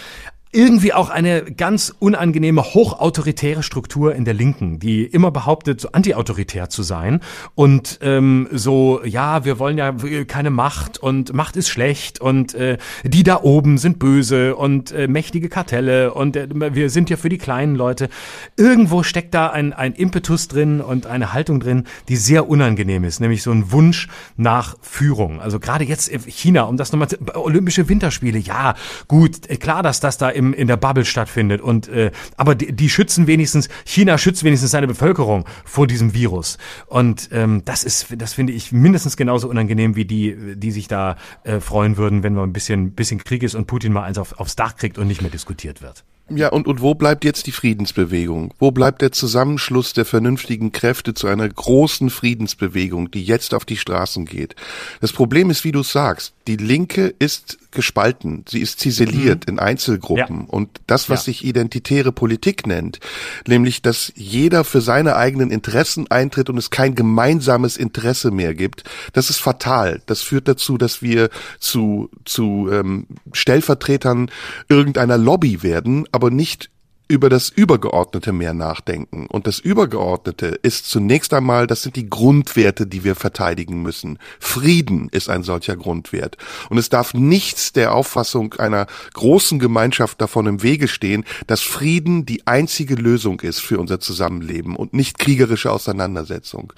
[0.52, 6.68] irgendwie auch eine ganz unangenehme, hochautoritäre Struktur in der Linken, die immer behauptet, so antiautoritär
[6.68, 7.20] zu sein
[7.54, 9.94] und ähm, so, ja, wir wollen ja
[10.28, 15.08] keine Macht und Macht ist schlecht und äh, die da oben sind böse und äh,
[15.08, 18.10] mächtige Kartelle und äh, wir sind ja für die kleinen Leute.
[18.58, 23.20] Irgendwo steckt da ein, ein Impetus drin und eine Haltung drin, die sehr unangenehm ist,
[23.20, 25.40] nämlich so ein Wunsch nach Führung.
[25.40, 28.74] Also gerade jetzt China, um das nochmal, Olympische Winterspiele, ja,
[29.08, 31.60] gut, klar, dass das da im im, in der Bubble stattfindet.
[31.60, 36.58] Und äh, aber die, die schützen wenigstens, China schützt wenigstens seine Bevölkerung vor diesem Virus.
[36.86, 41.16] Und ähm, das ist, das finde ich mindestens genauso unangenehm wie die, die sich da
[41.44, 44.38] äh, freuen würden, wenn man ein bisschen, bisschen Krieg ist und Putin mal eins auf,
[44.38, 46.04] aufs Dach kriegt und nicht mehr diskutiert wird.
[46.34, 48.54] Ja, und, und wo bleibt jetzt die Friedensbewegung?
[48.58, 53.76] Wo bleibt der Zusammenschluss der vernünftigen Kräfte zu einer großen Friedensbewegung, die jetzt auf die
[53.76, 54.54] Straßen geht?
[55.00, 59.54] Das Problem ist, wie du sagst, die Linke ist gespalten, sie ist ziseliert mhm.
[59.54, 60.46] in Einzelgruppen ja.
[60.48, 61.24] und das, was ja.
[61.24, 63.00] sich identitäre Politik nennt,
[63.46, 68.84] nämlich, dass jeder für seine eigenen Interessen eintritt und es kein gemeinsames Interesse mehr gibt,
[69.12, 70.02] das ist fatal.
[70.06, 74.30] Das führt dazu, dass wir zu, zu ähm, Stellvertretern
[74.68, 76.71] irgendeiner Lobby werden, aber nicht
[77.12, 79.26] über das Übergeordnete mehr nachdenken.
[79.26, 84.18] Und das Übergeordnete ist zunächst einmal, das sind die Grundwerte, die wir verteidigen müssen.
[84.40, 86.38] Frieden ist ein solcher Grundwert.
[86.70, 92.24] Und es darf nichts der Auffassung einer großen Gemeinschaft davon im Wege stehen, dass Frieden
[92.24, 96.72] die einzige Lösung ist für unser Zusammenleben und nicht kriegerische Auseinandersetzung.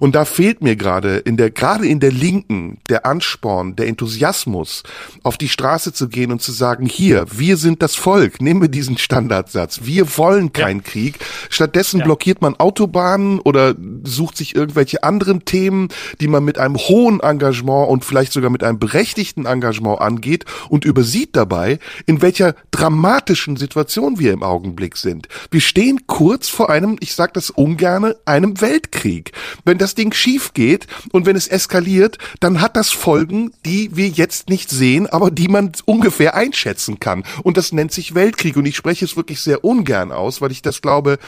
[0.00, 4.82] Und da fehlt mir gerade in der, gerade in der Linken der Ansporn, der Enthusiasmus,
[5.22, 8.68] auf die Straße zu gehen und zu sagen, hier, wir sind das Volk, nehmen wir
[8.68, 9.80] diesen Standardsatz Ansatz.
[9.82, 10.90] Wir wollen keinen ja.
[10.90, 11.18] Krieg.
[11.50, 12.04] Stattdessen ja.
[12.04, 15.88] blockiert man Autobahnen oder sucht sich irgendwelche anderen Themen,
[16.20, 20.84] die man mit einem hohen Engagement und vielleicht sogar mit einem berechtigten Engagement angeht und
[20.84, 25.28] übersieht dabei, in welcher dramatischen Situation wir im Augenblick sind.
[25.50, 29.32] Wir stehen kurz vor einem, ich sage das ungerne, einem Weltkrieg.
[29.64, 34.08] Wenn das Ding schief geht und wenn es eskaliert, dann hat das Folgen, die wir
[34.08, 37.24] jetzt nicht sehen, aber die man ungefähr einschätzen kann.
[37.42, 38.56] Und das nennt sich Weltkrieg.
[38.56, 41.18] Und ich spreche es wirklich sehr ungern aus, weil ich das glaube,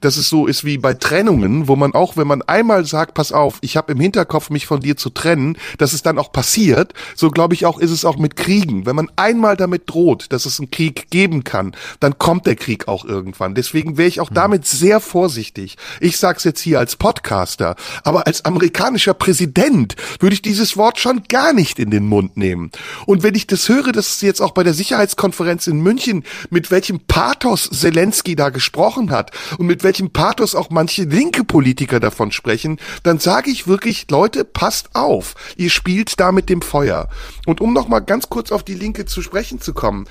[0.00, 3.32] dass es so ist wie bei Trennungen, wo man auch, wenn man einmal sagt, pass
[3.32, 6.92] auf, ich habe im Hinterkopf, mich von dir zu trennen, dass es dann auch passiert,
[7.14, 8.86] so glaube ich auch, ist es auch mit Kriegen.
[8.86, 12.88] Wenn man einmal damit droht, dass es einen Krieg geben kann, dann kommt der Krieg
[12.88, 13.54] auch irgendwann.
[13.54, 15.76] Deswegen wäre ich auch damit sehr vorsichtig.
[16.00, 21.22] Ich sag's jetzt hier als Podcaster, aber als amerikanischer Präsident würde ich dieses Wort schon
[21.28, 22.70] gar nicht in den Mund nehmen.
[23.06, 26.70] Und wenn ich das höre, dass es jetzt auch bei der Sicherheitskonferenz in München, mit
[26.70, 32.32] welchem Pathos Zelensky da gesprochen hat und mit welchem Pathos auch manche linke Politiker davon
[32.32, 35.34] sprechen, dann sage ich wirklich, Leute, passt auf.
[35.56, 37.08] Ihr spielt da mit dem Feuer.
[37.46, 40.06] Und um noch mal ganz kurz auf die Linke zu sprechen zu kommen,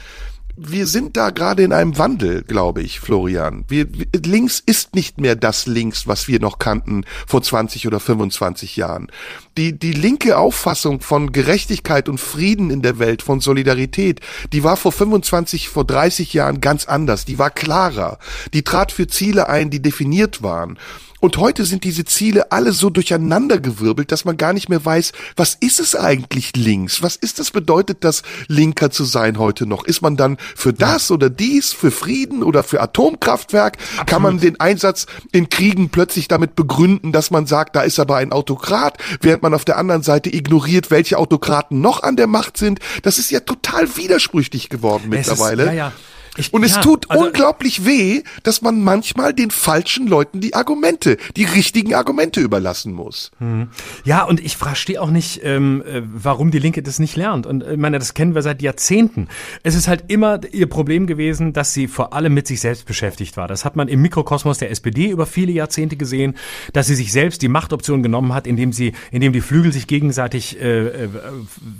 [0.57, 3.65] wir sind da gerade in einem Wandel, glaube ich, Florian.
[3.67, 3.87] Wir,
[4.25, 9.11] links ist nicht mehr das Links, was wir noch kannten vor 20 oder 25 Jahren.
[9.57, 14.21] Die, die linke Auffassung von Gerechtigkeit und Frieden in der Welt, von Solidarität,
[14.53, 17.25] die war vor 25, vor 30 Jahren ganz anders.
[17.25, 18.17] Die war klarer.
[18.53, 20.79] Die trat für Ziele ein, die definiert waren.
[21.25, 25.55] Und heute sind diese Ziele alle so durcheinandergewirbelt, dass man gar nicht mehr weiß, was
[25.55, 27.01] ist es eigentlich links?
[27.01, 29.85] Was ist das bedeutet das, linker zu sein heute noch?
[29.85, 33.77] Ist man dann für das oder dies, für Frieden oder für Atomkraftwerk?
[33.79, 34.07] Absolut.
[34.07, 38.17] Kann man den Einsatz in Kriegen plötzlich damit begründen, dass man sagt, da ist aber
[38.17, 42.55] ein Autokrat, während man auf der anderen Seite ignoriert, welche Autokraten noch an der Macht
[42.55, 42.77] sind?
[43.01, 45.63] Das ist ja total widersprüchlich geworden mittlerweile.
[45.63, 45.91] Ist, ja, ja.
[46.37, 50.53] Ich, und es ja, tut also, unglaublich weh, dass man manchmal den falschen Leuten die
[50.53, 53.31] Argumente, die richtigen Argumente überlassen muss.
[53.39, 53.69] Hm.
[54.03, 57.45] Ja, und ich verstehe auch nicht, ähm, äh, warum die Linke das nicht lernt.
[57.45, 59.27] Und äh, ich meine, das kennen wir seit Jahrzehnten.
[59.63, 63.37] Es ist halt immer ihr Problem gewesen, dass sie vor allem mit sich selbst beschäftigt
[63.37, 63.47] war.
[63.47, 66.35] Das hat man im Mikrokosmos der SPD über viele Jahrzehnte gesehen,
[66.73, 70.59] dass sie sich selbst die Machtoption genommen hat, indem sie, indem die Flügel sich gegenseitig
[70.59, 71.09] äh, äh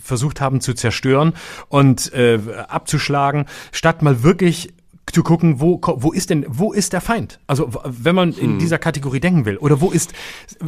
[0.04, 1.34] versucht haben zu zerstören
[1.68, 4.74] und äh, abzuschlagen, statt mal wirklich wirklich
[5.12, 7.40] zu gucken, wo, wo ist denn, wo ist der Feind?
[7.48, 8.60] Also, wenn man in hm.
[8.60, 10.14] dieser Kategorie denken will, oder wo ist,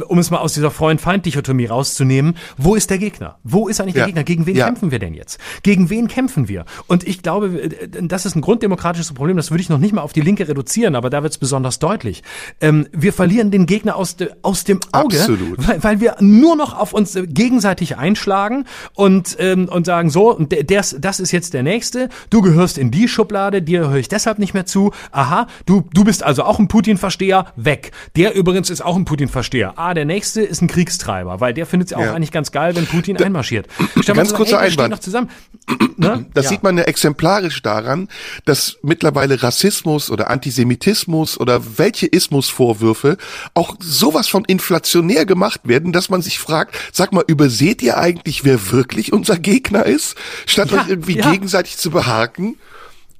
[0.06, 3.38] um es mal aus dieser Freund-Feind-Dichotomie rauszunehmen, wo ist der Gegner?
[3.42, 4.00] Wo ist eigentlich ja.
[4.00, 4.24] der Gegner?
[4.24, 4.66] Gegen wen ja.
[4.66, 5.38] kämpfen wir denn jetzt?
[5.62, 6.64] Gegen wen kämpfen wir?
[6.86, 10.12] Und ich glaube, das ist ein grunddemokratisches Problem, das würde ich noch nicht mal auf
[10.12, 12.22] die Linke reduzieren, aber da wird es besonders deutlich.
[12.60, 15.18] Ähm, wir verlieren den Gegner aus, de, aus dem Auge,
[15.58, 18.64] weil, weil, wir nur noch auf uns gegenseitig einschlagen
[18.94, 23.08] und, ähm, und sagen, so, der, das ist jetzt der Nächste, du gehörst in die
[23.08, 24.92] Schublade, dir höre ich deshalb deshalb nicht mehr zu.
[25.10, 27.92] Aha, du, du bist also auch ein Putin-Versteher, weg.
[28.16, 29.74] Der übrigens ist auch ein Putin-Versteher.
[29.76, 32.76] Ah, der nächste ist ein Kriegstreiber, weil der findet es ja auch eigentlich ganz geil,
[32.76, 33.68] wenn Putin da, einmarschiert.
[34.06, 35.02] Ganz kurzer hey, Einwand.
[35.02, 35.30] zusammen.
[36.00, 36.26] Ne?
[36.32, 36.50] Das ja.
[36.50, 38.06] sieht man ja exemplarisch daran,
[38.44, 43.16] dass mittlerweile Rassismus oder Antisemitismus oder welche Ismusvorwürfe
[43.54, 48.44] auch sowas von inflationär gemacht werden, dass man sich fragt, sag mal, überseht ihr eigentlich,
[48.44, 50.14] wer wirklich unser Gegner ist,
[50.46, 51.32] statt ja, euch irgendwie ja.
[51.32, 52.56] gegenseitig zu behaken?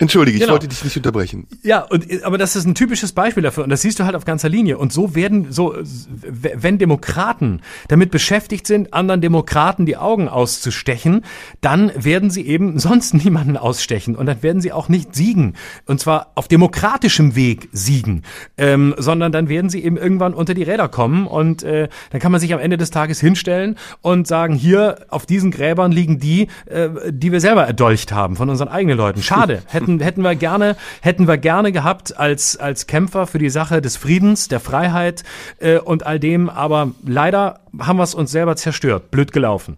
[0.00, 0.52] Entschuldige, ich genau.
[0.52, 1.48] wollte dich nicht unterbrechen.
[1.62, 4.24] Ja, und aber das ist ein typisches Beispiel dafür und das siehst du halt auf
[4.24, 5.74] ganzer Linie und so werden so
[6.22, 11.24] wenn Demokraten damit beschäftigt sind, anderen Demokraten die Augen auszustechen,
[11.60, 15.54] dann werden sie eben sonst niemanden ausstechen und dann werden sie auch nicht siegen
[15.86, 18.22] und zwar auf demokratischem Weg siegen,
[18.56, 22.30] ähm, sondern dann werden sie eben irgendwann unter die Räder kommen und äh, dann kann
[22.30, 26.46] man sich am Ende des Tages hinstellen und sagen, hier auf diesen Gräbern liegen die,
[26.66, 29.22] äh, die wir selber erdolcht haben von unseren eigenen Leuten.
[29.22, 33.50] Schade, hätten hätten, hätten wir gerne, hätten wir gerne gehabt als, als Kämpfer für die
[33.50, 35.24] Sache des Friedens, der Freiheit
[35.58, 36.48] äh, und all dem.
[36.48, 39.10] Aber leider haben wir es uns selber zerstört.
[39.10, 39.76] Blöd gelaufen.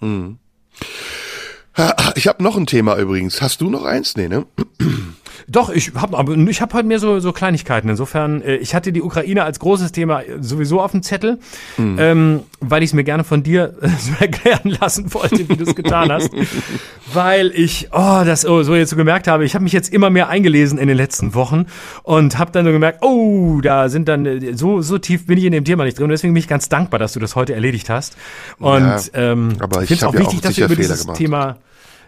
[0.00, 0.38] Hm.
[2.14, 3.42] Ich habe noch ein Thema übrigens.
[3.42, 4.16] Hast du noch eins?
[4.16, 4.46] Nee, ne?
[5.48, 7.88] Doch, ich habe aber ich habe heute mehr so so Kleinigkeiten.
[7.88, 11.38] Insofern, äh, ich hatte die Ukraine als großes Thema sowieso auf dem Zettel,
[11.76, 11.96] mhm.
[12.00, 15.64] ähm, weil ich es mir gerne von dir äh, so erklären lassen wollte, wie du
[15.64, 16.30] es getan hast,
[17.12, 19.44] weil ich oh das oh, so jetzt so gemerkt habe.
[19.44, 21.66] Ich habe mich jetzt immer mehr eingelesen in den letzten Wochen
[22.02, 25.44] und habe dann so gemerkt, oh, da sind dann äh, so so tief bin ich
[25.44, 26.04] in dem Thema nicht drin.
[26.04, 28.16] Und deswegen bin ich ganz dankbar, dass du das heute erledigt hast.
[28.58, 31.18] Und ja, ähm, aber ich finde es auch wichtig, auch dass wir über dieses gemacht.
[31.18, 31.56] Thema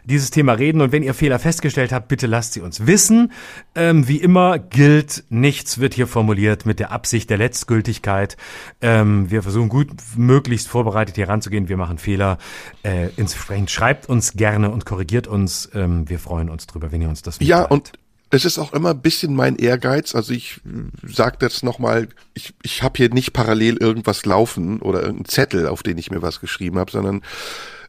[0.09, 0.81] dieses Thema reden.
[0.81, 3.33] Und wenn ihr Fehler festgestellt habt, bitte lasst sie uns wissen.
[3.75, 8.37] Ähm, wie immer gilt, nichts wird hier formuliert mit der Absicht der Letztgültigkeit.
[8.81, 11.69] Ähm, wir versuchen gut möglichst vorbereitet hier ranzugehen.
[11.69, 12.39] Wir machen Fehler.
[12.83, 15.71] Äh, entsprechend schreibt uns gerne und korrigiert uns.
[15.75, 17.93] Ähm, wir freuen uns drüber, wenn ihr uns das Ja, und
[18.31, 20.15] es ist auch immer ein bisschen mein Ehrgeiz.
[20.15, 20.61] Also ich
[21.03, 25.83] sage das nochmal, ich, ich habe hier nicht parallel irgendwas laufen oder irgendeinen Zettel, auf
[25.83, 27.23] den ich mir was geschrieben habe, sondern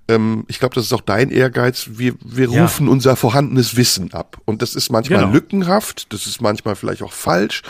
[0.10, 2.64] ähm, ich glaube, das ist auch dein Ehrgeiz, wir, wir Ja.
[2.64, 4.38] rufen unser vorhandenes Wissen ab.
[4.45, 5.32] Und das ist manchmal Genau.
[5.32, 7.62] lückenhaft, das ist manchmal vielleicht auch falsch,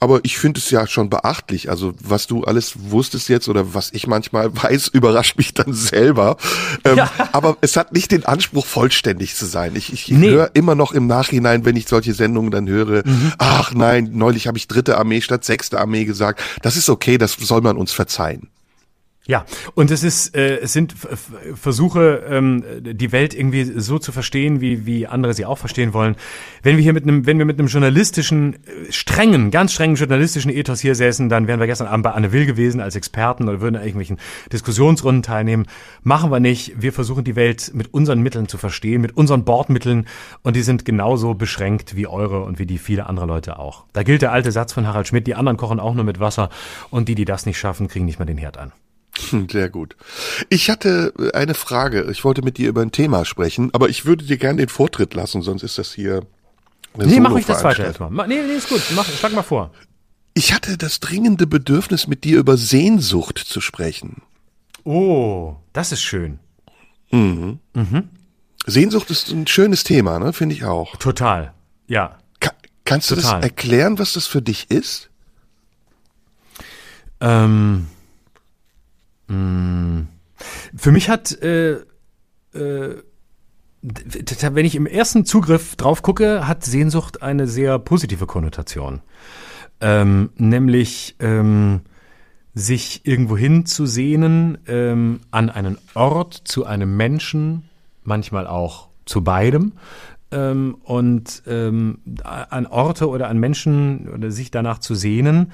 [0.00, 1.68] aber ich finde es ja schon beachtlich.
[1.68, 6.36] Also was du alles wusstest jetzt oder was ich manchmal weiß, überrascht mich dann selber.
[6.84, 7.10] Ähm, Ja.
[7.32, 9.74] Aber es hat nicht den Anspruch, vollständig zu sein.
[9.76, 10.30] Ich, ich Nee.
[10.30, 13.32] höre immer noch im Nachhinein, wenn ich solche Sendungen dann höre, Mhm.
[13.38, 16.40] ach nein, neulich habe ich dritte Armee statt sechste Armee gesagt.
[16.62, 18.48] Das ist okay, das soll man uns verzeihen.
[19.30, 20.94] Ja, und es ist, äh, es sind
[21.54, 26.16] Versuche, ähm, die Welt irgendwie so zu verstehen, wie wie andere sie auch verstehen wollen.
[26.62, 30.50] Wenn wir hier mit einem, wenn wir mit einem journalistischen, äh, strengen, ganz strengen journalistischen
[30.50, 33.60] Ethos hier säßen, dann wären wir gestern Abend bei Anne Will gewesen als Experten oder
[33.60, 34.16] würden an irgendwelchen
[34.50, 35.66] Diskussionsrunden teilnehmen.
[36.02, 36.80] Machen wir nicht.
[36.80, 40.06] Wir versuchen die Welt mit unseren Mitteln zu verstehen, mit unseren Bordmitteln,
[40.42, 43.84] und die sind genauso beschränkt wie eure und wie die viele andere Leute auch.
[43.92, 46.48] Da gilt der alte Satz von Harald Schmidt: Die anderen kochen auch nur mit Wasser
[46.88, 48.72] und die, die das nicht schaffen, kriegen nicht mal den Herd an.
[49.50, 49.96] Sehr gut.
[50.48, 52.08] Ich hatte äh, eine Frage.
[52.10, 55.14] Ich wollte mit dir über ein Thema sprechen, aber ich würde dir gerne den Vortritt
[55.14, 56.22] lassen, sonst ist das hier
[56.94, 57.86] eine Nee, mach ruhig das zweite Solo-Veranstaltung.
[57.86, 58.10] erstmal.
[58.10, 58.82] Ma- Nee, nee, ist gut.
[58.96, 59.70] Mach, schlag mal vor.
[60.34, 64.22] Ich hatte das dringende Bedürfnis, mit dir über Sehnsucht zu sprechen.
[64.84, 66.38] Oh, das ist schön.
[68.66, 70.32] Sehnsucht ist ein schönes Thema, ne?
[70.32, 70.96] Finde ich auch.
[70.96, 71.52] Total.
[71.86, 72.18] Ja.
[72.40, 72.52] Ka
[72.84, 73.40] kannst du Total.
[73.40, 75.10] das erklären, was das für dich ist?
[77.20, 77.86] Ähm,
[79.28, 81.78] für mich hat, äh,
[82.52, 83.02] äh,
[83.82, 89.00] wenn ich im ersten Zugriff drauf gucke, hat Sehnsucht eine sehr positive Konnotation.
[89.80, 91.82] Ähm, nämlich ähm,
[92.54, 97.68] sich irgendwohin zu sehnen, ähm, an einen Ort, zu einem Menschen,
[98.02, 99.72] manchmal auch zu beidem.
[100.30, 105.52] Ähm, und ähm, an Orte oder an Menschen oder sich danach zu sehnen,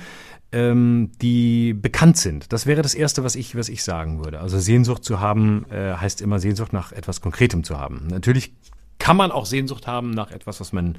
[0.54, 2.52] ähm, die bekannt sind.
[2.52, 4.40] Das wäre das Erste, was ich, was ich sagen würde.
[4.40, 8.06] Also Sehnsucht zu haben, äh, heißt immer Sehnsucht nach etwas Konkretem zu haben.
[8.08, 8.52] Natürlich
[8.98, 10.96] kann man auch Sehnsucht haben nach etwas, was man,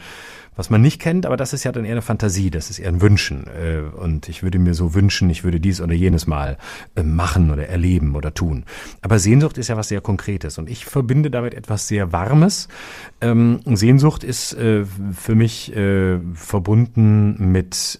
[0.56, 2.89] was man nicht kennt, aber das ist ja dann eher eine Fantasie, das ist eher
[2.89, 3.47] ein Wünschen.
[3.47, 6.58] Äh, und ich würde mir so wünschen, ich würde dies oder jenes mal
[6.95, 8.66] äh, machen oder erleben oder tun.
[9.01, 12.68] Aber Sehnsucht ist ja was sehr Konkretes und ich verbinde damit etwas sehr Warmes.
[13.22, 14.84] Ähm, Sehnsucht ist äh,
[15.14, 15.72] für mich
[16.34, 17.99] verbunden mit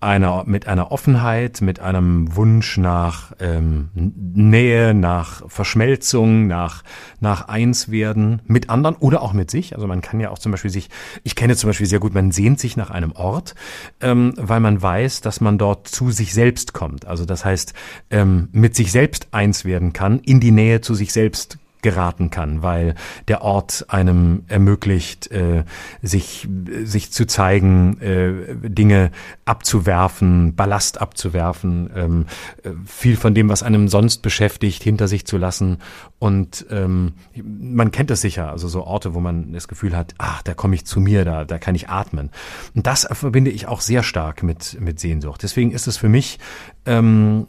[0.00, 6.82] einer, mit einer Offenheit, mit einem Wunsch nach ähm, Nähe, nach Verschmelzung, nach,
[7.20, 9.74] nach Einswerden mit anderen oder auch mit sich.
[9.74, 10.90] Also man kann ja auch zum Beispiel sich,
[11.24, 13.54] ich kenne zum Beispiel sehr gut, man sehnt sich nach einem Ort,
[14.00, 17.06] ähm, weil man weiß, dass man dort zu sich selbst kommt.
[17.06, 17.72] Also das heißt,
[18.10, 22.62] ähm, mit sich selbst eins werden kann, in die Nähe zu sich selbst geraten kann,
[22.62, 22.94] weil
[23.28, 25.64] der Ort einem ermöglicht, äh,
[26.02, 26.48] sich,
[26.84, 29.10] sich zu zeigen, äh, Dinge
[29.44, 32.26] abzuwerfen, Ballast abzuwerfen, ähm,
[32.62, 35.78] äh, viel von dem, was einem sonst beschäftigt, hinter sich zu lassen.
[36.18, 40.42] Und ähm, man kennt es sicher, also so Orte, wo man das Gefühl hat, ach,
[40.42, 42.30] da komme ich zu mir, da, da kann ich atmen.
[42.74, 45.42] Und das verbinde ich auch sehr stark mit, mit Sehnsucht.
[45.42, 46.38] Deswegen ist es für mich
[46.86, 47.46] ähm,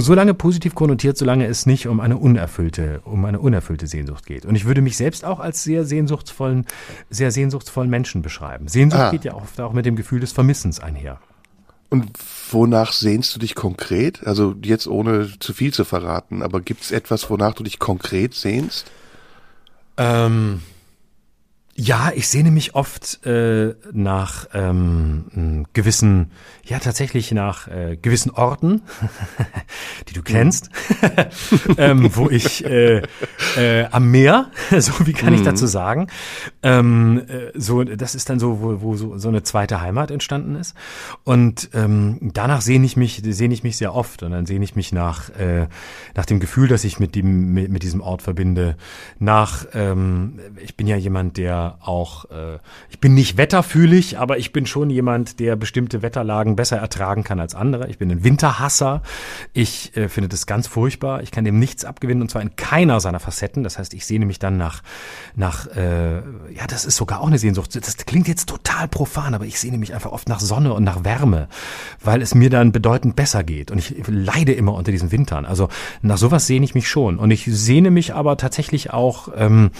[0.00, 4.44] so lange positiv konnotiert, solange es nicht um eine unerfüllte, um eine unerfüllte Sehnsucht geht.
[4.44, 6.66] Und ich würde mich selbst auch als sehr sehnsuchtsvollen,
[7.10, 8.68] sehr sehnsuchtsvollen Menschen beschreiben.
[8.68, 9.10] Sehnsucht Ah.
[9.10, 11.20] geht ja oft auch mit dem Gefühl des Vermissens einher.
[11.88, 12.10] Und
[12.50, 14.26] wonach sehnst du dich konkret?
[14.26, 18.34] Also jetzt ohne zu viel zu verraten, aber gibt es etwas, wonach du dich konkret
[18.34, 18.90] sehnst?
[19.96, 20.62] Ähm,
[21.76, 26.32] ja, ich sehne mich oft äh, nach ähm, m, gewissen,
[26.64, 28.82] ja tatsächlich nach äh, gewissen Orten,
[30.08, 30.70] die du kennst,
[31.76, 33.02] ähm, wo ich äh,
[33.56, 36.06] äh, am Meer, so wie kann ich dazu sagen,
[36.66, 40.56] ähm, äh, so das ist dann so, wo, wo so, so eine zweite Heimat entstanden
[40.56, 40.74] ist.
[41.24, 44.76] Und ähm, danach sehne ich mich, sehne ich mich sehr oft und dann sehne ich
[44.76, 45.68] mich nach äh,
[46.14, 48.76] nach dem Gefühl, das ich mit dem mit, mit diesem Ort verbinde,
[49.18, 52.58] nach ähm, ich bin ja jemand, der auch, äh,
[52.90, 57.40] ich bin nicht wetterfühlig, aber ich bin schon jemand, der bestimmte Wetterlagen besser ertragen kann
[57.40, 57.88] als andere.
[57.88, 59.02] Ich bin ein Winterhasser.
[59.52, 61.22] Ich äh, finde das ganz furchtbar.
[61.22, 63.62] Ich kann dem nichts abgewinnen und zwar in keiner seiner Facetten.
[63.62, 64.82] Das heißt, ich sehne mich dann nach,
[65.34, 66.22] nach, äh,
[66.56, 67.76] ja, das ist sogar auch eine Sehnsucht.
[67.76, 71.04] Das klingt jetzt total profan, aber ich sehne mich einfach oft nach Sonne und nach
[71.04, 71.48] Wärme,
[72.02, 73.70] weil es mir dann bedeutend besser geht.
[73.70, 75.44] Und ich leide immer unter diesen Wintern.
[75.44, 75.68] Also
[76.00, 77.18] nach sowas sehne ich mich schon.
[77.18, 79.70] Und ich sehne mich aber tatsächlich auch ähm,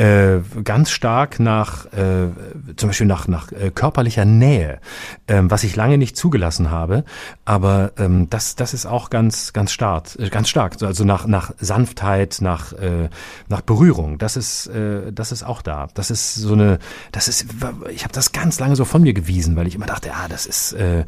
[0.00, 2.28] äh, ganz stark nach, äh,
[2.76, 4.80] zum Beispiel nach, nach äh, körperlicher Nähe,
[5.28, 7.04] ähm, was ich lange nicht zugelassen habe.
[7.44, 10.82] Aber ähm, das, das ist auch ganz, ganz stark, äh, ganz stark.
[10.82, 13.10] Also nach, nach Sanftheit, nach, äh,
[13.48, 14.16] nach Berührung.
[14.16, 15.88] Das ist, äh, das ist auch da.
[15.92, 16.78] Das ist so eine,
[17.12, 17.46] das ist,
[17.92, 20.46] ich habe das ganz lange so von mir gewiesen, weil ich immer dachte, ah, das
[20.46, 21.04] ist, äh,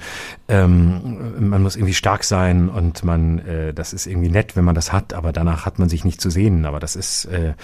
[0.49, 4.75] ähm, man muss irgendwie stark sein und man, äh, das ist irgendwie nett, wenn man
[4.75, 6.67] das hat, aber danach hat man sich nicht zu sehen.
[6.67, 7.55] Aber das ist, äh,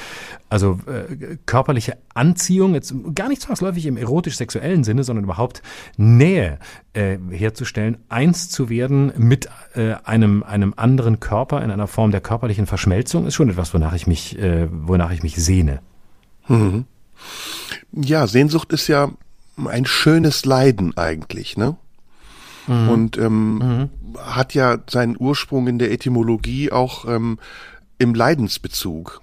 [0.49, 5.63] also äh, körperliche Anziehung, jetzt gar nicht zwangsläufig im erotisch-sexuellen Sinne, sondern überhaupt
[5.97, 6.59] Nähe
[6.93, 12.21] äh, herzustellen, eins zu werden mit äh, einem, einem anderen Körper in einer Form der
[12.21, 15.81] körperlichen Verschmelzung, ist schon etwas, wonach ich mich, äh, wonach ich mich sehne.
[16.49, 16.85] Mhm.
[17.93, 19.11] Ja, Sehnsucht ist ja
[19.67, 21.77] ein schönes Leiden eigentlich, ne?
[22.69, 22.89] Mhm.
[22.89, 23.89] Und ähm, mhm.
[24.19, 27.39] hat ja seinen Ursprung in der Etymologie auch ähm,
[27.99, 29.23] im Leidensbezug.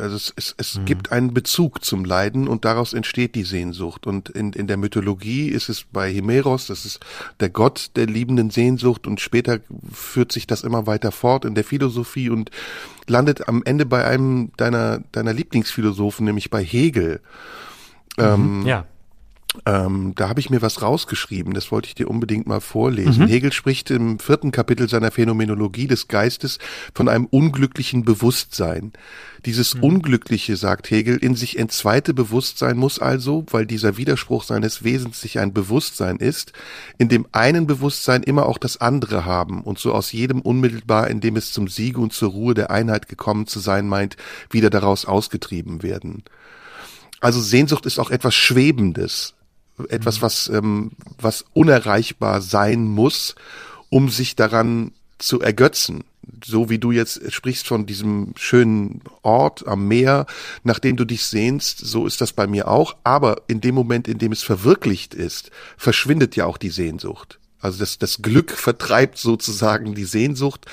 [0.00, 0.84] Also es, es, es mhm.
[0.84, 4.06] gibt einen Bezug zum Leiden und daraus entsteht die Sehnsucht.
[4.06, 7.00] Und in, in der Mythologie ist es bei Himeros, das ist
[7.40, 9.60] der Gott der liebenden Sehnsucht und später
[9.92, 12.50] führt sich das immer weiter fort in der Philosophie und
[13.06, 17.20] landet am Ende bei einem deiner, deiner Lieblingsphilosophen, nämlich bei Hegel.
[18.16, 18.24] Mhm.
[18.24, 18.86] Ähm, ja.
[19.66, 23.24] Ähm, da habe ich mir was rausgeschrieben, das wollte ich dir unbedingt mal vorlesen.
[23.24, 23.28] Mhm.
[23.28, 26.58] Hegel spricht im vierten Kapitel seiner Phänomenologie des Geistes
[26.94, 28.92] von einem unglücklichen Bewusstsein.
[29.46, 29.82] Dieses mhm.
[29.82, 35.40] Unglückliche, sagt Hegel, in sich entzweite Bewusstsein muss also, weil dieser Widerspruch seines Wesens sich
[35.40, 36.52] ein Bewusstsein ist,
[36.98, 41.20] in dem einen Bewusstsein immer auch das andere haben und so aus jedem unmittelbar, in
[41.20, 44.16] dem es zum Siege und zur Ruhe der Einheit gekommen zu sein meint,
[44.48, 46.22] wieder daraus ausgetrieben werden.
[47.20, 49.34] Also Sehnsucht ist auch etwas Schwebendes,
[49.88, 53.34] etwas, was, ähm, was unerreichbar sein muss,
[53.88, 56.04] um sich daran zu ergötzen.
[56.44, 60.26] So wie du jetzt sprichst von diesem schönen Ort am Meer,
[60.62, 62.96] nach dem du dich sehnst, so ist das bei mir auch.
[63.04, 67.38] Aber in dem Moment, in dem es verwirklicht ist, verschwindet ja auch die Sehnsucht.
[67.60, 70.66] Also das, das Glück vertreibt sozusagen die Sehnsucht,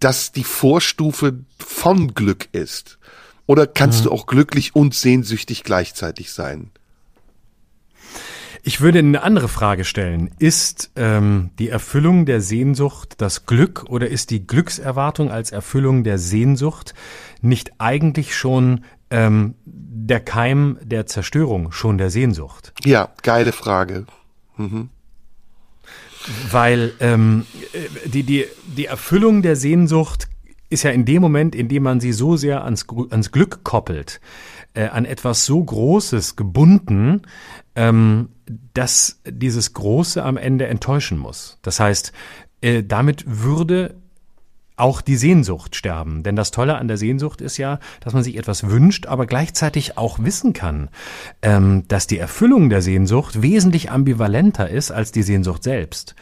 [0.00, 2.98] das die Vorstufe von Glück ist.
[3.46, 4.04] Oder kannst mhm.
[4.04, 6.70] du auch glücklich und sehnsüchtig gleichzeitig sein?
[8.64, 10.30] Ich würde eine andere Frage stellen.
[10.38, 16.18] Ist ähm, die Erfüllung der Sehnsucht das Glück oder ist die Glückserwartung als Erfüllung der
[16.18, 16.94] Sehnsucht
[17.40, 22.72] nicht eigentlich schon ähm, der Keim der Zerstörung, schon der Sehnsucht?
[22.84, 24.06] Ja, geile Frage.
[24.56, 24.90] Mhm.
[26.50, 27.46] Weil ähm,
[28.04, 28.46] die, die,
[28.76, 30.28] die Erfüllung der Sehnsucht
[30.70, 34.20] ist ja in dem Moment, in dem man sie so sehr ans, ans Glück koppelt,
[34.74, 37.22] äh, an etwas so Großes gebunden,
[37.74, 38.28] ähm,
[38.74, 41.58] dass dieses Große am Ende enttäuschen muss.
[41.62, 42.12] Das heißt,
[42.60, 44.01] äh, damit würde
[44.76, 46.22] auch die Sehnsucht sterben.
[46.22, 49.98] Denn das Tolle an der Sehnsucht ist ja, dass man sich etwas wünscht, aber gleichzeitig
[49.98, 50.88] auch wissen kann,
[51.42, 56.14] ähm, dass die Erfüllung der Sehnsucht wesentlich ambivalenter ist als die Sehnsucht selbst,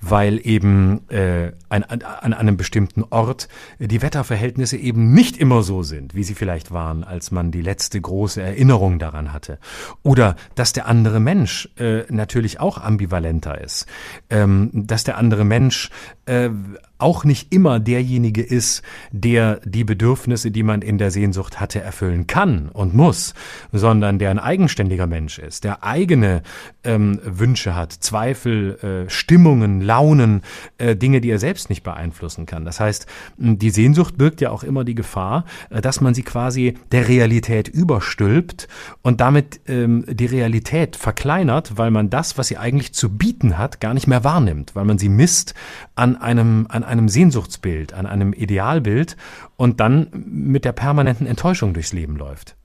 [0.00, 3.48] weil eben äh, an, an einem bestimmten Ort
[3.78, 8.00] die Wetterverhältnisse eben nicht immer so sind, wie sie vielleicht waren, als man die letzte
[8.00, 9.58] große Erinnerung daran hatte.
[10.02, 13.86] Oder dass der andere Mensch äh, natürlich auch ambivalenter ist,
[14.30, 15.90] ähm, dass der andere Mensch
[16.26, 16.50] äh,
[16.98, 18.82] auch nicht immer derjenige ist,
[19.12, 23.34] der die Bedürfnisse, die man in der Sehnsucht hatte, erfüllen kann und muss,
[23.72, 26.42] sondern der ein eigenständiger Mensch ist, der eigene
[26.84, 30.42] ähm, Wünsche hat, Zweifel, äh, Stimmungen, Launen,
[30.78, 32.64] äh, Dinge, die er selbst nicht beeinflussen kann.
[32.64, 36.74] Das heißt, die Sehnsucht birgt ja auch immer die Gefahr, äh, dass man sie quasi
[36.90, 38.66] der Realität überstülpt
[39.02, 43.80] und damit ähm, die Realität verkleinert, weil man das, was sie eigentlich zu bieten hat,
[43.80, 45.54] gar nicht mehr wahrnimmt, weil man sie misst
[45.94, 49.16] an einem, an einem Sehnsuchtsbild, an einem Idealbild
[49.56, 52.56] und dann mit der permanenten Enttäuschung durchs Leben läuft.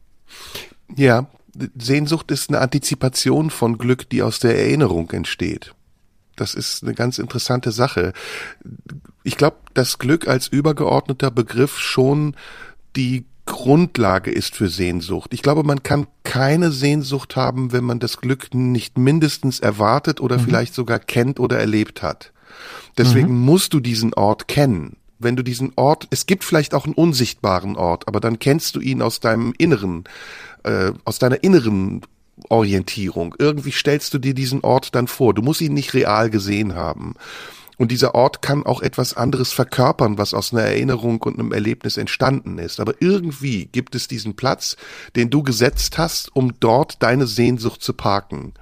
[0.96, 1.28] Ja,
[1.78, 5.74] Sehnsucht ist eine Antizipation von Glück, die aus der Erinnerung entsteht.
[6.36, 8.14] Das ist eine ganz interessante Sache.
[9.24, 12.36] Ich glaube, dass Glück als übergeordneter Begriff schon
[12.96, 15.34] die Grundlage ist für Sehnsucht.
[15.34, 20.38] Ich glaube, man kann keine Sehnsucht haben, wenn man das Glück nicht mindestens erwartet oder
[20.38, 20.44] mhm.
[20.44, 22.33] vielleicht sogar kennt oder erlebt hat.
[22.97, 23.45] Deswegen mhm.
[23.45, 24.97] musst du diesen Ort kennen.
[25.20, 28.82] Wenn du diesen Ort, es gibt vielleicht auch einen unsichtbaren Ort, aber dann kennst du
[28.82, 30.04] ihn aus deinem Inneren,
[30.64, 32.01] äh, aus deiner inneren
[32.49, 33.36] Orientierung.
[33.39, 35.34] Irgendwie stellst du dir diesen Ort dann vor.
[35.34, 37.16] Du musst ihn nicht real gesehen haben.
[37.78, 41.98] Und dieser Ort kann auch etwas anderes verkörpern, was aus einer Erinnerung und einem Erlebnis
[41.98, 42.80] entstanden ist.
[42.80, 44.78] Aber irgendwie gibt es diesen Platz,
[45.16, 48.54] den du gesetzt hast, um dort deine Sehnsucht zu parken.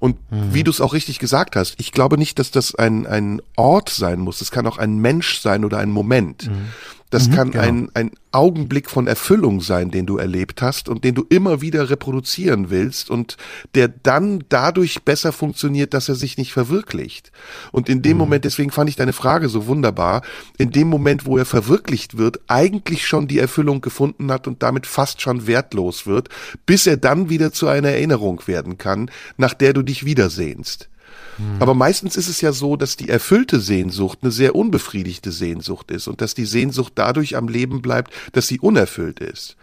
[0.00, 0.54] Und mhm.
[0.54, 3.88] wie du es auch richtig gesagt hast, ich glaube nicht, dass das ein, ein Ort
[3.88, 4.40] sein muss.
[4.40, 6.48] Es kann auch ein Mensch sein oder ein Moment.
[6.48, 6.68] Mhm.
[7.10, 7.64] Das mhm, kann genau.
[7.64, 11.88] ein, ein Augenblick von Erfüllung sein, den du erlebt hast und den du immer wieder
[11.88, 13.36] reproduzieren willst und
[13.74, 17.30] der dann dadurch besser funktioniert, dass er sich nicht verwirklicht.
[17.70, 18.18] Und in dem mhm.
[18.18, 20.22] Moment, deswegen fand ich deine Frage so wunderbar,
[20.58, 24.86] in dem Moment, wo er verwirklicht wird, eigentlich schon die Erfüllung gefunden hat und damit
[24.86, 26.28] fast schon wertlos wird,
[26.66, 30.88] bis er dann wieder zu einer Erinnerung werden kann, nach der du dich wiedersehnst.
[31.36, 31.56] Hm.
[31.60, 36.08] Aber meistens ist es ja so, dass die erfüllte Sehnsucht eine sehr unbefriedigte Sehnsucht ist
[36.08, 39.56] und dass die Sehnsucht dadurch am Leben bleibt, dass sie unerfüllt ist.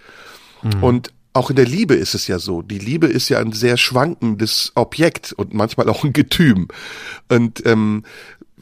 [0.61, 0.83] Hm.
[0.83, 2.61] Und auch in der Liebe ist es ja so.
[2.61, 6.67] Die Liebe ist ja ein sehr schwankendes Objekt und manchmal auch ein Getüm.
[7.27, 8.03] Und ähm,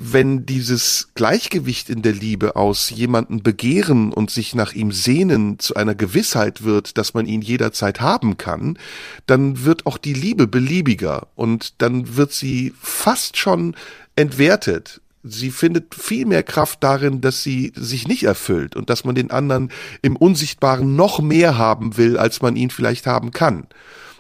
[0.04, 5.76] wenn dieses Gleichgewicht in der Liebe aus jemanden begehren und sich nach ihm sehnen zu
[5.76, 8.80] einer Gewissheit wird, dass man ihn jederzeit haben kann,
[9.28, 13.76] dann wird auch die Liebe beliebiger und dann wird sie fast schon
[14.16, 15.02] entwertet.
[15.24, 19.30] Sie findet viel mehr Kraft darin, dass sie sich nicht erfüllt und dass man den
[19.30, 19.72] anderen
[20.02, 23.68] im Unsichtbaren noch mehr haben will, als man ihn vielleicht haben kann.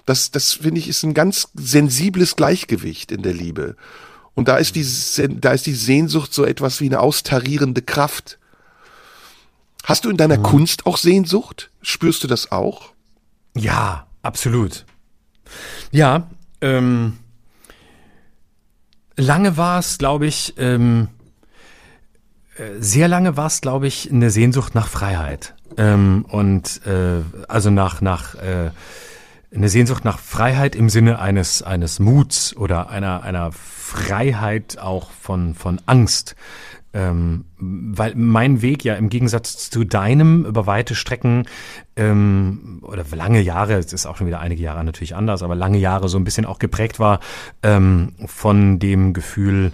[0.05, 3.75] Das, das finde ich, ist ein ganz sensibles Gleichgewicht in der Liebe.
[4.33, 4.85] Und da ist die,
[5.39, 8.39] da ist die Sehnsucht so etwas wie eine austarierende Kraft.
[9.83, 10.43] Hast du in deiner mhm.
[10.43, 11.69] Kunst auch Sehnsucht?
[11.81, 12.93] Spürst du das auch?
[13.55, 14.85] Ja, absolut.
[15.91, 16.29] Ja,
[16.61, 17.17] ähm,
[19.17, 21.09] lange war es, glaube ich, ähm,
[22.55, 25.55] äh, sehr lange war es, glaube ich, eine Sehnsucht nach Freiheit.
[25.77, 28.71] Ähm, und äh, also nach, nach äh,
[29.53, 35.55] eine Sehnsucht nach Freiheit im Sinne eines, eines Muts oder einer, einer Freiheit auch von,
[35.55, 36.35] von Angst.
[36.93, 41.47] Ähm, weil mein Weg ja im Gegensatz zu deinem über weite Strecken
[41.95, 45.77] ähm, oder lange Jahre, es ist auch schon wieder einige Jahre natürlich anders, aber lange
[45.77, 47.21] Jahre so ein bisschen auch geprägt war
[47.63, 49.71] ähm, von dem Gefühl,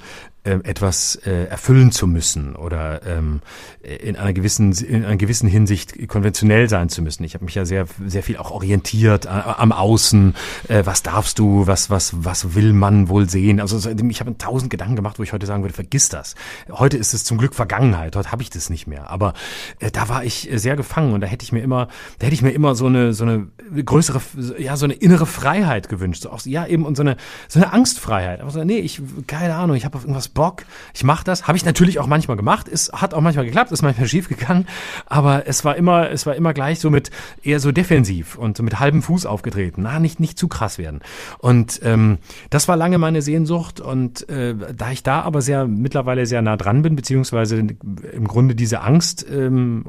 [0.47, 3.41] äh, etwas äh, erfüllen zu müssen oder ähm,
[3.81, 7.23] in einer gewissen in einer gewissen Hinsicht konventionell sein zu müssen.
[7.25, 10.35] Ich habe mich ja sehr sehr viel auch orientiert äh, am Außen.
[10.69, 11.67] Äh, was darfst du?
[11.67, 13.59] Was was was will man wohl sehen?
[13.59, 16.35] Also ich habe tausend Gedanken gemacht, wo ich heute sagen würde, vergiss das.
[16.71, 18.15] Heute ist es zum Glück Vergangenheit.
[18.15, 19.09] Heute habe ich das nicht mehr.
[19.09, 19.33] Aber
[19.79, 21.89] äh, da war ich sehr gefangen und da hätte ich mir immer
[22.19, 23.47] da hätte ich mir immer so eine so eine
[23.83, 24.21] größere
[24.57, 26.23] ja so eine innere Freiheit gewünscht.
[26.23, 27.17] So auch, ja eben und so eine
[27.49, 28.39] so eine Angstfreiheit.
[28.39, 29.75] Aber so, nee, ich keine Ahnung.
[29.75, 31.47] Ich habe auf irgendwas Bock, ich mache das.
[31.47, 32.67] Habe ich natürlich auch manchmal gemacht.
[32.71, 34.67] Es hat auch manchmal geklappt, ist manchmal schief gegangen,
[35.07, 37.09] aber es war immer, es war immer gleich so mit
[37.41, 39.81] eher so defensiv und so mit halbem Fuß aufgetreten.
[39.81, 41.01] Na, nicht, nicht zu krass werden.
[41.39, 42.19] Und ähm,
[42.51, 46.55] das war lange meine Sehnsucht und äh, da ich da aber sehr mittlerweile sehr nah
[46.55, 49.85] dran bin, beziehungsweise im Grunde diese Angst, ähm,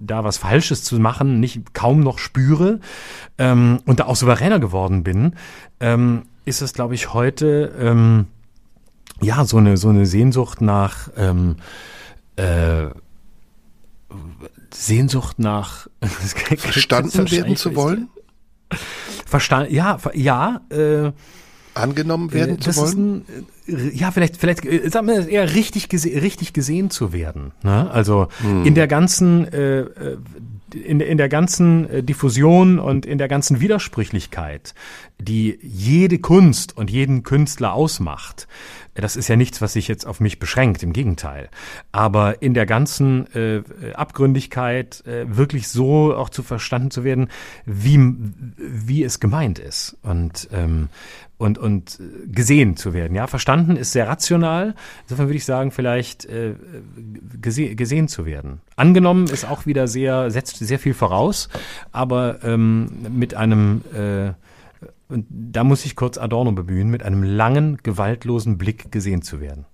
[0.00, 2.80] da was Falsches zu machen, nicht kaum noch spüre
[3.36, 5.34] ähm, und da auch souveräner geworden bin,
[5.78, 8.26] ähm, ist es, glaube ich, heute ähm,
[9.22, 11.56] ja, so eine, so eine Sehnsucht nach, ähm,
[12.36, 12.86] äh,
[14.72, 15.88] Sehnsucht nach
[16.56, 18.08] verstanden werden zu wollen?
[19.26, 21.12] Verstanden, ja, ja, äh,
[21.74, 23.24] angenommen werden äh, zu wollen?
[23.66, 27.52] Ein, äh, ja, vielleicht, vielleicht, äh, sagen wir eher richtig, gese richtig gesehen zu werden.
[27.62, 27.90] Ne?
[27.90, 28.64] Also hm.
[28.64, 30.18] in der ganzen, äh, äh
[30.72, 34.72] in, in der ganzen Diffusion und in der ganzen Widersprüchlichkeit,
[35.18, 38.46] die jede Kunst und jeden Künstler ausmacht,
[39.00, 41.48] das ist ja nichts, was sich jetzt auf mich beschränkt, im Gegenteil.
[41.92, 43.62] Aber in der ganzen äh,
[43.94, 47.28] Abgründigkeit äh, wirklich so auch zu verstanden zu werden,
[47.66, 47.98] wie,
[48.56, 49.96] wie es gemeint ist.
[50.02, 50.88] Und, ähm,
[51.38, 53.14] und, und gesehen zu werden.
[53.14, 54.74] Ja, verstanden ist sehr rational.
[55.04, 56.54] Insofern würde ich sagen, vielleicht äh,
[57.40, 58.60] gese gesehen zu werden.
[58.76, 61.48] Angenommen ist auch wieder sehr, setzt sehr viel voraus,
[61.92, 64.32] aber ähm, mit einem äh,
[65.10, 69.66] und da muss ich kurz Adorno bemühen, mit einem langen, gewaltlosen Blick gesehen zu werden.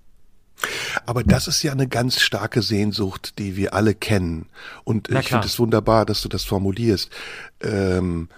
[1.05, 4.47] Aber das ist ja eine ganz starke Sehnsucht, die wir alle kennen.
[4.83, 7.11] Und ich finde es wunderbar, dass du das formulierst.
[7.61, 8.29] Ähm,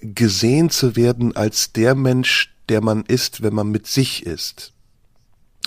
[0.00, 4.72] gesehen zu werden als der Mensch, der man ist, wenn man mit sich ist.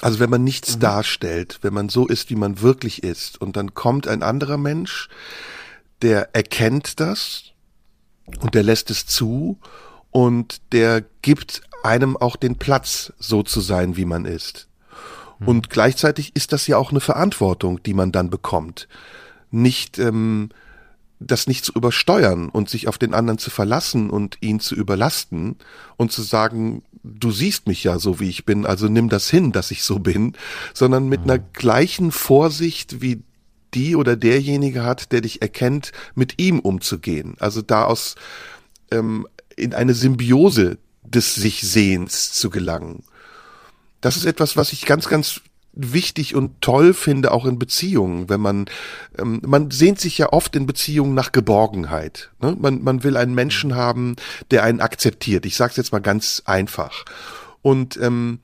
[0.02, 0.82] Also wenn man nichts mhm.
[0.82, 3.40] darstellt, wenn man so ist, wie man wirklich ist.
[3.40, 5.10] Und dann kommt ein anderer Mensch,
[6.02, 7.54] der erkennt das
[8.40, 9.60] und der lässt es zu
[10.16, 14.70] und der gibt einem auch den Platz, so zu sein, wie man ist.
[15.40, 15.48] Hm.
[15.50, 18.88] Und gleichzeitig ist das ja auch eine Verantwortung, die man dann bekommt.
[19.52, 20.52] Nicht ähm,
[21.20, 25.58] das nicht zu übersteuern und sich auf den anderen zu verlassen und ihn zu überlasten
[25.98, 29.52] und zu sagen, du siehst mich ja so, wie ich bin, also nimm das hin,
[29.52, 30.32] dass ich so bin,
[30.74, 31.32] sondern mit mhm.
[31.32, 33.22] einer gleichen Vorsicht wie
[33.74, 37.36] die oder derjenige hat, der dich erkennt, mit ihm umzugehen.
[37.40, 38.16] Also da aus
[38.92, 43.04] ähm, in eine Symbiose des sich Sehens zu gelangen.
[44.02, 45.42] Das ist etwas, was ich ganz, ganz
[45.76, 48.66] wichtig und toll finde, auch in Beziehungen, wenn man,
[49.18, 52.32] ähm, man sehnt sich ja oft in Beziehungen nach Geborgenheit.
[52.42, 52.56] Ne?
[52.60, 54.16] Man, man will einen Menschen haben,
[54.52, 55.46] der einen akzeptiert.
[55.46, 57.04] Ich sage es jetzt mal ganz einfach.
[57.62, 58.40] Und ähm,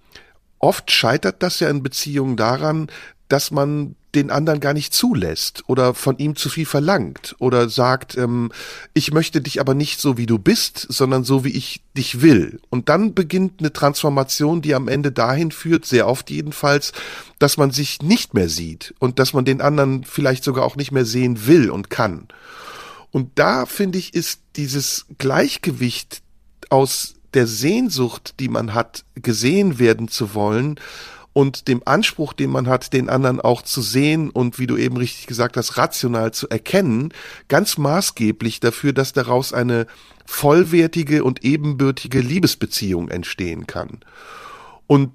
[0.60, 2.88] oft scheitert das ja in Beziehungen daran,
[3.30, 8.18] dass man den anderen gar nicht zulässt oder von ihm zu viel verlangt oder sagt,
[8.18, 8.52] ähm,
[8.94, 12.60] ich möchte dich aber nicht so wie du bist, sondern so wie ich dich will.
[12.70, 16.92] Und dann beginnt eine Transformation, die am Ende dahin führt, sehr oft jedenfalls,
[17.40, 20.92] dass man sich nicht mehr sieht und dass man den anderen vielleicht sogar auch nicht
[20.92, 22.28] mehr sehen will und kann.
[23.12, 26.22] Und da finde ich, ist dieses Gleichgewicht
[26.70, 30.80] aus der Sehnsucht, die man hat, gesehen werden zu wollen
[31.34, 34.98] und dem Anspruch, den man hat, den anderen auch zu sehen und wie du eben
[34.98, 37.14] richtig gesagt hast, rational zu erkennen,
[37.48, 39.88] ganz maßgeblich dafür, dass daraus eine
[40.26, 44.00] vollwertige und ebenbürtige Liebesbeziehung entstehen kann.
[44.88, 45.12] Und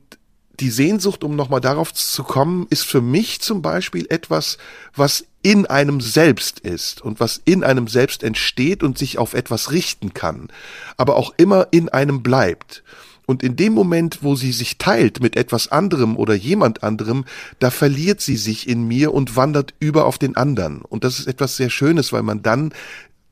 [0.61, 4.57] die Sehnsucht, um nochmal darauf zu kommen, ist für mich zum Beispiel etwas,
[4.95, 9.71] was in einem selbst ist und was in einem selbst entsteht und sich auf etwas
[9.71, 10.49] richten kann,
[10.97, 12.83] aber auch immer in einem bleibt.
[13.27, 17.25] Und in dem Moment, wo sie sich teilt mit etwas anderem oder jemand anderem,
[17.59, 20.83] da verliert sie sich in mir und wandert über auf den anderen.
[20.83, 22.73] Und das ist etwas sehr Schönes, weil man dann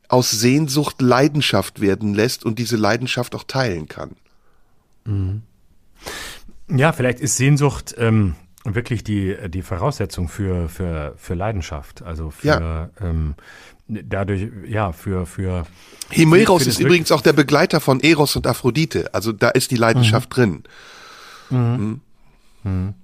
[0.08, 4.16] aus Sehnsucht Leidenschaft werden lässt und diese Leidenschaft auch teilen kann.
[5.04, 5.42] Mhm.
[6.68, 8.34] Ja, vielleicht ist Sehnsucht ähm,
[8.64, 12.02] wirklich die, die Voraussetzung für, für, für Leidenschaft.
[12.02, 12.90] Also für ja.
[13.00, 13.34] ähm,
[13.88, 15.66] dadurch, ja, für, für
[16.10, 19.12] Himeros ist übrigens auch der Begleiter von Eros und Aphrodite.
[19.14, 20.34] Also da ist die Leidenschaft mhm.
[20.34, 20.62] drin.
[21.50, 22.00] Mhm.
[22.62, 22.94] Mhm.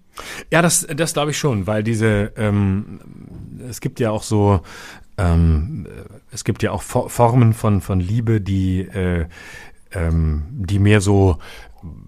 [0.50, 3.00] Ja, das, das glaube ich schon, weil diese, ähm,
[3.68, 4.60] es gibt ja auch so,
[5.16, 5.86] ähm,
[6.30, 9.26] es gibt ja auch Formen von, von Liebe, die, äh,
[9.92, 11.38] ähm, die mehr so,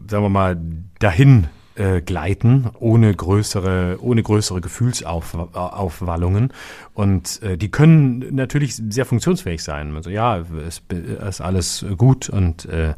[0.08, 0.60] sagen wir mal,
[0.98, 6.52] dahin äh, gleiten, ohne größere, ohne größere Gefühlsaufwallungen.
[6.94, 9.96] Und äh, die können natürlich sehr funktionsfähig sein.
[9.96, 10.82] Also ja, es
[11.28, 12.94] ist alles gut und äh,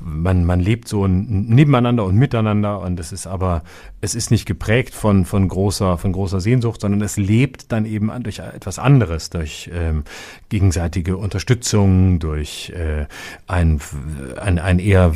[0.00, 3.62] man, man lebt so nebeneinander und miteinander und es ist aber,
[4.02, 8.10] es ist nicht geprägt von, von großer, von großer Sehnsucht, sondern es lebt dann eben
[8.22, 10.04] durch etwas anderes, durch ähm,
[10.50, 13.06] gegenseitige Unterstützung, durch äh,
[13.46, 13.80] ein,
[14.38, 15.14] ein, ein eher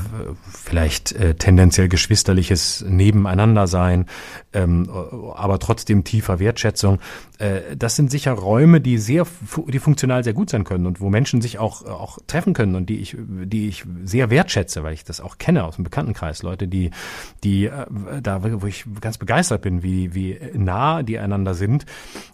[0.51, 4.07] vielleicht äh, tendenziell geschwisterliches Nebeneinander sein,
[4.53, 4.89] ähm,
[5.35, 6.99] aber trotzdem tiefer Wertschätzung.
[7.43, 9.27] Äh, das sind sicher Räume, die sehr,
[9.67, 12.89] die funktional sehr gut sein können und wo Menschen sich auch, auch treffen können und
[12.89, 16.43] die ich, die ich sehr wertschätze, weil ich das auch kenne aus dem Bekanntenkreis.
[16.45, 16.91] Leute, die,
[17.43, 17.87] die äh,
[18.23, 21.85] da, wo ich ganz begeistert bin, wie, wie nah die einander sind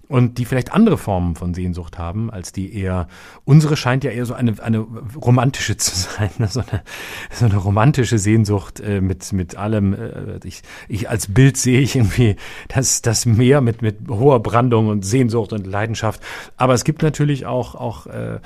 [0.09, 3.09] und die vielleicht andere Formen von Sehnsucht haben, als die eher,
[3.45, 6.49] unsere scheint ja eher so eine, eine romantische zu sein, ne?
[6.49, 6.83] so, eine,
[7.31, 9.95] so eine romantische Sehnsucht äh, mit, mit allem.
[9.95, 12.37] Äh, ich, ich als Bild sehe ich irgendwie
[12.69, 16.21] das, das Meer mit, mit hoher Brandung und Sehnsucht und Leidenschaft.
[16.57, 18.41] Aber es gibt natürlich auch, auch äh,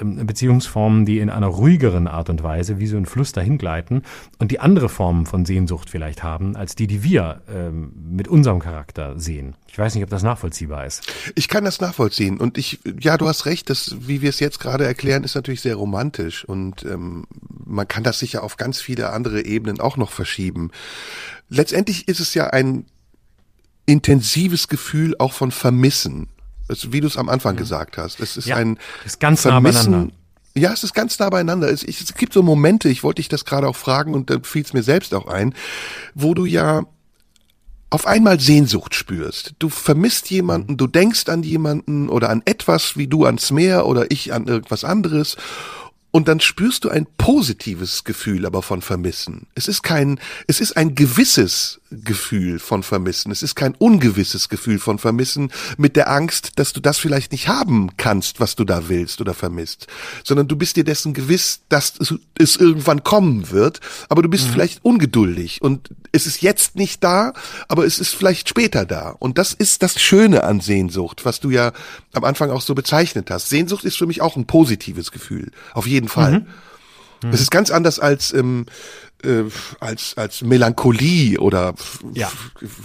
[0.00, 4.02] ähm, Beziehungsformen, die in einer ruhigeren Art und Weise wie so ein Fluss dahin gleiten
[4.38, 8.58] und die andere Formen von Sehnsucht vielleicht haben, als die, die wir ähm, mit unserem
[8.58, 9.54] Charakter sehen.
[9.68, 11.12] Ich weiß nicht, ob das nachvollziehbar ist.
[11.34, 14.60] Ich kann das nachvollziehen und ich, ja, du hast recht, das, wie wir es jetzt
[14.60, 17.26] gerade erklären, ist natürlich sehr romantisch und ähm,
[17.64, 20.70] man kann das sicher auf ganz viele andere Ebenen auch noch verschieben.
[21.48, 22.86] Letztendlich ist es ja ein
[23.88, 26.28] intensives Gefühl auch von Vermissen,
[26.68, 27.60] also, wie du es am Anfang ja.
[27.60, 28.20] gesagt hast.
[28.20, 30.14] Es ist ja, ein ist ganz Vermissen, nah beieinander.
[30.54, 31.70] Ja, es ist ganz nah beieinander.
[31.70, 34.62] Es, es gibt so Momente, ich wollte dich das gerade auch fragen und dann fiel
[34.62, 35.54] es mir selbst auch ein,
[36.14, 36.84] wo du ja
[37.90, 39.54] auf einmal Sehnsucht spürst.
[39.58, 44.10] Du vermisst jemanden, du denkst an jemanden oder an etwas, wie du ans Meer oder
[44.10, 45.36] ich an irgendwas anderes
[46.10, 49.46] und dann spürst du ein positives Gefühl aber von Vermissen.
[49.54, 53.30] Es ist kein, es ist ein gewisses Gefühl von Vermissen.
[53.30, 57.48] Es ist kein ungewisses Gefühl von Vermissen mit der Angst, dass du das vielleicht nicht
[57.48, 59.86] haben kannst, was du da willst oder vermisst,
[60.24, 61.94] sondern du bist dir dessen gewiss, dass
[62.38, 64.52] es irgendwann kommen wird, aber du bist mhm.
[64.52, 67.32] vielleicht ungeduldig und es ist jetzt nicht da,
[67.68, 69.10] aber es ist vielleicht später da.
[69.18, 71.72] Und das ist das Schöne an Sehnsucht, was du ja
[72.12, 73.48] am Anfang auch so bezeichnet hast.
[73.48, 76.40] Sehnsucht ist für mich auch ein positives Gefühl, auf jeden Fall.
[76.40, 76.46] Mhm.
[77.22, 77.32] Mhm.
[77.32, 78.66] Es ist ganz anders als ähm,
[79.24, 79.44] äh,
[79.80, 81.74] als als Melancholie oder
[82.14, 82.30] ja.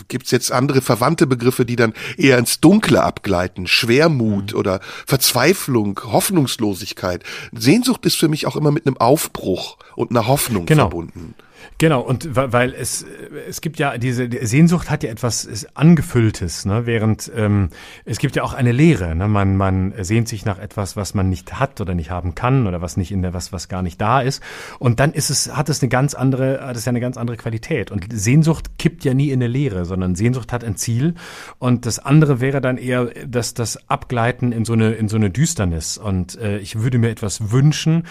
[0.07, 4.59] gibt's jetzt andere verwandte Begriffe, die dann eher ins Dunkle abgleiten, Schwermut mhm.
[4.59, 7.23] oder Verzweiflung, Hoffnungslosigkeit.
[7.51, 10.83] Sehnsucht ist für mich auch immer mit einem Aufbruch und einer Hoffnung genau.
[10.83, 11.35] verbunden.
[11.37, 13.05] Genau, und weil es,
[13.47, 16.85] es gibt ja diese die Sehnsucht hat ja etwas Angefülltes, ne?
[16.85, 17.69] während ähm,
[18.05, 19.15] es gibt ja auch eine Leere.
[19.15, 19.27] Ne?
[19.27, 22.81] Man, man sehnt sich nach etwas, was man nicht hat oder nicht haben kann oder
[22.81, 24.41] was nicht in der, was, was gar nicht da ist.
[24.79, 27.37] Und dann ist es, hat es eine ganz andere, hat es ja eine ganz andere
[27.37, 27.91] Qualität.
[27.91, 31.15] Und Sehnsucht kippt ja nie in eine Leere, sondern Sehnsucht hat ein Ziel.
[31.59, 35.29] Und das andere wäre dann eher das, das Abgleiten in so eine, in so eine
[35.29, 35.97] Düsternis.
[35.97, 38.03] Und äh, ich würde mir etwas wünschen,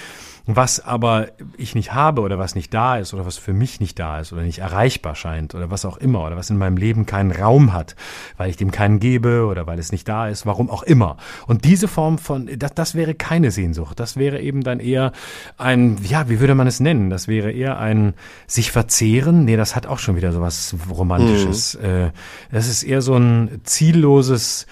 [0.46, 3.98] was aber ich nicht habe oder was nicht da ist oder was für mich nicht
[3.98, 7.06] da ist oder nicht erreichbar scheint oder was auch immer oder was in meinem Leben
[7.06, 7.94] keinen Raum hat,
[8.36, 11.16] weil ich dem keinen gebe oder weil es nicht da ist, warum auch immer.
[11.46, 14.00] Und diese Form von, das, das wäre keine Sehnsucht.
[14.00, 15.12] Das wäre eben dann eher
[15.58, 17.10] ein, ja, wie würde man es nennen?
[17.10, 18.14] Das wäre eher ein
[18.46, 19.44] sich verzehren.
[19.44, 21.78] Nee, das hat auch schon wieder so was Romantisches.
[21.80, 22.10] Mhm.
[22.50, 24.66] Das ist eher so ein zielloses,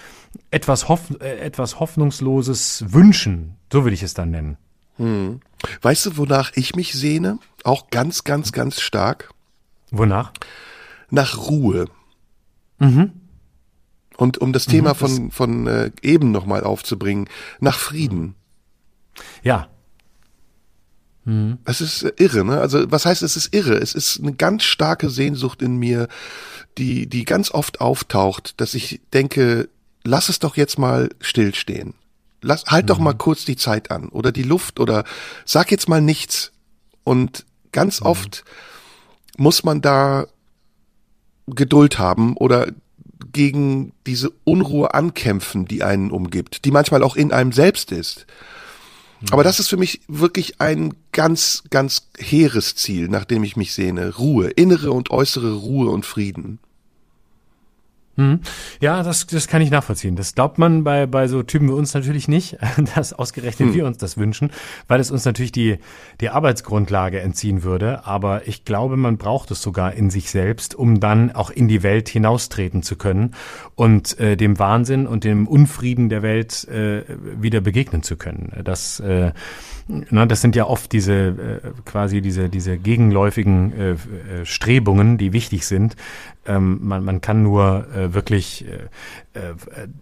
[0.49, 3.55] etwas, hoff, äh, etwas hoffnungsloses Wünschen.
[3.71, 4.57] So würde ich es dann nennen.
[4.97, 5.39] Hm.
[5.81, 7.39] Weißt du, wonach ich mich sehne?
[7.63, 9.31] Auch ganz, ganz, ganz stark.
[9.91, 10.31] Wonach?
[11.09, 11.87] Nach Ruhe.
[12.79, 13.11] Mhm.
[14.17, 17.27] Und um das Thema mhm, von, von äh, eben nochmal aufzubringen,
[17.59, 18.35] nach Frieden.
[19.43, 19.67] Ja.
[21.25, 21.57] Mhm.
[21.65, 22.59] Das ist äh, irre, ne?
[22.59, 23.75] Also was heißt, es ist irre?
[23.77, 26.07] Es ist eine ganz starke Sehnsucht in mir,
[26.77, 29.69] die, die ganz oft auftaucht, dass ich denke,
[30.03, 31.93] lass es doch jetzt mal stillstehen.
[32.41, 32.87] Lass, halt mhm.
[32.87, 35.03] doch mal kurz die Zeit an oder die Luft oder
[35.45, 36.51] sag jetzt mal nichts.
[37.03, 38.07] Und ganz mhm.
[38.07, 38.43] oft
[39.37, 40.27] muss man da
[41.47, 42.67] Geduld haben oder
[43.31, 48.25] gegen diese Unruhe ankämpfen, die einen umgibt, die manchmal auch in einem selbst ist.
[49.21, 49.27] Mhm.
[49.31, 53.73] Aber das ist für mich wirklich ein ganz, ganz hehres Ziel, nach dem ich mich
[53.73, 54.15] sehne.
[54.17, 56.59] Ruhe, innere und äußere Ruhe und Frieden.
[58.17, 58.41] Mhm.
[58.81, 60.15] Ja, das, das kann ich nachvollziehen.
[60.15, 62.57] Das glaubt man bei, bei so Typen wie uns natürlich nicht,
[62.95, 63.75] dass ausgerechnet hm.
[63.75, 64.51] wir uns das wünschen,
[64.87, 65.77] weil es uns natürlich die,
[66.19, 68.05] die Arbeitsgrundlage entziehen würde.
[68.05, 71.83] Aber ich glaube, man braucht es sogar in sich selbst, um dann auch in die
[71.83, 73.33] Welt hinaustreten zu können
[73.75, 78.51] und äh, dem Wahnsinn und dem Unfrieden der Welt äh, wieder begegnen zu können.
[78.63, 79.31] Das äh,
[80.09, 83.97] na, das sind ja oft diese äh, quasi diese diese gegenläufigen äh, äh,
[84.45, 85.95] Strebungen, die wichtig sind.
[86.45, 89.53] Ähm, man, man kann nur äh, wirklich äh, äh,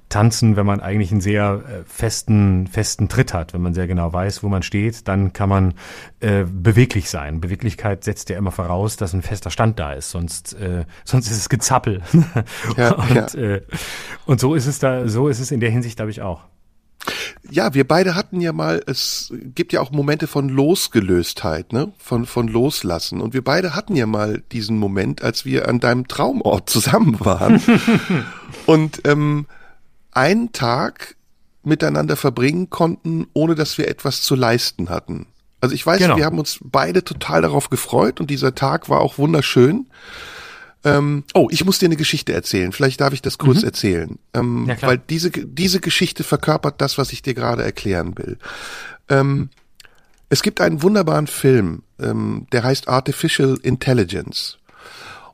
[0.07, 4.13] tanzen, wenn man eigentlich einen sehr äh, festen festen Tritt hat, wenn man sehr genau
[4.13, 5.73] weiß, wo man steht, dann kann man
[6.19, 7.41] äh, beweglich sein.
[7.41, 11.37] Beweglichkeit setzt ja immer voraus, dass ein fester Stand da ist, sonst äh, sonst ist
[11.37, 12.01] es Gezappel.
[12.77, 13.39] Ja, und, ja.
[13.39, 13.61] Äh,
[14.25, 16.41] und so ist es da, so ist es in der Hinsicht, glaube ich auch.
[17.49, 21.91] Ja, wir beide hatten ja mal, es gibt ja auch Momente von Losgelöstheit, ne?
[21.97, 23.21] Von, von Loslassen.
[23.21, 27.61] Und wir beide hatten ja mal diesen Moment, als wir an deinem Traumort zusammen waren.
[28.65, 29.47] und ähm,
[30.11, 31.15] einen Tag
[31.63, 35.27] miteinander verbringen konnten, ohne dass wir etwas zu leisten hatten.
[35.61, 36.17] Also ich weiß, genau.
[36.17, 39.87] wir haben uns beide total darauf gefreut und dieser Tag war auch wunderschön.
[40.83, 42.71] Ähm, oh, ich muss dir eine Geschichte erzählen.
[42.71, 43.65] Vielleicht darf ich das kurz mhm.
[43.65, 44.19] erzählen.
[44.33, 48.37] Ähm, ja, weil diese, diese Geschichte verkörpert das, was ich dir gerade erklären will.
[49.09, 49.49] Ähm,
[50.29, 54.57] es gibt einen wunderbaren Film, ähm, der heißt Artificial Intelligence.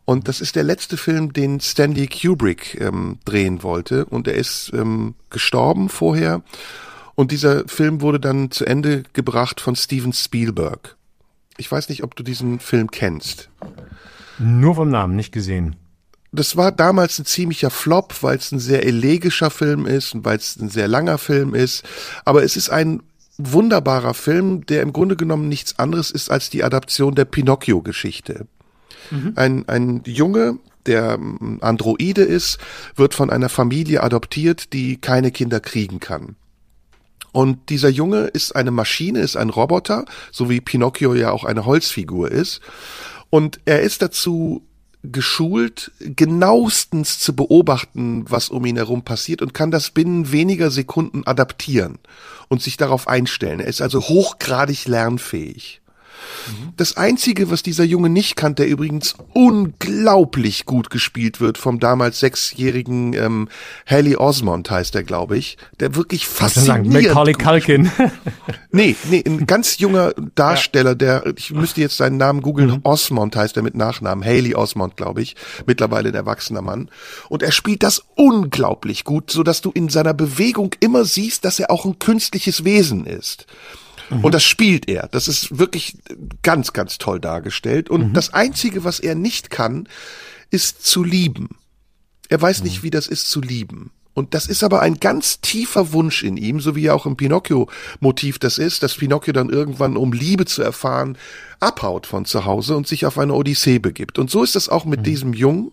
[0.05, 4.05] Und das ist der letzte Film, den Stanley Kubrick ähm, drehen wollte.
[4.05, 6.43] Und er ist ähm, gestorben vorher.
[7.15, 10.95] Und dieser Film wurde dann zu Ende gebracht von Steven Spielberg.
[11.57, 13.49] Ich weiß nicht, ob du diesen Film kennst.
[14.39, 15.75] Nur vom Namen, nicht gesehen.
[16.31, 20.37] Das war damals ein ziemlicher Flop, weil es ein sehr elegischer Film ist und weil
[20.37, 21.83] es ein sehr langer Film ist.
[22.25, 23.03] Aber es ist ein
[23.37, 28.47] wunderbarer Film, der im Grunde genommen nichts anderes ist als die Adaption der Pinocchio-Geschichte.
[29.11, 29.33] Mhm.
[29.35, 31.19] Ein, ein Junge, der
[31.61, 32.59] Androide ist,
[32.95, 36.35] wird von einer Familie adoptiert, die keine Kinder kriegen kann.
[37.31, 41.65] Und dieser Junge ist eine Maschine, ist ein Roboter, so wie Pinocchio ja auch eine
[41.65, 42.61] Holzfigur ist.
[43.35, 44.61] Und er ist dazu
[45.03, 51.27] geschult, genauestens zu beobachten, was um ihn herum passiert und kann das binnen weniger Sekunden
[51.27, 51.99] adaptieren
[52.47, 53.59] und sich darauf einstellen.
[53.59, 55.81] Er ist also hochgradig lernfähig.
[56.77, 62.19] Das Einzige, was dieser Junge nicht kann, der übrigens unglaublich gut gespielt wird vom damals
[62.19, 63.49] sechsjährigen ähm,
[63.85, 66.91] Haley Osmond heißt er, glaube ich, der wirklich faszinierend.
[66.91, 67.91] Macaulay Culkin.
[68.71, 70.95] nee, nee, ein ganz junger Darsteller, ja.
[70.95, 72.79] der, ich müsste jetzt seinen Namen googeln, mhm.
[72.83, 75.35] Osmond heißt er mit Nachnamen, Haley Osmond, glaube ich,
[75.65, 76.89] mittlerweile ein erwachsener Mann.
[77.29, 81.59] Und er spielt das unglaublich gut, so dass du in seiner Bewegung immer siehst, dass
[81.59, 83.45] er auch ein künstliches Wesen ist.
[84.09, 84.23] Mhm.
[84.23, 85.07] Und das spielt er.
[85.11, 85.97] Das ist wirklich
[86.41, 87.89] ganz, ganz toll dargestellt.
[87.89, 88.13] Und mhm.
[88.13, 89.87] das Einzige, was er nicht kann,
[90.49, 91.49] ist zu lieben.
[92.29, 92.65] Er weiß mhm.
[92.65, 93.91] nicht, wie das ist zu lieben.
[94.15, 98.39] Und das ist aber ein ganz tiefer Wunsch in ihm, so wie auch im Pinocchio-Motiv
[98.39, 101.17] das ist, dass Pinocchio dann irgendwann, um Liebe zu erfahren,
[101.59, 104.17] abhaut von zu Hause und sich auf eine Odyssee begibt.
[104.17, 105.03] Und so ist es auch mit mhm.
[105.03, 105.71] diesem Jungen.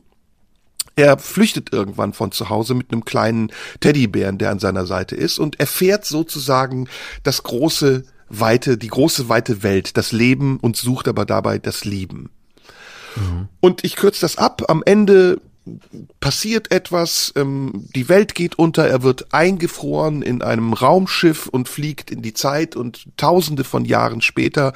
[0.97, 5.39] Er flüchtet irgendwann von zu Hause mit einem kleinen Teddybären, der an seiner Seite ist
[5.39, 6.89] und erfährt sozusagen
[7.23, 12.31] das große, weite, die große, weite Welt, das Leben und sucht aber dabei das Lieben.
[13.15, 13.49] Mhm.
[13.61, 14.63] Und ich kürze das ab.
[14.69, 15.41] Am Ende
[16.19, 22.11] passiert etwas, ähm, die Welt geht unter, er wird eingefroren in einem Raumschiff und fliegt
[22.11, 24.73] in die Zeit und tausende von Jahren später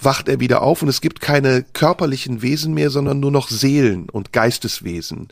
[0.00, 4.10] wacht er wieder auf und es gibt keine körperlichen Wesen mehr, sondern nur noch Seelen
[4.10, 5.28] und Geisteswesen,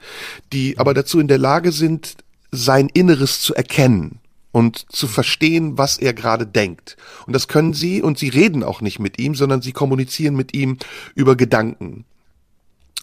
[0.52, 2.16] die aber dazu in der Lage sind,
[2.52, 4.20] sein Inneres zu erkennen
[4.55, 6.97] und zu verstehen, was er gerade denkt.
[7.26, 10.55] Und das können sie und sie reden auch nicht mit ihm, sondern sie kommunizieren mit
[10.55, 10.78] ihm
[11.16, 12.05] über Gedanken.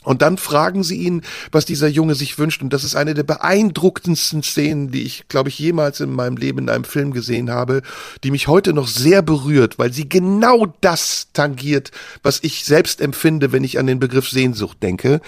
[0.05, 2.61] Und dann fragen sie ihn, was dieser Junge sich wünscht.
[2.61, 6.59] Und das ist eine der beeindruckendsten Szenen, die ich, glaube ich, jemals in meinem Leben
[6.59, 7.81] in einem Film gesehen habe,
[8.23, 11.91] die mich heute noch sehr berührt, weil sie genau das tangiert,
[12.23, 15.19] was ich selbst empfinde, wenn ich an den Begriff Sehnsucht denke.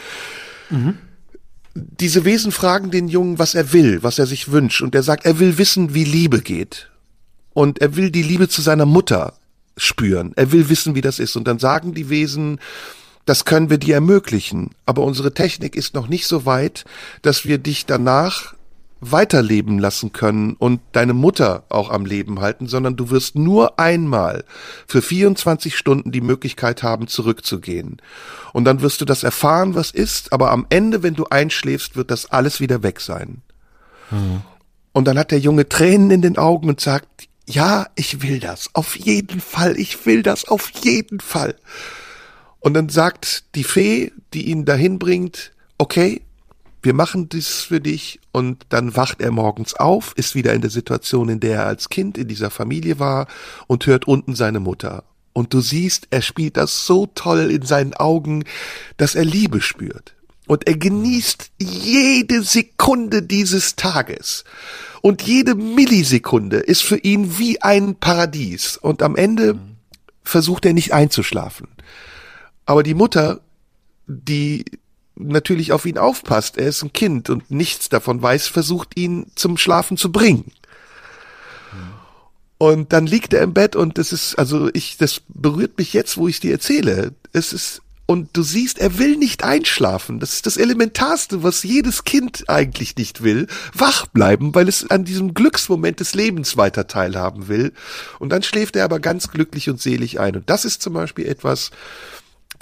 [0.70, 1.00] Mhm.
[1.76, 4.82] Diese Wesen fragen den Jungen, was er will, was er sich wünscht.
[4.82, 6.90] Und er sagt, er will wissen, wie Liebe geht.
[7.54, 9.34] Und er will die Liebe zu seiner Mutter
[9.78, 10.34] spüren.
[10.36, 11.36] Er will wissen, wie das ist.
[11.36, 12.60] Und dann sagen die Wesen,
[13.26, 16.84] das können wir dir ermöglichen, aber unsere Technik ist noch nicht so weit,
[17.22, 18.54] dass wir dich danach
[19.12, 24.46] weiterleben lassen können und deine Mutter auch am Leben halten, sondern du wirst nur einmal
[24.88, 28.02] für 24 Stunden die Möglichkeit haben, zurückzugehen.
[28.54, 32.12] Und dann wirst du das erfahren, was ist, aber am Ende, wenn du einschläfst, wird
[32.12, 33.42] das alles wieder weg sein.
[34.12, 34.42] Mhm.
[34.94, 38.70] Und dann hat der Junge Tränen in den Augen und sagt, ja, ich will das,
[38.74, 41.56] auf jeden Fall, ich will das, auf jeden Fall.
[42.60, 46.22] Und dann sagt die Fee, die ihn dahin bringt, okay,
[46.84, 50.70] wir machen dies für dich und dann wacht er morgens auf, ist wieder in der
[50.70, 53.28] Situation, in der er als Kind in dieser Familie war
[53.68, 55.06] und hört unten seine Mutter.
[55.32, 58.44] Und du siehst, er spielt das so toll in seinen Augen,
[58.98, 60.14] dass er Liebe spürt.
[60.46, 64.44] Und er genießt jede Sekunde dieses Tages.
[65.02, 68.78] Und jede Millisekunde ist für ihn wie ein Paradies.
[68.78, 69.58] Und am Ende
[70.22, 71.68] versucht er nicht einzuschlafen.
[72.66, 73.42] Aber die Mutter,
[74.06, 74.66] die
[75.16, 79.58] natürlich auf ihn aufpasst, er ist ein Kind und nichts davon weiß, versucht ihn zum
[79.58, 80.52] Schlafen zu bringen.
[82.58, 86.18] Und dann liegt er im Bett und das ist, also ich, das berührt mich jetzt,
[86.18, 87.14] wo ich dir erzähle.
[87.34, 90.20] Es ist, und du siehst, er will nicht einschlafen.
[90.20, 93.48] Das ist das Elementarste, was jedes Kind eigentlich nicht will.
[93.74, 97.74] Wach bleiben, weil es an diesem Glücksmoment des Lebens weiter teilhaben will.
[98.20, 100.36] Und dann schläft er aber ganz glücklich und selig ein.
[100.36, 101.72] Und das ist zum Beispiel etwas,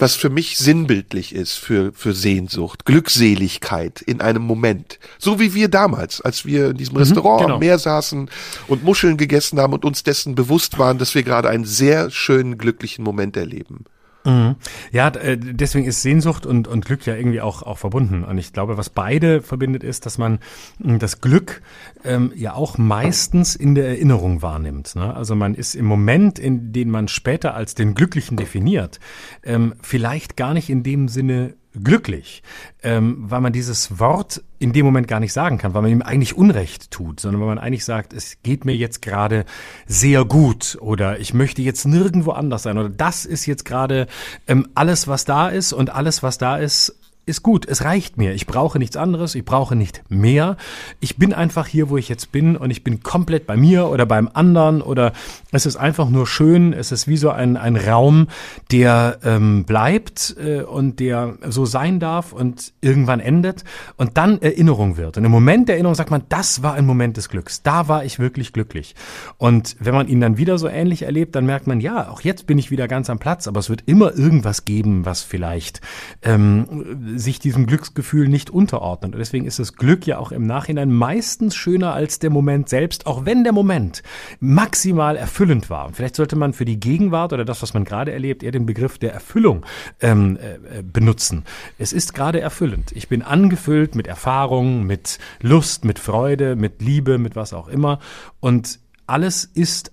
[0.02, 4.98] was für mich sinnbildlich ist für, für Sehnsucht, Glückseligkeit in einem Moment.
[5.16, 7.54] So wie wir damals, als wir in diesem mhm, Restaurant genau.
[7.54, 8.28] am Meer saßen
[8.66, 12.58] und Muscheln gegessen haben und uns dessen bewusst waren, dass wir gerade einen sehr schönen,
[12.58, 13.84] glücklichen Moment erleben.
[14.24, 14.56] Mhm.
[14.92, 18.24] Ja, äh, deswegen ist Sehnsucht und, und Glück ja irgendwie auch, auch verbunden.
[18.24, 20.38] Und ich glaube, was beide verbindet, ist, dass man
[20.78, 21.62] das Glück
[22.04, 24.94] ähm, ja auch meistens in der Erinnerung wahrnimmt.
[24.94, 25.14] Ne?
[25.14, 29.00] Also man ist im Moment, in dem man später als den Glücklichen definiert,
[29.42, 32.42] ähm, vielleicht gar nicht in dem Sinne glücklich,
[32.82, 36.02] ähm, weil man dieses Wort in dem Moment gar nicht sagen kann, weil man ihm
[36.02, 39.44] eigentlich Unrecht tut, sondern weil man eigentlich sagt, es geht mir jetzt gerade
[39.86, 44.06] sehr gut oder ich möchte jetzt nirgendwo anders sein oder das ist jetzt gerade
[44.46, 46.94] ähm, alles, was da ist und alles, was da ist,
[47.24, 48.32] ist gut, es reicht mir.
[48.34, 50.56] Ich brauche nichts anderes, ich brauche nicht mehr.
[50.98, 54.06] Ich bin einfach hier, wo ich jetzt bin und ich bin komplett bei mir oder
[54.06, 55.12] beim anderen oder
[55.52, 56.72] es ist einfach nur schön.
[56.72, 58.26] Es ist wie so ein, ein Raum,
[58.72, 63.62] der ähm, bleibt äh, und der so sein darf und irgendwann endet
[63.96, 65.16] und dann Erinnerung wird.
[65.16, 67.62] Und im Moment der Erinnerung sagt man, das war ein Moment des Glücks.
[67.62, 68.96] Da war ich wirklich glücklich.
[69.38, 72.48] Und wenn man ihn dann wieder so ähnlich erlebt, dann merkt man, ja, auch jetzt
[72.48, 75.80] bin ich wieder ganz am Platz, aber es wird immer irgendwas geben, was vielleicht
[76.22, 79.14] ähm, sich diesem Glücksgefühl nicht unterordnet.
[79.14, 83.06] Und deswegen ist das Glück ja auch im Nachhinein meistens schöner als der Moment selbst,
[83.06, 84.02] auch wenn der Moment
[84.40, 85.86] maximal erfüllend war.
[85.86, 88.66] Und vielleicht sollte man für die Gegenwart oder das, was man gerade erlebt, eher den
[88.66, 89.64] Begriff der Erfüllung
[90.00, 91.44] ähm, äh, benutzen.
[91.78, 92.92] Es ist gerade erfüllend.
[92.92, 97.98] Ich bin angefüllt mit Erfahrung, mit Lust, mit Freude, mit Liebe, mit was auch immer.
[98.40, 99.92] Und alles ist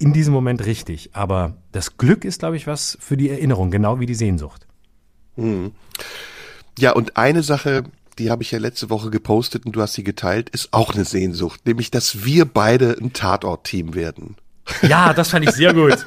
[0.00, 1.10] in diesem Moment richtig.
[1.12, 4.66] Aber das Glück ist, glaube ich, was für die Erinnerung, genau wie die Sehnsucht.
[5.36, 5.72] Hm.
[6.80, 7.84] Ja, und eine Sache,
[8.18, 11.04] die habe ich ja letzte Woche gepostet und du hast sie geteilt, ist auch eine
[11.04, 14.36] Sehnsucht, nämlich dass wir beide ein Tatort-Team werden.
[14.82, 16.06] Ja, das fand ich sehr gut.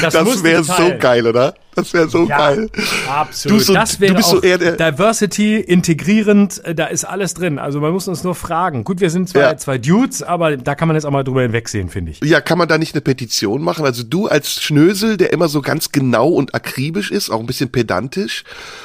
[0.00, 1.54] das das wäre so geil, oder?
[1.74, 2.70] Das wäre so ja, geil.
[3.08, 3.60] Absolut.
[3.60, 7.58] Du, so, das wäre auch so eher der Diversity, integrierend, äh, da ist alles drin.
[7.58, 8.84] Also man muss uns nur fragen.
[8.84, 9.56] Gut, wir sind zwar ja.
[9.56, 12.20] zwei Dudes, aber da kann man jetzt auch mal drüber hinwegsehen, finde ich.
[12.22, 13.84] Ja, kann man da nicht eine Petition machen?
[13.84, 17.72] Also du als Schnösel, der immer so ganz genau und akribisch ist, auch ein bisschen
[17.72, 18.44] pedantisch.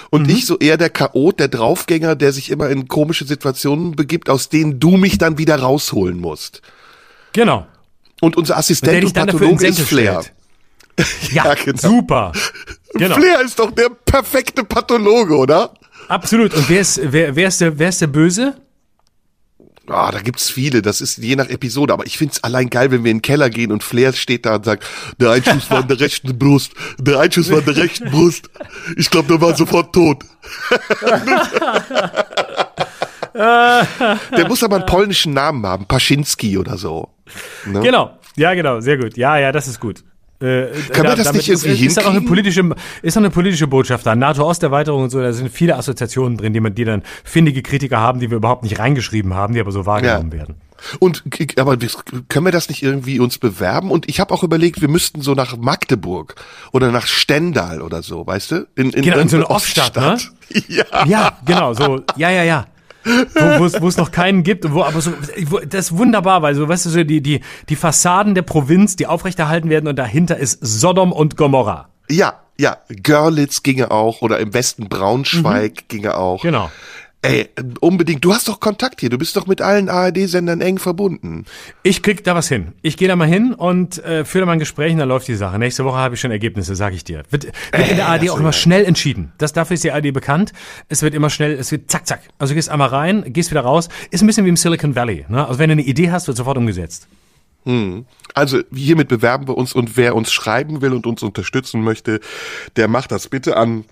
[0.09, 0.29] Und mhm.
[0.29, 4.49] ich so eher der Chaot, der Draufgänger, der sich immer in komische Situationen begibt, aus
[4.49, 6.61] denen du mich dann wieder rausholen musst.
[7.33, 7.67] Genau.
[8.21, 10.23] Und unser Assistent und, und Pathologe ist Flair.
[11.31, 11.77] Ja, ja genau.
[11.77, 12.33] super.
[12.93, 13.15] Genau.
[13.15, 15.73] Flair ist doch der perfekte Pathologe, oder?
[16.09, 16.53] Absolut.
[16.53, 18.57] Und wer ist, wer, wer ist der, wer ist der Böse?
[19.89, 23.03] Ah, da gibt's viele, das ist je nach Episode, aber ich find's allein geil, wenn
[23.03, 24.85] wir in den Keller gehen und Flair steht da und sagt,
[25.19, 28.51] der Einschuss war in der rechten Brust, der Einschuss war in der rechten Brust.
[28.97, 30.23] Ich glaube, der war sofort tot.
[34.37, 37.09] der muss aber einen polnischen Namen haben, Paschinski oder so.
[37.65, 37.79] Ne?
[37.79, 39.15] Genau, ja genau, sehr gut.
[39.15, 40.03] Ja, ja, das ist gut.
[40.41, 42.69] Äh, Kann da, man das nicht irgendwie ist, ist, ist auch eine politische
[43.01, 44.15] ist auch eine politische Botschaft da.
[44.15, 48.19] NATO-Osterweiterung und so, da sind viele Assoziationen drin, die man, die dann findige Kritiker haben,
[48.19, 50.39] die wir überhaupt nicht reingeschrieben haben, die aber so wahrgenommen ja.
[50.39, 50.55] werden.
[50.99, 51.23] Und
[51.57, 51.77] aber
[52.29, 53.91] können wir das nicht irgendwie uns bewerben?
[53.91, 56.35] Und ich habe auch überlegt, wir müssten so nach Magdeburg
[56.71, 58.67] oder nach Stendal oder so, weißt du?
[58.75, 60.31] In, in, genau, in so eine Oststadt, Oststadt.
[60.51, 60.63] ne?
[60.67, 61.05] Ja.
[61.05, 62.65] ja, genau, so, ja, ja, ja
[63.33, 65.11] wo, wo, es, noch keinen gibt, wo aber so,
[65.45, 68.95] wo, das ist wunderbar, weil so, weißt du, so die, die, die Fassaden der Provinz,
[68.95, 71.89] die aufrechterhalten werden und dahinter ist Sodom und Gomorra.
[72.09, 75.87] Ja, ja, Görlitz ginge auch oder im Westen Braunschweig mhm.
[75.87, 76.41] ginge auch.
[76.41, 76.69] Genau.
[77.21, 77.49] Ey,
[77.81, 78.23] unbedingt.
[78.23, 79.09] Du hast doch Kontakt hier.
[79.09, 81.43] Du bist doch mit allen ARD-Sendern eng verbunden.
[81.83, 82.71] Ich krieg da was hin.
[82.81, 85.27] Ich gehe da mal hin und äh, führe da mal ein Gespräch und dann läuft
[85.27, 85.59] die Sache.
[85.59, 87.23] Nächste Woche habe ich schon Ergebnisse, sage ich dir.
[87.29, 89.33] Wird, wird äh, in der ARD auch immer schnell entschieden.
[89.37, 90.53] Das dafür ist die ARD bekannt.
[90.87, 92.21] Es wird immer schnell, es wird zack, zack.
[92.37, 93.89] Also du gehst einmal rein, gehst wieder raus.
[94.11, 95.25] Ist ein bisschen wie im Silicon Valley.
[95.27, 95.45] Ne?
[95.45, 97.09] Also wenn du eine Idee hast, wird sofort umgesetzt.
[97.65, 98.05] Hm.
[98.33, 102.21] Also hiermit bewerben wir uns und wer uns schreiben will und uns unterstützen möchte,
[102.77, 103.83] der macht das bitte an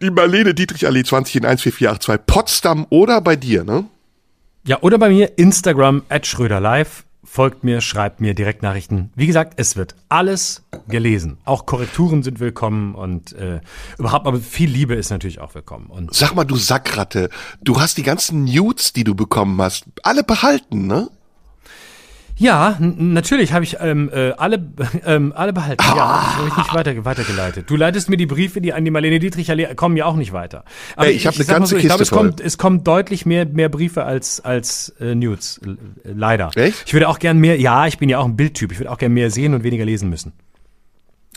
[0.00, 3.84] die Marlene Dietrich Allee 20 in 14482 Potsdam oder bei dir, ne?
[4.64, 7.04] Ja, oder bei mir Instagram at Schröder Live.
[7.24, 9.10] Folgt mir, schreibt mir Direktnachrichten.
[9.14, 11.38] Wie gesagt, es wird alles gelesen.
[11.44, 13.60] Auch Korrekturen sind willkommen und äh,
[13.96, 15.86] überhaupt, aber viel Liebe ist natürlich auch willkommen.
[15.86, 17.30] Und Sag mal, du Sackratte,
[17.62, 21.08] du hast die ganzen Nudes, die du bekommen hast, alle behalten, ne?
[22.42, 24.58] Ja, natürlich habe ich ähm, äh, alle,
[25.06, 25.84] ähm, alle behalten.
[25.86, 25.96] Ah.
[25.96, 27.70] Ja, habe ich nicht weiter, weitergeleitet.
[27.70, 30.64] Du leitest mir die Briefe, die an die Marlene Dietrich kommen ja auch nicht weiter.
[30.96, 32.86] Aber Ey, ich, ich habe eine ganze so, Kiste ich glaube, es kommt, es kommt
[32.88, 35.60] deutlich mehr, mehr Briefe als als äh, Nudes,
[36.02, 36.50] leider.
[36.56, 36.82] Echt?
[36.86, 37.60] Ich würde auch gern mehr.
[37.60, 38.72] Ja, ich bin ja auch ein Bildtyp.
[38.72, 40.32] Ich würde auch gern mehr sehen und weniger lesen müssen.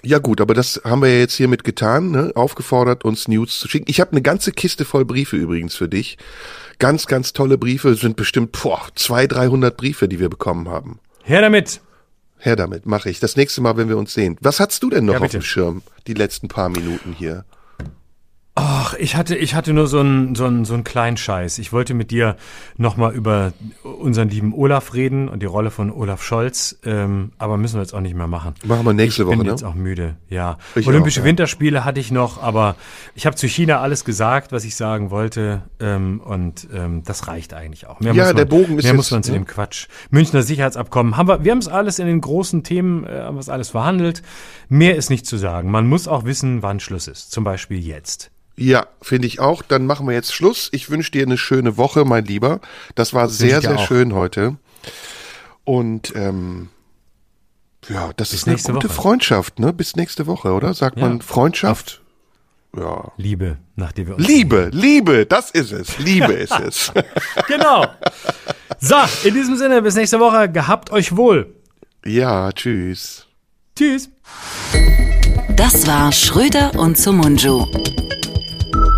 [0.02, 2.32] Ja gut, aber das haben wir ja jetzt hiermit getan, ne?
[2.36, 3.86] aufgefordert, uns News zu schicken.
[3.90, 6.18] Ich habe eine ganze Kiste voll Briefe übrigens für dich.
[6.80, 7.90] Ganz, ganz tolle Briefe.
[7.90, 11.00] Es sind bestimmt boah, zwei, dreihundert Briefe, die wir bekommen haben.
[11.24, 11.82] Her damit!
[12.38, 13.20] Her damit, mache ich.
[13.20, 14.38] Das nächste Mal, wenn wir uns sehen.
[14.42, 17.46] Was hast du denn noch ja, auf dem Schirm, die letzten paar Minuten hier?
[18.58, 21.58] Ach, ich hatte, ich hatte nur so einen, so einen, so einen kleinen Scheiß.
[21.58, 22.38] Ich wollte mit dir
[22.78, 23.52] nochmal über
[23.84, 27.94] unseren lieben Olaf reden und die Rolle von Olaf Scholz, ähm, aber müssen wir jetzt
[27.94, 28.54] auch nicht mehr machen.
[28.64, 29.52] Machen wir nächste ich Woche, Ich bin ne?
[29.52, 30.58] jetzt auch müde, ja.
[30.74, 31.30] Ich Olympische auch, ja.
[31.32, 32.78] Winterspiele hatte ich noch, aber
[33.14, 37.54] ich habe zu China alles gesagt, was ich sagen wollte ähm, und ähm, das reicht
[37.54, 38.00] eigentlich auch.
[38.00, 39.40] Mehr ja, man, der Bogen ist Mehr jetzt, muss man zu ne?
[39.40, 39.88] dem Quatsch.
[40.12, 43.42] Münchner Sicherheitsabkommen haben wir, wir haben es alles in den großen Themen, äh, haben wir
[43.42, 44.22] es alles verhandelt.
[44.70, 45.70] Mehr ist nicht zu sagen.
[45.72, 47.32] Man muss auch wissen, wann Schluss ist.
[47.32, 48.32] Zum Beispiel jetzt.
[48.58, 49.62] Ja, finde ich auch.
[49.62, 50.70] Dann machen wir jetzt Schluss.
[50.72, 52.62] Ich wünsche dir eine schöne Woche, mein Lieber.
[52.96, 53.88] Das war das sehr, sehr auch.
[53.88, 54.56] schön heute.
[55.66, 56.70] Und ähm,
[57.90, 58.96] ja, das Bis ist eine gute Woche.
[58.96, 59.74] Freundschaft, ne?
[59.74, 60.74] Bis nächste Woche, oder?
[60.74, 61.08] Sagt ja.
[61.08, 62.02] man Freundschaft?
[62.78, 63.12] Ja.
[63.18, 64.80] Liebe, nachdem wir uns Liebe, sehen.
[64.80, 65.98] Liebe, das ist es.
[66.00, 66.92] Liebe ist es.
[67.48, 67.86] genau.
[68.80, 70.50] So, in diesem Sinne, bis nächste Woche.
[70.50, 71.54] Gehabt euch wohl.
[72.06, 73.28] Ja, tschüss.
[73.78, 74.10] Tschüss.
[75.56, 77.66] Das war Schröder und Sumunju.